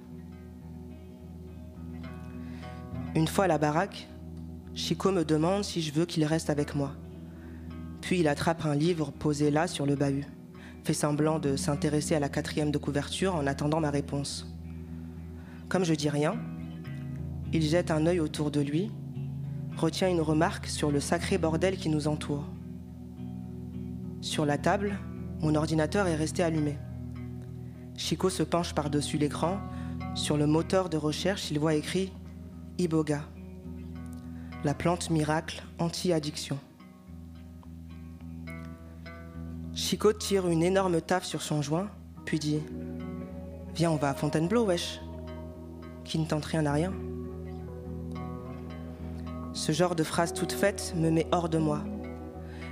Une 3.16 3.30
fois 3.30 3.46
à 3.46 3.48
la 3.48 3.58
baraque, 3.58 4.10
Chico 4.74 5.10
me 5.10 5.24
demande 5.24 5.64
si 5.64 5.82
je 5.82 5.94
veux 5.94 6.06
qu'il 6.06 6.26
reste 6.26 6.50
avec 6.50 6.76
moi. 6.76 6.92
Puis 8.02 8.20
il 8.20 8.28
attrape 8.28 8.66
un 8.66 8.76
livre 8.76 9.12
posé 9.12 9.52
là 9.52 9.68
sur 9.68 9.86
le 9.86 9.96
bahut, 9.96 10.28
fait 10.84 10.94
semblant 10.94 11.40
de 11.40 11.56
s'intéresser 11.56 12.14
à 12.16 12.20
la 12.20 12.28
quatrième 12.28 12.72
de 12.72 12.78
couverture 12.78 13.34
en 13.34 13.48
attendant 13.48 13.80
ma 13.80 13.90
réponse. 13.90 14.54
Comme 15.70 15.86
je 15.86 15.94
dis 15.94 16.10
rien, 16.10 16.34
il 17.54 17.62
jette 17.62 17.90
un 17.90 18.06
œil 18.06 18.20
autour 18.20 18.52
de 18.52 18.60
lui, 18.60 18.92
retient 19.78 20.10
une 20.10 20.20
remarque 20.20 20.68
sur 20.68 20.92
le 20.92 21.00
sacré 21.00 21.38
bordel 21.38 21.78
qui 21.78 21.88
nous 21.88 22.10
entoure. 22.10 22.44
Sur 24.20 24.46
la 24.46 24.58
table, 24.58 24.94
mon 25.40 25.56
ordinateur 25.56 26.08
est 26.08 26.18
resté 26.18 26.44
allumé. 26.44 26.78
Chico 27.96 28.30
se 28.30 28.44
penche 28.44 28.74
par-dessus 28.74 29.18
l'écran. 29.18 29.58
Sur 30.16 30.36
le 30.36 30.48
moteur 30.48 30.90
de 30.90 30.98
recherche, 30.98 31.50
il 31.50 31.60
voit 31.60 31.76
écrit 31.76 32.12
Iboga, 32.78 33.22
la 34.66 34.74
plante 34.74 35.10
miracle 35.10 35.64
anti-addiction. 35.80 36.60
Chico 39.74 40.12
tire 40.12 40.50
une 40.50 40.62
énorme 40.62 41.00
taffe 41.00 41.24
sur 41.24 41.42
son 41.42 41.62
joint, 41.62 41.88
puis 42.26 42.38
dit 42.38 42.60
Viens, 43.76 43.92
on 43.92 43.96
va 43.96 44.10
à 44.10 44.14
Fontainebleau, 44.14 44.66
wesh. 44.66 45.00
Qui 46.04 46.20
ne 46.20 46.26
tente 46.26 46.44
rien 46.44 46.66
à 46.66 46.74
rien. 46.74 46.92
Ce 49.54 49.72
genre 49.72 49.96
de 49.96 50.04
phrase 50.04 50.34
toute 50.34 50.52
faite 50.52 50.94
me 50.98 51.10
met 51.10 51.28
hors 51.32 51.48
de 51.48 51.58
moi. 51.58 51.82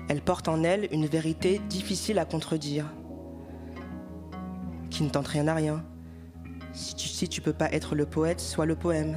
Elle 0.09 0.21
porte 0.21 0.49
en 0.49 0.63
elle 0.63 0.89
une 0.91 1.05
vérité 1.05 1.59
difficile 1.69 2.19
à 2.19 2.25
contredire. 2.25 2.85
Qui 4.89 5.03
ne 5.03 5.09
tente 5.09 5.27
rien 5.27 5.47
à 5.47 5.53
rien. 5.53 5.81
Si 6.73 6.93
tu, 6.93 7.07
si 7.07 7.29
tu 7.29 7.39
peux 7.39 7.53
pas 7.53 7.71
être 7.71 7.95
le 7.95 8.05
poète, 8.05 8.41
sois 8.41 8.65
le 8.65 8.75
poème. 8.75 9.15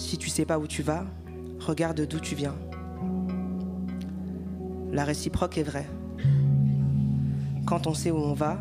Si 0.00 0.16
tu 0.16 0.30
sais 0.30 0.46
pas 0.46 0.58
où 0.58 0.66
tu 0.66 0.82
vas, 0.82 1.04
regarde 1.60 2.00
d'où 2.08 2.18
tu 2.18 2.34
viens. 2.34 2.56
La 4.90 5.04
réciproque 5.04 5.58
est 5.58 5.62
vraie. 5.62 5.88
Quand 7.66 7.86
on 7.86 7.92
sait 7.92 8.10
où 8.10 8.16
on 8.16 8.32
va, 8.32 8.58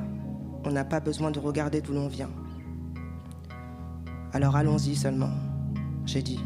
on 0.65 0.71
n'a 0.71 0.83
pas 0.83 0.99
besoin 0.99 1.31
de 1.31 1.39
regarder 1.39 1.79
d'où 1.79 1.93
l'on 1.93 2.09
vient. 2.09 2.29
Alors 4.33 4.57
allons-y 4.57 4.97
seulement, 4.97 5.31
j'ai 6.05 6.21
dit. 6.21 6.39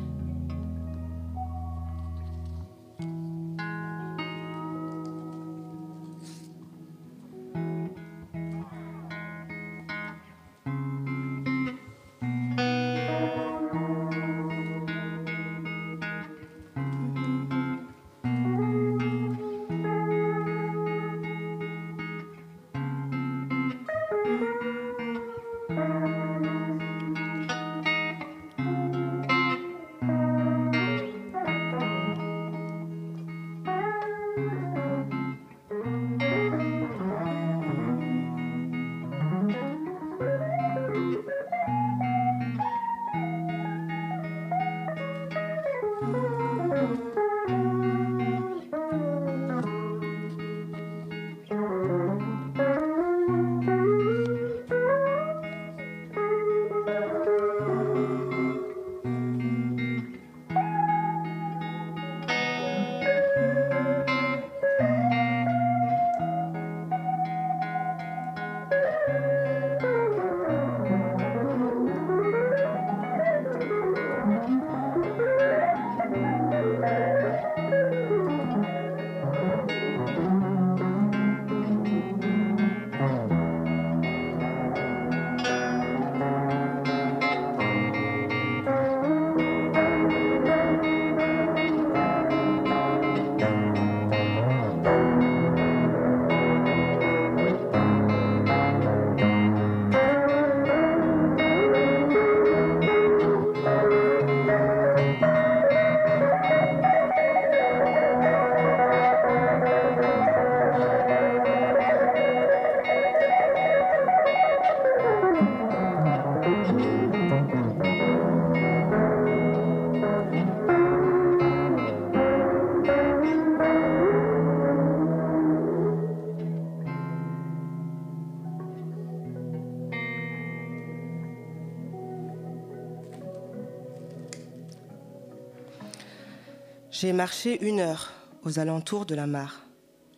J'ai 137.04 137.12
marché 137.12 137.62
une 137.62 137.82
heure 137.82 138.14
aux 138.44 138.60
alentours 138.60 139.06
de 139.06 139.14
la 139.14 139.28
mare, 139.28 139.66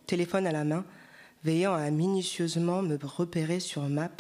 téléphone 0.06 0.46
à 0.46 0.52
la 0.52 0.64
main, 0.64 0.86
veillant 1.44 1.74
à 1.74 1.90
minutieusement 1.90 2.84
me 2.84 2.96
repérer 3.02 3.60
sur 3.60 3.90
map, 3.90 4.12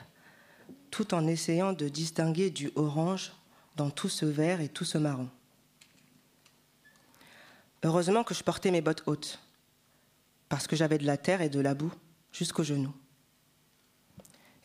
tout 0.89 1.13
en 1.13 1.27
essayant 1.27 1.73
de 1.73 1.87
distinguer 1.87 2.49
du 2.49 2.71
orange 2.73 3.33
dans 3.75 3.91
tout 3.91 4.09
ce 4.09 4.25
vert 4.25 4.61
et 4.61 4.67
tout 4.67 4.83
ce 4.83 4.97
marron. 4.97 5.29
Heureusement 7.83 8.23
que 8.23 8.33
je 8.33 8.41
portais 8.41 8.71
mes 8.71 8.81
bottes 8.81 9.03
hautes, 9.05 9.39
parce 10.49 10.65
que 10.65 10.75
j'avais 10.75 10.97
de 10.97 11.05
la 11.05 11.17
terre 11.17 11.43
et 11.43 11.49
de 11.49 11.59
la 11.59 11.75
boue 11.75 11.93
jusqu'aux 12.31 12.63
genoux. 12.63 12.95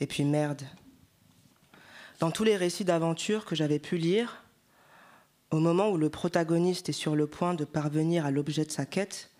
Et 0.00 0.06
puis 0.06 0.24
merde. 0.24 0.62
Dans 2.18 2.30
tous 2.30 2.44
les 2.44 2.56
récits 2.56 2.86
d'aventure 2.86 3.44
que 3.44 3.54
j'avais 3.54 3.78
pu 3.78 3.98
lire, 3.98 4.42
au 5.50 5.58
moment 5.58 5.90
où 5.90 5.96
le 5.96 6.10
protagoniste 6.10 6.88
est 6.88 6.92
sur 6.92 7.16
le 7.16 7.26
point 7.26 7.54
de 7.54 7.64
parvenir 7.64 8.24
à 8.24 8.30
l'objet 8.30 8.64
de 8.64 8.70
sa 8.70 8.86
quête, 8.86 9.30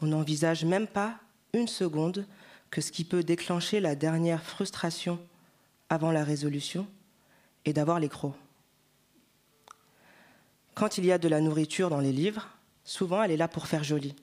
on 0.00 0.06
n'envisage 0.06 0.64
même 0.64 0.86
pas 0.86 1.18
une 1.52 1.68
seconde 1.68 2.26
que 2.70 2.80
ce 2.80 2.92
qui 2.92 3.04
peut 3.04 3.22
déclencher 3.22 3.80
la 3.80 3.94
dernière 3.94 4.42
frustration 4.42 5.18
avant 5.88 6.12
la 6.12 6.24
résolution 6.24 6.86
est 7.64 7.72
d'avoir 7.72 8.00
les. 8.00 8.08
Quand 10.74 10.96
il 10.96 11.04
y 11.04 11.12
a 11.12 11.18
de 11.18 11.28
la 11.28 11.40
nourriture 11.40 11.90
dans 11.90 12.00
les 12.00 12.12
livres, 12.12 12.48
souvent 12.84 13.22
elle 13.22 13.32
est 13.32 13.36
là 13.36 13.48
pour 13.48 13.66
faire 13.66 13.84
joli. 13.84 14.14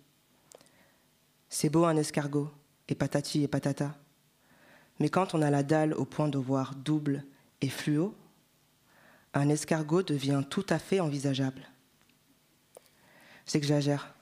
C'est 1.49 1.69
beau 1.69 1.85
un 1.85 1.97
escargot, 1.97 2.49
et 2.87 2.95
patati 2.95 3.43
et 3.43 3.47
patata. 3.47 3.95
Mais 4.99 5.09
quand 5.09 5.35
on 5.35 5.41
a 5.41 5.49
la 5.49 5.63
dalle 5.63 5.93
au 5.93 6.05
point 6.05 6.29
de 6.29 6.37
voir 6.37 6.73
double 6.75 7.23
et 7.61 7.69
fluo, 7.69 8.15
un 9.37 9.49
escargot 9.49 10.01
devient 10.01 10.43
tout 10.49 10.65
à 10.69 10.79
fait 10.79 10.99
envisageable. 10.99 11.69
C'est 13.45 13.59
que 13.59 13.67
j'agère. 13.67 14.13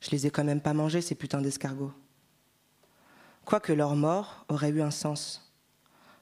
Je 0.00 0.10
les 0.10 0.26
ai 0.26 0.30
quand 0.30 0.44
même 0.44 0.60
pas 0.60 0.74
mangés, 0.74 1.00
ces 1.00 1.14
putains 1.14 1.40
d'escargots. 1.40 1.92
Quoique 3.44 3.72
leur 3.72 3.94
mort 3.94 4.44
aurait 4.48 4.70
eu 4.70 4.82
un 4.82 4.90
sens, 4.90 5.52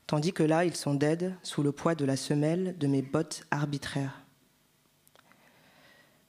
tandis 0.06 0.34
que 0.34 0.42
là, 0.42 0.66
ils 0.66 0.76
sont 0.76 0.94
dead 0.94 1.34
sous 1.42 1.62
le 1.62 1.72
poids 1.72 1.94
de 1.94 2.04
la 2.04 2.16
semelle 2.16 2.76
de 2.76 2.86
mes 2.86 3.00
bottes 3.00 3.44
arbitraires. 3.50 4.20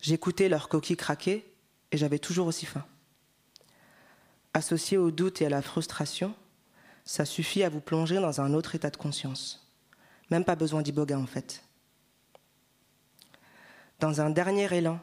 J'écoutais 0.01 0.47
leurs 0.47 0.69
coquilles 0.69 0.95
craquer 0.95 1.45
et 1.91 1.97
j'avais 1.97 2.19
toujours 2.19 2.47
aussi 2.47 2.65
faim. 2.65 2.85
Associé 4.53 4.97
au 4.97 5.11
doute 5.11 5.41
et 5.41 5.47
à 5.47 5.49
la 5.49 5.61
frustration, 5.61 6.33
ça 7.03 7.25
suffit 7.25 7.63
à 7.63 7.69
vous 7.69 7.81
plonger 7.81 8.15
dans 8.21 8.39
un 8.39 8.53
autre 8.53 8.75
état 8.75 8.89
de 8.89 8.97
conscience. 8.97 9.69
Même 10.31 10.45
pas 10.45 10.55
besoin 10.55 10.81
d'iboga 10.81 11.19
en 11.19 11.27
fait. 11.27 11.64
Dans 14.05 14.21
un 14.21 14.29
dernier 14.29 14.71
élan, 14.71 14.99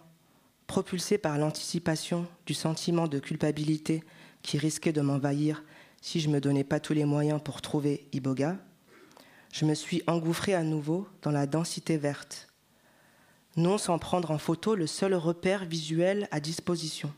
propulsé 0.68 1.18
par 1.18 1.36
l'anticipation 1.36 2.24
du 2.46 2.54
sentiment 2.54 3.08
de 3.08 3.18
culpabilité 3.18 4.04
qui 4.42 4.58
risquait 4.58 4.92
de 4.92 5.00
m'envahir 5.00 5.64
si 6.00 6.20
je 6.20 6.28
ne 6.28 6.34
me 6.34 6.40
donnais 6.40 6.62
pas 6.62 6.78
tous 6.78 6.92
les 6.92 7.04
moyens 7.04 7.40
pour 7.42 7.62
trouver 7.62 8.06
Iboga, 8.12 8.58
je 9.52 9.64
me 9.64 9.74
suis 9.74 10.04
engouffré 10.06 10.54
à 10.54 10.62
nouveau 10.62 11.08
dans 11.22 11.32
la 11.32 11.48
densité 11.48 11.96
verte, 11.96 12.46
non 13.56 13.76
sans 13.76 13.98
prendre 13.98 14.30
en 14.30 14.38
photo 14.38 14.76
le 14.76 14.86
seul 14.86 15.14
repère 15.14 15.64
visuel 15.64 16.28
à 16.30 16.38
disposition, 16.38 17.12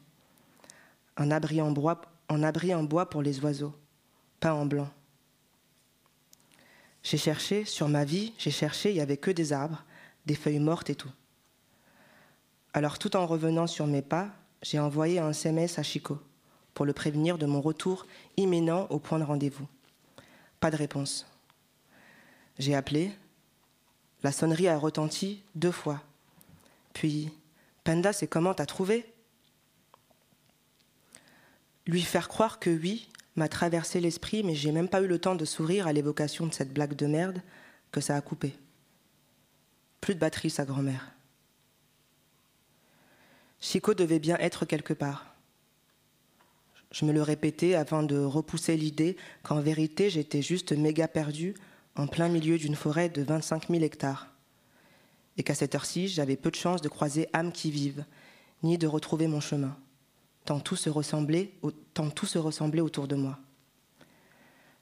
un 1.19 1.31
abri 1.31 1.61
en 1.61 1.71
bois 1.71 3.11
pour 3.11 3.21
les 3.21 3.41
oiseaux, 3.41 3.75
peint 4.41 4.55
en 4.55 4.65
blanc. 4.65 4.89
J'ai 7.03 7.19
cherché, 7.19 7.67
sur 7.67 7.91
ma 7.91 8.07
vie, 8.07 8.33
j'ai 8.39 8.51
cherché, 8.51 8.89
il 8.89 8.95
n'y 8.95 9.03
avait 9.03 9.19
que 9.19 9.31
des 9.31 9.53
arbres, 9.53 9.85
des 10.25 10.35
feuilles 10.35 10.61
mortes 10.61 10.89
et 10.89 10.95
tout. 10.95 11.13
Alors 12.75 12.99
tout 12.99 13.15
en 13.15 13.25
revenant 13.25 13.69
sur 13.69 13.87
mes 13.87 14.03
pas, 14.03 14.31
j'ai 14.61 14.81
envoyé 14.81 15.21
un 15.21 15.31
SMS 15.31 15.79
à 15.79 15.85
Chico 15.85 16.19
pour 16.75 16.85
le 16.85 16.93
prévenir 16.93 17.39
de 17.39 17.47
mon 17.47 17.61
retour 17.61 18.05
imminent 18.37 18.89
au 18.91 18.99
point 18.99 19.21
de 19.21 19.25
rendez-vous. 19.25 19.69
Pas 20.59 20.73
de 20.73 20.77
réponse. 20.77 21.25
J'ai 22.59 22.75
appelé. 22.75 23.13
La 24.25 24.33
sonnerie 24.33 24.67
a 24.67 24.77
retenti 24.77 25.45
deux 25.55 25.71
fois. 25.71 26.03
Puis, 26.95 27.31
Penda, 27.85 28.13
c'est 28.13 28.27
comment 28.27 28.55
t'as 28.55 28.67
trouvé? 28.67 29.07
Lui 31.87 32.03
faire 32.03 32.29
croire 32.29 32.59
que 32.59 32.71
oui 32.71 33.09
m'a 33.37 33.49
traversé 33.49 34.01
l'esprit, 34.01 34.43
mais 34.43 34.57
j'ai 34.57 34.73
même 34.73 34.89
pas 34.89 35.01
eu 35.01 35.07
le 35.07 35.21
temps 35.21 35.37
de 35.37 35.45
sourire 35.45 35.87
à 35.87 35.93
l'évocation 35.93 36.49
de 36.49 36.53
cette 36.53 36.73
blague 36.73 36.97
de 36.97 37.07
merde 37.07 37.41
que 37.93 38.01
ça 38.01 38.17
a 38.17 38.21
coupé. 38.21 38.53
Plus 40.01 40.17
de 40.17 40.21
batterie, 40.21 40.51
sa 40.51 40.65
grand-mère. 40.65 41.14
Chico 43.67 43.95
devait 43.95 44.19
bien 44.19 44.37
être 44.41 44.67
quelque 44.67 44.93
part. 44.93 45.35
Je 46.91 47.07
me 47.07 47.13
le 47.13 47.23
répétais 47.23 47.75
afin 47.75 48.03
de 48.03 48.19
repousser 48.19 48.77
l'idée 48.77 49.17
qu'en 49.43 49.61
vérité 49.61 50.11
j'étais 50.11 50.43
juste 50.43 50.73
méga 50.73 51.09
perdu 51.09 51.55
en 51.97 52.07
plein 52.07 52.29
milieu 52.29 52.59
d'une 52.59 52.77
forêt 52.77 53.09
de 53.09 53.23
25 53.23 53.71
000 53.71 53.83
hectares. 53.83 54.29
Et 55.39 55.43
qu'à 55.43 55.55
cette 55.55 55.75
heure-ci, 55.75 56.09
j'avais 56.09 56.37
peu 56.37 56.51
de 56.51 56.57
chance 56.57 56.83
de 56.83 56.91
croiser 56.91 57.27
âmes 57.33 57.53
qui 57.53 57.71
vivent, 57.71 58.05
ni 58.63 58.77
de 58.77 58.87
retrouver 58.87 59.29
mon 59.29 59.41
chemin 59.41 59.75
tant 60.45 60.61
tout 60.61 60.77
se 60.77 60.91
ressemblait 60.91 61.51
autour 62.83 63.09
de 63.09 63.15
moi. 63.15 63.39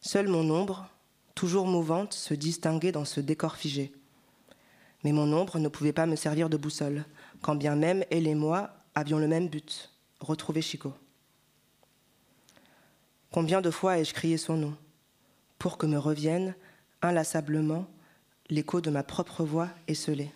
Seule 0.01 0.27
mon 0.27 0.51
ombre, 0.51 0.89
toujours 1.37 1.69
mouvante, 1.69 2.15
se 2.15 2.35
distinguait 2.35 2.91
dans 2.91 3.05
ce 3.05 3.21
décor 3.21 3.55
figé. 3.55 3.93
Mais 5.05 5.13
mon 5.13 5.33
ombre 5.33 5.61
ne 5.61 5.69
pouvait 5.69 5.93
pas 5.93 6.07
me 6.07 6.17
servir 6.17 6.49
de 6.49 6.57
boussole, 6.57 7.05
quand 7.43 7.57
bien 7.57 7.77
même 7.77 8.05
elle 8.11 8.27
et 8.27 8.35
moi 8.35 8.71
avions 8.95 9.19
le 9.19 9.29
même 9.29 9.49
but, 9.49 9.91
retrouver 10.21 10.63
Chico. 10.63 10.95
Combien 13.31 13.61
de 13.61 13.71
fois 13.71 13.99
ai-je 13.99 14.15
crié 14.15 14.37
son 14.37 14.57
nom, 14.57 14.77
pour 15.59 15.77
que 15.77 15.87
me 15.87 15.99
revienne 15.99 16.55
inlassablement 17.03 17.87
l'écho 18.49 18.81
de 18.81 18.91
ma 18.91 19.03
propre 19.03 19.45
voix 19.45 19.69
esselée? 19.89 20.31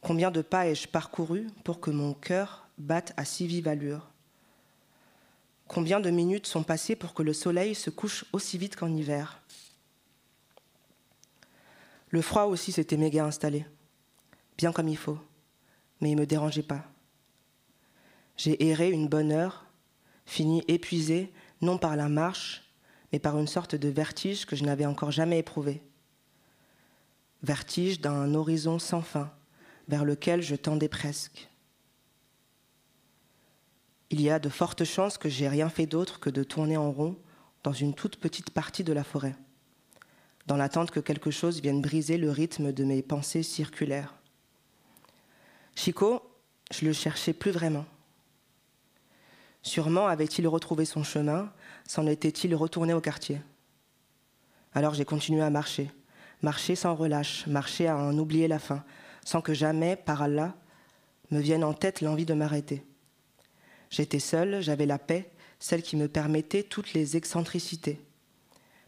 Combien 0.00 0.30
de 0.30 0.42
pas 0.42 0.68
ai-je 0.68 0.88
parcouru 0.88 1.48
pour 1.64 1.80
que 1.80 1.90
mon 1.90 2.14
cœur 2.14 2.66
battent 2.78 3.12
à 3.16 3.24
si 3.24 3.46
vive 3.46 3.68
allure? 3.68 4.08
Combien 5.66 6.00
de 6.00 6.08
minutes 6.08 6.46
sont 6.46 6.62
passées 6.62 6.96
pour 6.96 7.12
que 7.12 7.22
le 7.22 7.34
soleil 7.34 7.74
se 7.74 7.90
couche 7.90 8.24
aussi 8.32 8.56
vite 8.56 8.76
qu'en 8.76 8.94
hiver? 8.94 9.42
Le 12.10 12.22
froid 12.22 12.44
aussi 12.44 12.72
s'était 12.72 12.96
méga 12.96 13.26
installé, 13.26 13.66
bien 14.56 14.72
comme 14.72 14.88
il 14.88 14.96
faut, 14.96 15.18
mais 16.00 16.10
il 16.10 16.16
ne 16.16 16.20
me 16.20 16.26
dérangeait 16.26 16.62
pas. 16.62 16.84
J'ai 18.36 18.68
erré 18.68 18.90
une 18.90 19.08
bonne 19.08 19.32
heure, 19.32 19.66
fini 20.26 20.62
épuisé, 20.68 21.32
non 21.60 21.78
par 21.78 21.96
la 21.96 22.08
marche, 22.08 22.62
mais 23.12 23.18
par 23.18 23.38
une 23.38 23.46
sorte 23.46 23.74
de 23.74 23.88
vertige 23.88 24.46
que 24.46 24.56
je 24.56 24.64
n'avais 24.64 24.86
encore 24.86 25.10
jamais 25.10 25.38
éprouvé. 25.38 25.82
Vertige 27.42 28.00
d'un 28.00 28.34
horizon 28.34 28.78
sans 28.78 29.02
fin, 29.02 29.32
vers 29.88 30.04
lequel 30.04 30.42
je 30.42 30.54
tendais 30.54 30.88
presque 30.88 31.48
il 34.10 34.20
y 34.20 34.30
a 34.30 34.38
de 34.38 34.48
fortes 34.48 34.84
chances 34.84 35.18
que 35.18 35.28
j'ai 35.28 35.48
rien 35.48 35.68
fait 35.68 35.86
d'autre 35.86 36.20
que 36.20 36.30
de 36.30 36.42
tourner 36.42 36.76
en 36.76 36.90
rond 36.90 37.16
dans 37.62 37.72
une 37.72 37.94
toute 37.94 38.16
petite 38.16 38.50
partie 38.50 38.84
de 38.84 38.92
la 38.92 39.04
forêt, 39.04 39.36
dans 40.46 40.56
l'attente 40.56 40.90
que 40.90 41.00
quelque 41.00 41.30
chose 41.30 41.60
vienne 41.60 41.82
briser 41.82 42.16
le 42.16 42.30
rythme 42.30 42.72
de 42.72 42.84
mes 42.84 43.02
pensées 43.02 43.42
circulaires. 43.42 44.14
Chico, 45.78 46.20
je 46.72 46.84
le 46.84 46.92
cherchais 46.92 47.32
plus 47.32 47.52
vraiment. 47.52 47.86
Sûrement 49.62 50.08
avait-il 50.08 50.48
retrouvé 50.48 50.84
son 50.84 51.04
chemin, 51.04 51.52
s'en 51.86 52.08
était-il 52.08 52.52
retourné 52.56 52.94
au 52.94 53.00
quartier. 53.00 53.40
Alors 54.74 54.94
j'ai 54.94 55.04
continué 55.04 55.40
à 55.40 55.50
marcher, 55.50 55.92
marcher 56.42 56.74
sans 56.74 56.96
relâche, 56.96 57.46
marcher 57.46 57.86
à 57.86 57.96
en 57.96 58.18
oublier 58.18 58.48
la 58.48 58.58
fin, 58.58 58.82
sans 59.24 59.40
que 59.40 59.54
jamais, 59.54 59.94
par 59.94 60.26
là, 60.26 60.56
me 61.30 61.38
vienne 61.38 61.62
en 61.62 61.74
tête 61.74 62.00
l'envie 62.00 62.26
de 62.26 62.34
m'arrêter. 62.34 62.84
J'étais 63.88 64.18
seule, 64.18 64.60
j'avais 64.60 64.84
la 64.84 64.98
paix, 64.98 65.30
celle 65.60 65.82
qui 65.82 65.94
me 65.94 66.08
permettait 66.08 66.64
toutes 66.64 66.92
les 66.92 67.16
excentricités. 67.16 68.04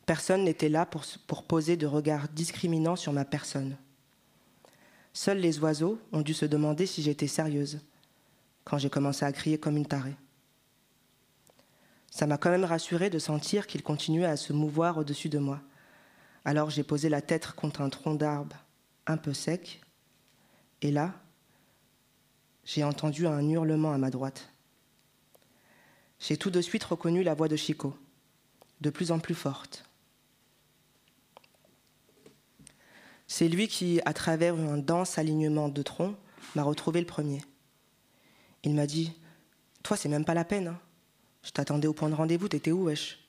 Personne 0.06 0.42
n'était 0.42 0.68
là 0.68 0.86
pour, 0.86 1.04
pour 1.28 1.44
poser 1.44 1.76
de 1.76 1.86
regards 1.86 2.28
discriminants 2.30 2.96
sur 2.96 3.12
ma 3.12 3.24
personne. 3.24 3.76
Seuls 5.12 5.38
les 5.38 5.58
oiseaux 5.58 5.98
ont 6.12 6.22
dû 6.22 6.34
se 6.34 6.46
demander 6.46 6.86
si 6.86 7.02
j'étais 7.02 7.26
sérieuse 7.26 7.80
quand 8.64 8.78
j'ai 8.78 8.90
commencé 8.90 9.24
à 9.24 9.32
crier 9.32 9.58
comme 9.58 9.76
une 9.76 9.86
tarée. 9.86 10.16
Ça 12.10 12.26
m'a 12.26 12.38
quand 12.38 12.50
même 12.50 12.64
rassurée 12.64 13.10
de 13.10 13.18
sentir 13.18 13.66
qu'ils 13.66 13.82
continuaient 13.82 14.24
à 14.26 14.36
se 14.36 14.52
mouvoir 14.52 14.98
au-dessus 14.98 15.28
de 15.28 15.38
moi. 15.38 15.60
Alors 16.44 16.70
j'ai 16.70 16.82
posé 16.82 17.08
la 17.08 17.22
tête 17.22 17.52
contre 17.52 17.80
un 17.80 17.90
tronc 17.90 18.14
d'arbre 18.14 18.56
un 19.06 19.16
peu 19.16 19.32
sec, 19.32 19.80
et 20.82 20.90
là, 20.90 21.14
j'ai 22.64 22.84
entendu 22.84 23.26
un 23.26 23.48
hurlement 23.48 23.92
à 23.92 23.98
ma 23.98 24.10
droite 24.10 24.50
j'ai 26.20 26.36
tout 26.36 26.50
de 26.50 26.60
suite 26.60 26.84
reconnu 26.84 27.22
la 27.22 27.34
voix 27.34 27.48
de 27.48 27.56
Chico, 27.56 27.96
de 28.82 28.90
plus 28.90 29.10
en 29.10 29.18
plus 29.18 29.34
forte. 29.34 29.89
C'est 33.32 33.48
lui 33.48 33.68
qui, 33.68 34.00
à 34.06 34.12
travers 34.12 34.56
un 34.56 34.76
dense 34.76 35.16
alignement 35.16 35.68
de 35.68 35.82
troncs, 35.82 36.16
m'a 36.56 36.64
retrouvé 36.64 36.98
le 36.98 37.06
premier. 37.06 37.40
Il 38.64 38.74
m'a 38.74 38.88
dit 38.88 39.12
Toi, 39.84 39.96
c'est 39.96 40.08
même 40.08 40.24
pas 40.24 40.34
la 40.34 40.44
peine. 40.44 40.66
Hein. 40.66 40.80
Je 41.44 41.52
t'attendais 41.52 41.86
au 41.86 41.92
point 41.92 42.08
de 42.08 42.16
rendez-vous, 42.16 42.48
t'étais 42.48 42.72
où, 42.72 42.86
wesh? 42.86 43.20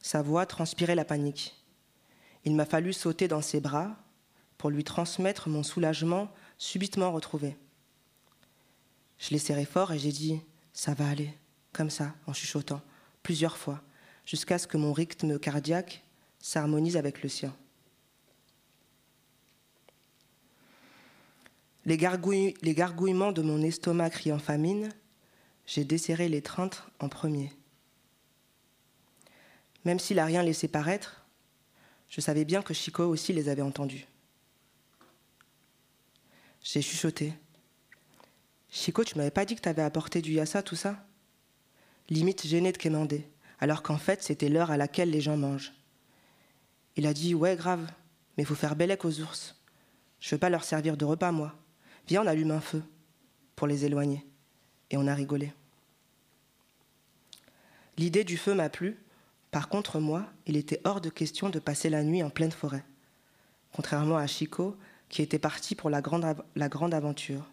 Sa 0.00 0.22
voix 0.22 0.46
transpirait 0.46 0.94
la 0.94 1.04
panique. 1.04 1.54
Il 2.46 2.54
m'a 2.54 2.64
fallu 2.64 2.94
sauter 2.94 3.28
dans 3.28 3.42
ses 3.42 3.60
bras 3.60 3.94
pour 4.56 4.70
lui 4.70 4.84
transmettre 4.84 5.50
mon 5.50 5.62
soulagement 5.62 6.32
subitement 6.56 7.12
retrouvé. 7.12 7.58
Je 9.18 9.32
l'ai 9.32 9.38
serré 9.38 9.66
fort 9.66 9.92
et 9.92 9.98
j'ai 9.98 10.12
dit 10.12 10.40
Ça 10.72 10.94
va 10.94 11.10
aller 11.10 11.34
comme 11.74 11.90
ça, 11.90 12.14
en 12.26 12.32
chuchotant, 12.32 12.80
plusieurs 13.22 13.58
fois, 13.58 13.82
jusqu'à 14.24 14.56
ce 14.56 14.66
que 14.66 14.78
mon 14.78 14.94
rythme 14.94 15.38
cardiaque 15.38 16.02
s'harmonise 16.40 16.96
avec 16.96 17.22
le 17.22 17.28
sien. 17.28 17.54
Les, 21.88 21.96
gargouillements 21.96 23.32
de 23.32 23.40
mon 23.40 23.62
estomac 23.62 24.10
criant 24.10 24.38
famine, 24.38 24.90
j'ai 25.64 25.84
desserré 25.84 26.28
l'étreinte 26.28 26.82
en 27.00 27.08
premier. 27.08 27.50
Même 29.86 29.98
s'il 29.98 30.18
n'a 30.18 30.26
rien 30.26 30.42
laissé 30.42 30.68
paraître, 30.68 31.24
je 32.10 32.20
savais 32.20 32.44
bien 32.44 32.60
que 32.60 32.74
Chico 32.74 33.04
aussi 33.04 33.32
les 33.32 33.48
avait 33.48 33.62
entendus. 33.62 34.06
J'ai 36.62 36.82
chuchoté. 36.82 37.32
Chico, 38.68 39.02
tu 39.02 39.16
m'avais 39.16 39.30
pas 39.30 39.46
dit 39.46 39.56
que 39.56 39.62
tu 39.62 39.68
avais 39.70 39.80
apporté 39.80 40.20
du 40.20 40.32
yassa, 40.32 40.62
tout 40.62 40.76
ça? 40.76 41.06
Limite 42.10 42.46
gêné 42.46 42.70
de 42.70 42.76
quémander, 42.76 43.26
alors 43.60 43.82
qu'en 43.82 43.96
fait 43.96 44.22
c'était 44.22 44.50
l'heure 44.50 44.70
à 44.70 44.76
laquelle 44.76 45.08
les 45.08 45.22
gens 45.22 45.38
mangent. 45.38 45.72
Il 46.96 47.06
a 47.06 47.14
dit 47.14 47.34
Ouais, 47.34 47.56
grave, 47.56 47.90
mais 48.36 48.44
faut 48.44 48.54
faire 48.54 48.76
bellec 48.76 49.06
aux 49.06 49.20
ours. 49.20 49.58
Je 50.20 50.34
veux 50.34 50.38
pas 50.38 50.50
leur 50.50 50.64
servir 50.64 50.98
de 50.98 51.06
repas, 51.06 51.32
moi. 51.32 51.58
Viens, 52.08 52.22
on 52.22 52.26
allume 52.26 52.52
un 52.52 52.60
feu 52.60 52.82
pour 53.54 53.66
les 53.66 53.84
éloigner. 53.84 54.26
Et 54.90 54.96
on 54.96 55.06
a 55.06 55.14
rigolé. 55.14 55.52
L'idée 57.98 58.24
du 58.24 58.38
feu 58.38 58.54
m'a 58.54 58.70
plu. 58.70 58.96
Par 59.50 59.68
contre, 59.68 60.00
moi, 60.00 60.24
il 60.46 60.56
était 60.56 60.80
hors 60.84 61.02
de 61.02 61.10
question 61.10 61.50
de 61.50 61.58
passer 61.58 61.90
la 61.90 62.02
nuit 62.02 62.22
en 62.22 62.30
pleine 62.30 62.50
forêt. 62.50 62.84
Contrairement 63.72 64.16
à 64.16 64.26
Chico, 64.26 64.76
qui 65.10 65.20
était 65.20 65.38
parti 65.38 65.74
pour 65.74 65.90
la 65.90 66.00
grande, 66.00 66.94
aventure. 66.94 67.44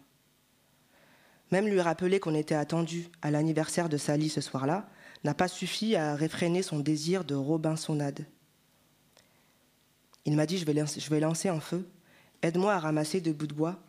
Même 1.50 1.66
lui 1.66 1.80
rappeler 1.80 2.18
qu'on 2.18 2.34
était 2.34 2.54
attendu 2.54 3.08
à 3.20 3.30
l'anniversaire 3.30 3.90
de 3.90 3.98
Sally 3.98 4.30
ce 4.30 4.40
soir-là 4.40 4.88
n'a 5.22 5.34
pas 5.34 5.48
suffi 5.48 5.96
à 5.96 6.14
réfréner 6.14 6.62
son 6.62 6.80
désir 6.80 7.24
de 7.24 7.34
Robinsonade. 7.34 8.26
Il 10.24 10.34
m'a 10.34 10.46
dit 10.46 10.58
je 10.58 10.64
vais, 10.64 10.74
lancer, 10.74 11.00
je 11.00 11.10
vais 11.10 11.20
lancer 11.20 11.48
un 11.48 11.60
feu, 11.60 11.88
aide-moi 12.42 12.74
à 12.74 12.80
ramasser 12.80 13.20
des 13.20 13.32
bouts 13.32 13.46
de 13.46 13.54
bois 13.54 13.80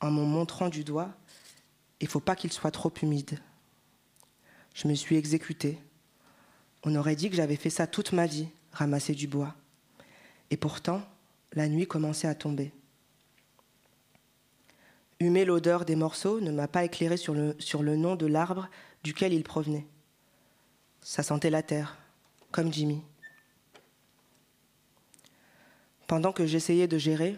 en 0.00 0.10
me 0.10 0.24
montrant 0.24 0.68
du 0.68 0.84
doigt, 0.84 1.10
il 2.00 2.08
faut 2.08 2.20
pas 2.20 2.36
qu'il 2.36 2.52
soit 2.52 2.70
trop 2.70 2.92
humide. 3.02 3.38
Je 4.74 4.86
me 4.86 4.94
suis 4.94 5.16
exécutée. 5.16 5.78
On 6.84 6.94
aurait 6.94 7.16
dit 7.16 7.28
que 7.30 7.36
j'avais 7.36 7.56
fait 7.56 7.70
ça 7.70 7.86
toute 7.86 8.12
ma 8.12 8.26
vie, 8.26 8.48
ramasser 8.72 9.14
du 9.14 9.26
bois. 9.26 9.54
Et 10.50 10.56
pourtant, 10.56 11.02
la 11.52 11.68
nuit 11.68 11.86
commençait 11.86 12.28
à 12.28 12.34
tomber. 12.34 12.72
Humer 15.20 15.44
l'odeur 15.44 15.84
des 15.84 15.96
morceaux 15.96 16.40
ne 16.40 16.52
m'a 16.52 16.68
pas 16.68 16.84
éclairé 16.84 17.16
sur 17.16 17.34
le, 17.34 17.56
sur 17.58 17.82
le 17.82 17.96
nom 17.96 18.14
de 18.14 18.26
l'arbre 18.26 18.68
duquel 19.02 19.32
ils 19.32 19.42
provenaient. 19.42 19.86
Ça 21.00 21.24
sentait 21.24 21.50
la 21.50 21.62
terre, 21.62 21.98
comme 22.52 22.72
Jimmy. 22.72 23.02
Pendant 26.06 26.32
que 26.32 26.46
j'essayais 26.46 26.86
de 26.86 26.98
gérer, 26.98 27.36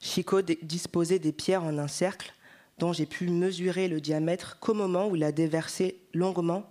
Chico 0.00 0.40
disposait 0.42 1.18
des 1.18 1.32
pierres 1.32 1.62
en 1.62 1.76
un 1.78 1.88
cercle 1.88 2.32
dont 2.78 2.92
j'ai 2.92 3.06
pu 3.06 3.28
mesurer 3.28 3.86
le 3.86 4.00
diamètre 4.00 4.58
qu'au 4.58 4.72
moment 4.72 5.08
où 5.08 5.16
il 5.16 5.22
a 5.22 5.32
déversé 5.32 6.00
longuement 6.14 6.64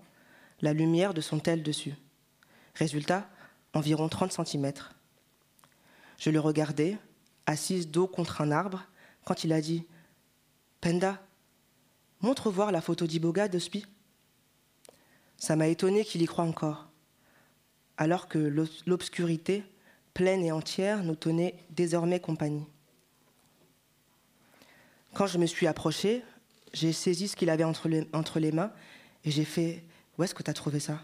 la 0.62 0.74
lumière 0.74 1.14
de 1.14 1.22
son 1.22 1.40
tel 1.40 1.62
dessus. 1.62 1.94
Résultat, 2.76 3.30
environ 3.74 4.10
30 4.10 4.32
cm. 4.46 4.74
Je 6.18 6.32
le 6.32 6.40
regardais, 6.40 6.98
assise 7.46 7.90
dos 7.90 8.08
contre 8.08 8.42
un 8.42 8.52
arbre, 8.52 8.84
quand 9.26 9.44
il 9.44 9.54
a 9.54 9.62
dit 9.62 9.86
Penda, 10.82 11.22
montre 12.22 12.50
voir 12.50 12.72
la 12.72 12.82
photo 12.82 13.06
d'Iboga 13.06 13.48
de 13.48 13.60
Spi. 13.60 13.86
Ça 15.38 15.56
m'a 15.56 15.68
étonné 15.68 16.04
qu'il 16.04 16.22
y 16.22 16.26
croit 16.26 16.44
encore, 16.44 16.90
alors 17.96 18.28
que 18.28 18.40
l'obscurité, 18.86 19.64
pleine 20.14 20.44
et 20.44 20.52
entière, 20.52 21.04
nous 21.04 21.16
tenait 21.16 21.56
désormais 21.70 22.20
compagnie. 22.20 22.66
Quand 25.14 25.28
je 25.28 25.38
me 25.38 25.46
suis 25.46 25.68
approchée, 25.68 26.24
j'ai 26.74 26.94
saisi 26.94 27.28
ce 27.28 27.36
qu'il 27.36 27.50
avait 27.50 27.64
entre 27.64 27.88
les, 27.88 28.52
mains 28.52 28.72
et 29.26 29.32
j'ai 29.32 29.46
fait 29.46 29.84
Où 30.18 30.24
est-ce 30.24 30.36
que 30.36 30.44
tu 30.44 30.52
as 30.52 30.54
trouvé 30.54 30.80
ça? 30.80 31.00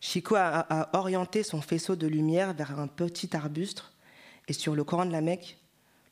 Chico 0.00 0.36
a, 0.36 0.90
orienté 0.92 1.42
son 1.42 1.60
faisceau 1.60 1.96
de 1.96 2.06
lumière 2.06 2.54
vers 2.54 2.78
un 2.78 2.86
petit 2.86 3.34
arbuste 3.34 3.84
et 4.46 4.52
sur 4.52 4.74
le 4.74 4.84
coran 4.84 5.06
de 5.06 5.12
la 5.12 5.20
Mecque, 5.20 5.58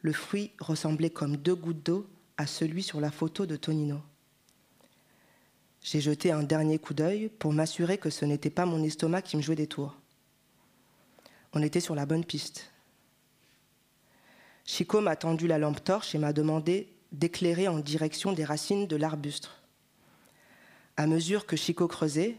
le 0.02 0.12
fruit 0.12 0.50
ressemblait 0.58 1.10
comme 1.10 1.36
deux 1.36 1.54
gouttes 1.54 1.84
d'eau 1.84 2.06
à 2.36 2.46
celui 2.46 2.82
sur 2.82 3.00
la 3.00 3.10
photo 3.10 3.46
de 3.46 3.56
Tonino. 3.56 4.00
J'ai 5.82 6.00
jeté 6.00 6.32
un 6.32 6.42
dernier 6.42 6.78
coup 6.78 6.94
d'œil 6.94 7.28
pour 7.28 7.52
m'assurer 7.52 7.96
que 7.96 8.10
ce 8.10 8.24
n'était 8.24 8.50
pas 8.50 8.66
mon 8.66 8.82
estomac 8.82 9.22
qui 9.22 9.36
me 9.36 9.42
jouait 9.42 9.54
des 9.54 9.68
tours. 9.68 9.94
On 11.52 11.62
était 11.62 11.80
sur 11.80 11.94
la 11.94 12.06
bonne 12.06 12.24
piste. 12.24 12.72
Chico 14.66 15.00
m'a 15.00 15.14
tendu 15.14 15.46
la 15.46 15.58
lampe 15.58 15.82
torche 15.82 16.14
et 16.14 16.18
m'a 16.18 16.32
demandé 16.32 16.92
d'éclairer 17.12 17.68
en 17.68 17.78
direction 17.78 18.32
des 18.32 18.44
racines 18.44 18.88
de 18.88 18.96
l'arbuste. 18.96 19.50
À 20.96 21.06
mesure 21.06 21.46
que 21.46 21.56
Chico 21.56 21.86
creusait, 21.86 22.36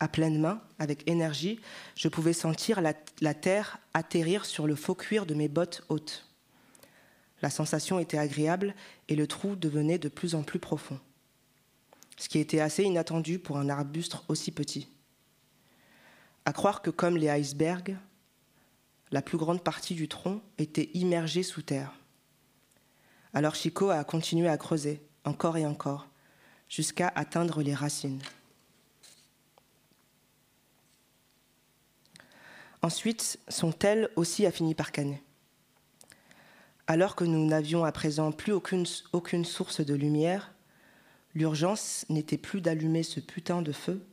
à 0.00 0.08
pleine 0.08 0.40
main, 0.40 0.62
avec 0.78 1.08
énergie, 1.08 1.60
je 1.94 2.08
pouvais 2.08 2.32
sentir 2.32 2.80
la, 2.80 2.94
la, 3.20 3.34
terre 3.34 3.78
atterrir 3.92 4.46
sur 4.46 4.66
le 4.66 4.76
faux 4.76 4.94
cuir 4.94 5.26
de 5.26 5.34
mes 5.34 5.48
bottes 5.48 5.82
hautes. 5.88 6.24
La 7.42 7.50
sensation 7.50 7.98
était 7.98 8.18
agréable 8.18 8.74
et 9.08 9.16
le 9.16 9.26
trou 9.26 9.54
devenait 9.54 9.98
de 9.98 10.08
plus 10.08 10.34
en 10.34 10.42
plus 10.42 10.58
profond, 10.58 10.98
ce 12.16 12.28
qui 12.28 12.38
était 12.38 12.60
assez 12.60 12.84
inattendu 12.84 13.38
pour 13.38 13.58
un 13.58 13.68
arbuste 13.68 14.16
aussi 14.28 14.52
petit. 14.52 14.88
À 16.44 16.52
croire 16.52 16.80
que 16.80 16.90
comme 16.90 17.16
les 17.16 17.28
icebergs, 17.28 17.96
la 19.10 19.22
plus 19.22 19.38
grande 19.38 19.62
partie 19.62 19.94
du 19.94 20.08
tronc 20.08 20.40
était 20.58 20.90
immergée 20.94 21.42
sous 21.42 21.62
terre. 21.62 21.92
Alors 23.34 23.54
Chico 23.54 23.90
a 23.90 24.04
continué 24.04 24.48
à 24.48 24.56
creuser, 24.56 25.02
encore 25.24 25.56
et 25.56 25.66
encore, 25.66 26.08
jusqu'à 26.68 27.12
atteindre 27.14 27.62
les 27.62 27.74
racines. 27.74 28.20
Ensuite, 32.82 33.38
son 33.48 33.72
tel 33.72 34.08
aussi 34.16 34.46
a 34.46 34.52
fini 34.52 34.74
par 34.74 34.92
canner. 34.92 35.22
Alors 36.86 37.16
que 37.16 37.24
nous 37.24 37.44
n'avions 37.46 37.84
à 37.84 37.92
présent 37.92 38.32
plus 38.32 38.52
aucune, 38.52 38.86
aucune 39.12 39.44
source 39.44 39.80
de 39.80 39.94
lumière, 39.94 40.52
l'urgence 41.34 42.06
n'était 42.08 42.38
plus 42.38 42.60
d'allumer 42.60 43.02
ce 43.02 43.20
putain 43.20 43.62
de 43.62 43.72
feu, 43.72 44.06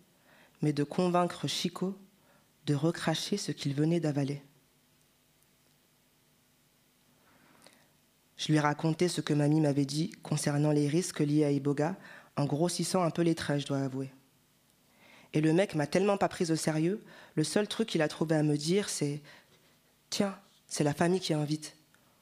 mais 0.61 0.73
de 0.73 0.83
convaincre 0.83 1.47
Chico 1.47 1.97
de 2.65 2.73
recracher 2.73 3.37
ce 3.37 3.51
qu'il 3.51 3.75
venait 3.75 3.99
d'avaler. 3.99 4.41
Je 8.38 8.47
lui 8.47 8.55
ai 8.55 8.59
raconté 8.59 9.07
ce 9.07 9.21
que 9.21 9.33
mamie 9.33 9.61
m'avait 9.61 9.86
dit 9.86 10.11
concernant 10.23 10.71
les 10.71 10.88
risques 10.88 11.19
liés 11.19 11.45
à 11.45 11.51
Iboga, 11.51 11.95
en 12.36 12.45
grossissant 12.45 13.03
un 13.03 13.11
peu 13.11 13.21
les 13.21 13.36
traits, 13.36 13.61
je 13.61 13.67
dois 13.67 13.79
avouer. 13.79 14.11
Et 15.33 15.41
le 15.41 15.53
mec 15.53 15.75
m'a 15.75 15.88
tellement 15.88 16.17
pas 16.17 16.29
prise 16.29 16.51
au 16.51 16.55
sérieux, 16.55 17.03
le 17.36 17.43
seul 17.43 17.67
truc 17.67 17.89
qu'il 17.89 18.01
a 18.01 18.07
trouvé 18.07 18.36
à 18.36 18.43
me 18.43 18.57
dire, 18.57 18.89
c'est 18.89 19.21
Tiens, 20.09 20.38
c'est 20.67 20.83
la 20.83 20.93
famille 20.93 21.19
qui 21.19 21.33
invite, 21.33 21.75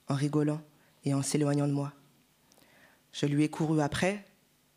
en 0.07 0.15
rigolant 0.15 0.61
et 1.05 1.13
en 1.13 1.21
s'éloignant 1.21 1.67
de 1.67 1.73
moi. 1.73 1.93
Je 3.11 3.25
lui 3.25 3.43
ai 3.43 3.49
couru 3.49 3.81
après, 3.81 4.25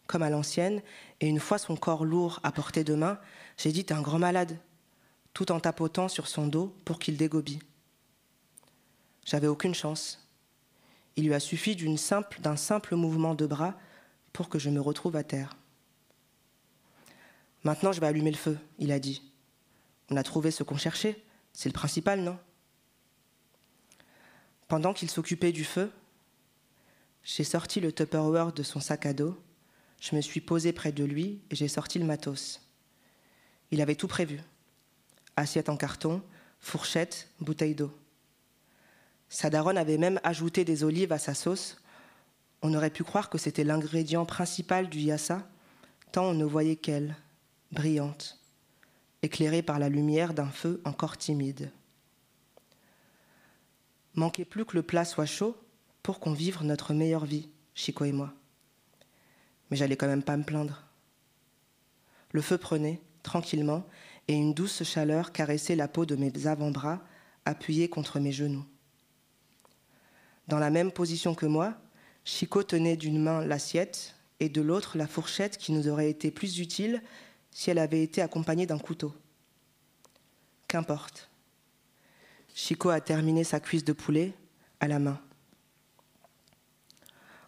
comme 0.07 0.23
à 0.23 0.31
l'ancienne, 0.31 0.83
et 1.21 1.29
une 1.29 1.41
fois 1.41 1.59
son 1.59 1.77
corps 1.77 2.05
lourd 2.05 2.41
à 2.43 2.53
portée 2.53 2.85
de 2.85 2.95
main, 2.95 3.19
j'ai 3.57 3.73
dit 3.73 3.85
T'es 3.85 3.95
un 3.95 4.03
grand 4.03 4.19
malade, 4.19 4.59
tout 5.33 5.53
en 5.53 5.61
tapotant 5.61 6.09
sur 6.09 6.29
son 6.29 6.47
dos 6.47 6.75
pour 6.85 6.99
qu'il 6.99 7.17
dégobie. 7.17 7.61
J'avais 9.25 9.49
aucune 9.49 9.75
chance. 9.75 10.26
Il 11.17 11.27
lui 11.27 11.35
a 11.35 11.41
suffi 11.41 11.77
d'un 11.77 12.57
simple, 12.57 12.95
mouvement 12.95 13.35
de 13.35 13.47
bras 13.47 13.75
pour 14.33 14.49
que 14.49 14.59
je 14.59 14.71
me 14.71 14.81
retrouve 14.81 15.17
à 15.17 15.25
terre. 15.25 15.57
Maintenant, 17.65 17.93
je 17.93 18.01
vais 18.01 18.07
allumer 18.07 18.31
le 18.31 18.37
feu, 18.37 18.59
il 18.79 18.93
a 18.93 18.99
dit. 18.99 19.23
On 20.11 20.17
a 20.17 20.23
trouvé 20.23 20.51
ce 20.51 20.63
qu'on 20.63 20.77
cherchait, 20.77 21.21
c'est 21.53 21.69
le 21.69 21.73
principal, 21.73 22.21
non? 22.21 22.39
Pendant 24.69 24.93
qu'il 24.93 25.11
s'occupait 25.11 25.53
du 25.53 25.65
feu, 25.65 25.91
j'ai 27.23 27.45
sorti 27.45 27.81
le 27.81 27.93
Tupperware 27.93 28.53
de 28.53 28.63
son 28.63 28.79
sac 28.79 29.07
à 29.07 29.13
dos, 29.13 29.37
je 30.01 30.15
me 30.15 30.21
suis 30.21 30.41
posé 30.41 30.73
près 30.73 30.93
de 30.93 31.05
lui 31.05 31.41
et 31.51 31.57
j'ai 31.57 31.69
sorti 31.69 31.99
le 31.99 32.05
matos. 32.05 32.61
Il 33.71 33.81
avait 33.81 33.97
tout 33.97 34.09
prévu. 34.09 34.41
Assiette 35.35 35.69
en 35.69 35.77
carton, 35.77 36.23
fourchette, 36.61 37.29
bouteille 37.41 37.75
d'eau. 37.75 37.93
Sa 39.29 39.51
daronne 39.51 39.79
avait 39.79 39.99
même 39.99 40.21
ajouté 40.23 40.65
des 40.65 40.85
olives 40.85 41.13
à 41.13 41.19
sa 41.19 41.35
sauce. 41.35 41.77
On 42.63 42.75
aurait 42.75 42.91
pu 42.91 43.05
croire 43.05 43.29
que 43.29 43.39
c'était 43.39 43.65
l'ingrédient 43.65 44.25
principal 44.25 44.89
du 44.89 45.01
yassa, 45.01 45.49
tant 46.13 46.27
on 46.27 46.35
ne 46.35 46.45
voyait 46.45 46.77
qu'elle, 46.77 47.17
brillante, 47.73 48.39
éclairée 49.23 49.63
par 49.63 49.79
la 49.79 49.89
lumière 49.89 50.35
d'un 50.35 50.51
feu 50.51 50.81
encore 50.85 51.17
timide. 51.17 51.71
Manquait 54.15 54.45
plus 54.45 54.65
que 54.65 54.77
le 54.77 54.83
plat 54.83 55.05
soit 55.05 55.27
chaud 55.27 55.57
pour 56.03 56.21
qu'on 56.21 56.33
vive 56.33 56.63
notre 56.63 56.95
meilleure 56.95 57.27
vie, 57.27 57.49
Chico 57.75 58.05
et 58.05 58.13
moi. 58.13 58.33
Mais 59.71 59.77
j'allais 59.77 59.97
quand 59.97 60.07
même 60.07 60.23
pas 60.23 60.37
me 60.37 60.45
plaindre. 60.45 60.85
Le 62.31 62.41
feu 62.41 62.57
prenait, 62.57 63.01
tranquillement, 63.23 63.85
et 64.29 64.35
une 64.35 64.55
douce 64.55 64.83
chaleur 64.85 65.33
caressait 65.33 65.77
la 65.77 65.89
peau 65.89 66.07
de 66.07 66.17
mes 66.17 66.47
avant-bras 66.47 67.03
appuyés 67.45 67.89
contre 67.89 68.21
mes 68.21 68.33
genoux. 68.33 68.65
Dans 70.49 70.59
la 70.59 70.71
même 70.71 70.93
position 70.93 71.35
que 71.35 71.47
moi, 71.47 71.75
Chico 72.25 72.63
tenait 72.63 72.97
d'une 72.97 73.23
main 73.23 73.45
l'assiette 73.45 74.15
et 74.41 74.49
de 74.49 74.61
l'autre 74.61 74.99
la 74.99 75.07
fourchette 75.07 75.59
qui 75.59 75.73
nous 75.73 75.89
aurait 75.89 76.11
été 76.11 76.31
plus 76.31 76.59
utile 76.59 77.03
si 77.51 77.71
elle 77.71 77.79
avait 77.79 78.03
été 78.03 78.21
accompagnée 78.21 78.67
d'un 78.67 78.79
couteau. 78.79 79.15
Qu'importe. 80.69 81.31
Chico 82.55 82.91
a 82.91 83.01
terminé 83.01 83.45
sa 83.45 83.61
cuisse 83.61 83.85
de 83.85 83.93
poulet 83.93 84.35
à 84.81 84.89
la 84.89 84.99
main. 84.99 85.21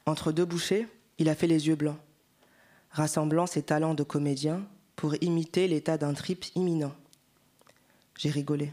Entre 0.07 0.33
deux 0.33 0.45
bouchées, 0.45 0.87
il 1.19 1.29
a 1.29 1.35
fait 1.35 1.47
les 1.47 1.67
yeux 1.67 1.75
blancs, 1.75 1.99
rassemblant 2.91 3.47
ses 3.47 3.63
talents 3.63 3.95
de 3.95 4.03
comédien 4.03 4.67
pour 4.97 5.15
imiter 5.23 5.69
l'état 5.69 5.99
d'un 5.99 6.15
trip 6.15 6.47
imminent. 6.55 6.95
J'ai 8.17 8.31
rigolé. 8.31 8.73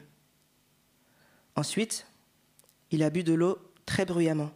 Ensuite, 1.55 2.07
il 2.91 3.03
a 3.03 3.09
bu 3.09 3.23
de 3.23 3.33
l'eau 3.33 3.59
très 3.85 4.05
bruyamment, 4.05 4.51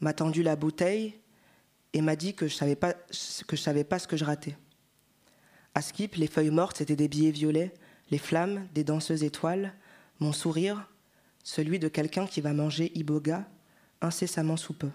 m'a 0.00 0.12
tendu 0.12 0.42
la 0.42 0.56
bouteille 0.56 1.14
et 1.92 2.00
m'a 2.00 2.16
dit 2.16 2.34
que 2.34 2.48
je 2.48 2.54
savais, 2.54 2.76
pas, 2.76 2.94
savais 3.10 3.84
pas 3.84 3.98
ce 3.98 4.08
que 4.08 4.16
je 4.16 4.24
ratais. 4.24 4.56
À 5.74 5.82
Skip, 5.82 6.14
les 6.16 6.26
feuilles 6.26 6.50
mortes 6.50 6.80
étaient 6.80 6.96
des 6.96 7.08
billets 7.08 7.30
violets, 7.30 7.74
les 8.10 8.18
flammes 8.18 8.66
des 8.74 8.84
danseuses 8.84 9.24
étoiles, 9.24 9.74
mon 10.20 10.32
sourire, 10.32 10.88
celui 11.42 11.78
de 11.78 11.88
quelqu'un 11.88 12.26
qui 12.26 12.40
va 12.40 12.52
manger 12.52 12.92
iboga 12.94 13.46
incessamment 14.00 14.56
sous 14.56 14.74
peu. 14.74 14.90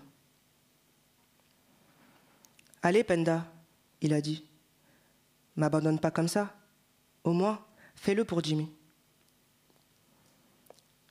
Allez, 2.81 3.03
Penda, 3.03 3.51
il 4.01 4.13
a 4.13 4.21
dit. 4.21 4.45
M'abandonne 5.55 5.99
pas 5.99 6.11
comme 6.11 6.27
ça. 6.29 6.55
Au 7.23 7.33
moins, 7.33 7.65
fais-le 7.95 8.23
pour 8.23 8.41
Jimmy. 8.43 8.71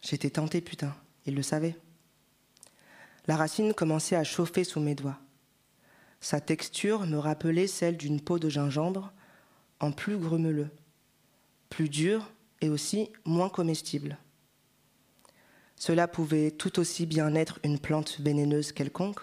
J'étais 0.00 0.30
tentée, 0.30 0.60
putain, 0.60 0.94
il 1.26 1.34
le 1.34 1.42
savait. 1.42 1.76
La 3.28 3.36
racine 3.36 3.74
commençait 3.74 4.16
à 4.16 4.24
chauffer 4.24 4.64
sous 4.64 4.80
mes 4.80 4.94
doigts. 4.94 5.18
Sa 6.20 6.40
texture 6.40 7.06
me 7.06 7.18
rappelait 7.18 7.66
celle 7.66 7.98
d'une 7.98 8.20
peau 8.20 8.38
de 8.38 8.48
gingembre, 8.48 9.12
en 9.80 9.92
plus 9.92 10.16
grumeleux, 10.16 10.70
plus 11.68 11.90
dur 11.90 12.32
et 12.62 12.70
aussi 12.70 13.10
moins 13.24 13.50
comestible. 13.50 14.16
Cela 15.76 16.08
pouvait 16.08 16.50
tout 16.50 16.80
aussi 16.80 17.06
bien 17.06 17.34
être 17.34 17.60
une 17.62 17.78
plante 17.78 18.18
vénéneuse 18.18 18.72
quelconque, 18.72 19.20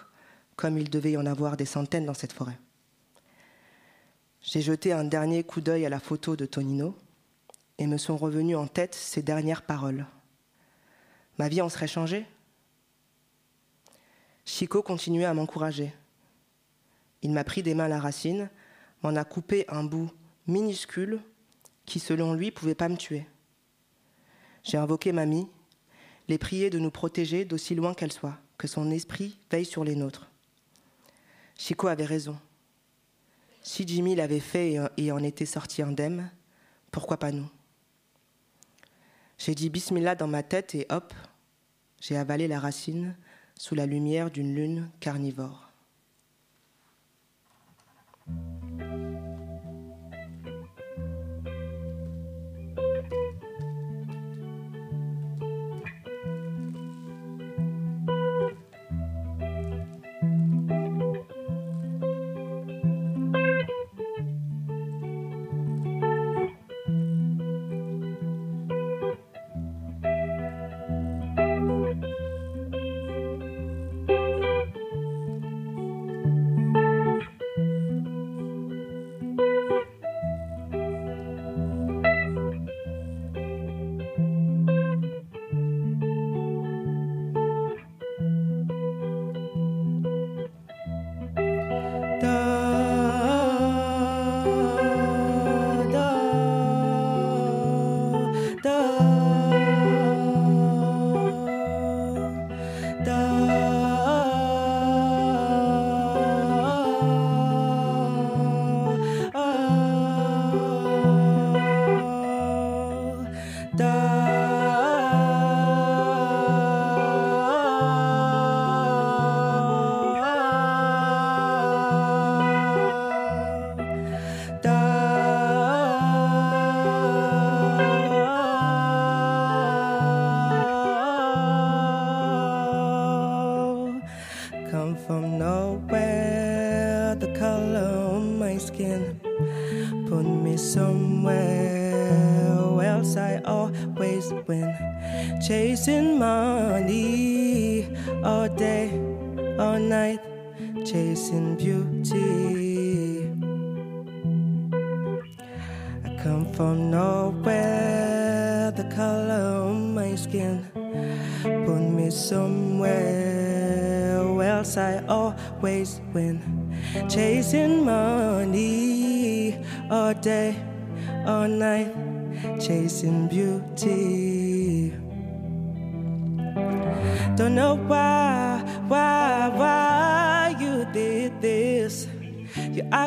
comme 0.54 0.78
il 0.78 0.88
devait 0.88 1.12
y 1.12 1.16
en 1.18 1.26
avoir 1.26 1.56
des 1.56 1.66
centaines 1.66 2.06
dans 2.06 2.14
cette 2.14 2.32
forêt. 2.32 2.58
J'ai 4.40 4.62
jeté 4.62 4.92
un 4.92 5.04
dernier 5.04 5.42
coup 5.42 5.60
d'œil 5.60 5.84
à 5.84 5.90
la 5.90 6.00
photo 6.00 6.36
de 6.36 6.46
Tonino 6.46 6.96
et 7.78 7.88
me 7.88 7.98
sont 7.98 8.16
revenues 8.16 8.56
en 8.56 8.68
tête 8.68 8.94
ses 8.94 9.20
dernières 9.20 9.62
paroles. 9.62 10.06
Ma 11.38 11.48
vie 11.48 11.60
en 11.60 11.68
serait 11.68 11.88
changée? 11.88 12.24
Chico 14.46 14.80
continuait 14.80 15.24
à 15.24 15.34
m'encourager. 15.34 15.92
Il 17.20 17.32
m'a 17.32 17.42
pris 17.42 17.64
des 17.64 17.74
mains 17.74 17.88
la 17.88 17.98
racine, 17.98 18.48
m'en 19.02 19.16
a 19.16 19.24
coupé 19.24 19.64
un 19.68 19.82
bout 19.82 20.10
minuscule 20.46 21.20
qui, 21.84 21.98
selon 21.98 22.32
lui, 22.32 22.52
pouvait 22.52 22.76
pas 22.76 22.88
me 22.88 22.96
tuer. 22.96 23.26
J'ai 24.62 24.78
invoqué 24.78 25.10
mamie, 25.10 25.48
les 26.28 26.38
prié 26.38 26.70
de 26.70 26.78
nous 26.78 26.92
protéger 26.92 27.44
d'aussi 27.44 27.74
loin 27.74 27.92
qu'elle 27.92 28.12
soit, 28.12 28.38
que 28.56 28.68
son 28.68 28.90
esprit 28.92 29.38
veille 29.50 29.64
sur 29.64 29.82
les 29.82 29.96
nôtres. 29.96 30.30
Chico 31.56 31.88
avait 31.88 32.04
raison. 32.04 32.38
Si 33.62 33.86
Jimmy 33.86 34.14
l'avait 34.14 34.40
fait 34.40 34.78
et 34.96 35.10
en 35.10 35.22
était 35.24 35.44
sorti 35.44 35.82
indemne, 35.82 36.30
pourquoi 36.92 37.16
pas 37.16 37.32
nous? 37.32 37.50
J'ai 39.38 39.56
dit 39.56 39.70
bismillah 39.70 40.14
dans 40.14 40.28
ma 40.28 40.44
tête 40.44 40.76
et 40.76 40.86
hop, 40.88 41.12
j'ai 42.00 42.16
avalé 42.16 42.46
la 42.46 42.60
racine 42.60 43.16
sous 43.58 43.74
la 43.74 43.86
lumière 43.86 44.30
d'une 44.30 44.54
lune 44.54 44.90
carnivore. 45.00 45.70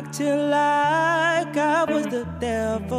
Acting 0.10 0.50
like 0.50 1.56
I 1.56 1.84
was 1.86 2.08
the 2.08 2.26
devil. 2.40 2.98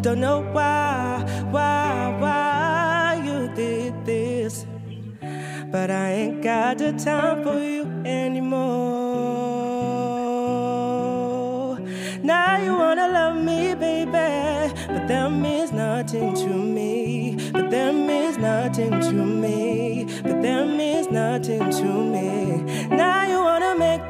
Don't 0.00 0.20
know 0.20 0.40
why, 0.52 1.22
why, 1.50 2.16
why 2.18 3.20
you 3.22 3.48
did 3.54 4.06
this. 4.06 4.64
But 5.70 5.90
I 5.90 6.12
ain't 6.12 6.42
got 6.42 6.78
the 6.78 6.92
time 6.92 7.42
for 7.42 7.58
you 7.60 7.84
anymore. 8.06 8.62
Now 12.22 12.56
you 12.62 12.72
wanna 12.74 13.08
love 13.08 13.36
me, 13.36 13.74
baby, 13.74 14.10
but 14.88 15.08
that 15.08 15.30
means 15.30 15.72
nothing 15.72 16.34
to 16.34 16.48
me. 16.48 17.36
But 17.52 17.70
that 17.70 17.94
means 17.94 18.38
nothing 18.38 18.98
to 19.00 19.12
me. 19.12 20.06
But 20.22 20.40
that 20.40 20.66
means 20.68 21.10
nothing 21.10 21.70
to 21.70 21.84
me. 21.84 22.62
Now 22.88 23.26
you 23.28 23.41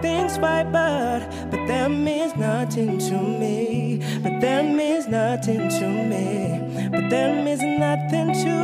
things 0.03 0.38
right, 0.38 0.70
but 0.70 1.20
but 1.50 1.66
that 1.68 1.90
means 1.90 2.36
nothing 2.36 2.98
to 2.98 3.16
me. 3.40 4.03
But 4.22 4.40
that 4.40 4.64
means 4.64 5.07
nothing 5.07 5.68
to 5.78 5.88
me. 6.11 6.88
But 6.90 7.09
that 7.09 7.44
means 7.44 7.62
nothing 7.62 8.32
to 8.44 8.55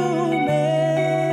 me. 0.47 1.28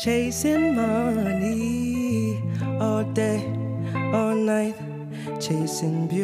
Chasing 0.00 0.74
money 0.74 2.42
all 2.80 3.04
day, 3.12 3.44
all 4.14 4.34
night, 4.34 4.74
chasing 5.38 6.06
beauty. 6.08 6.19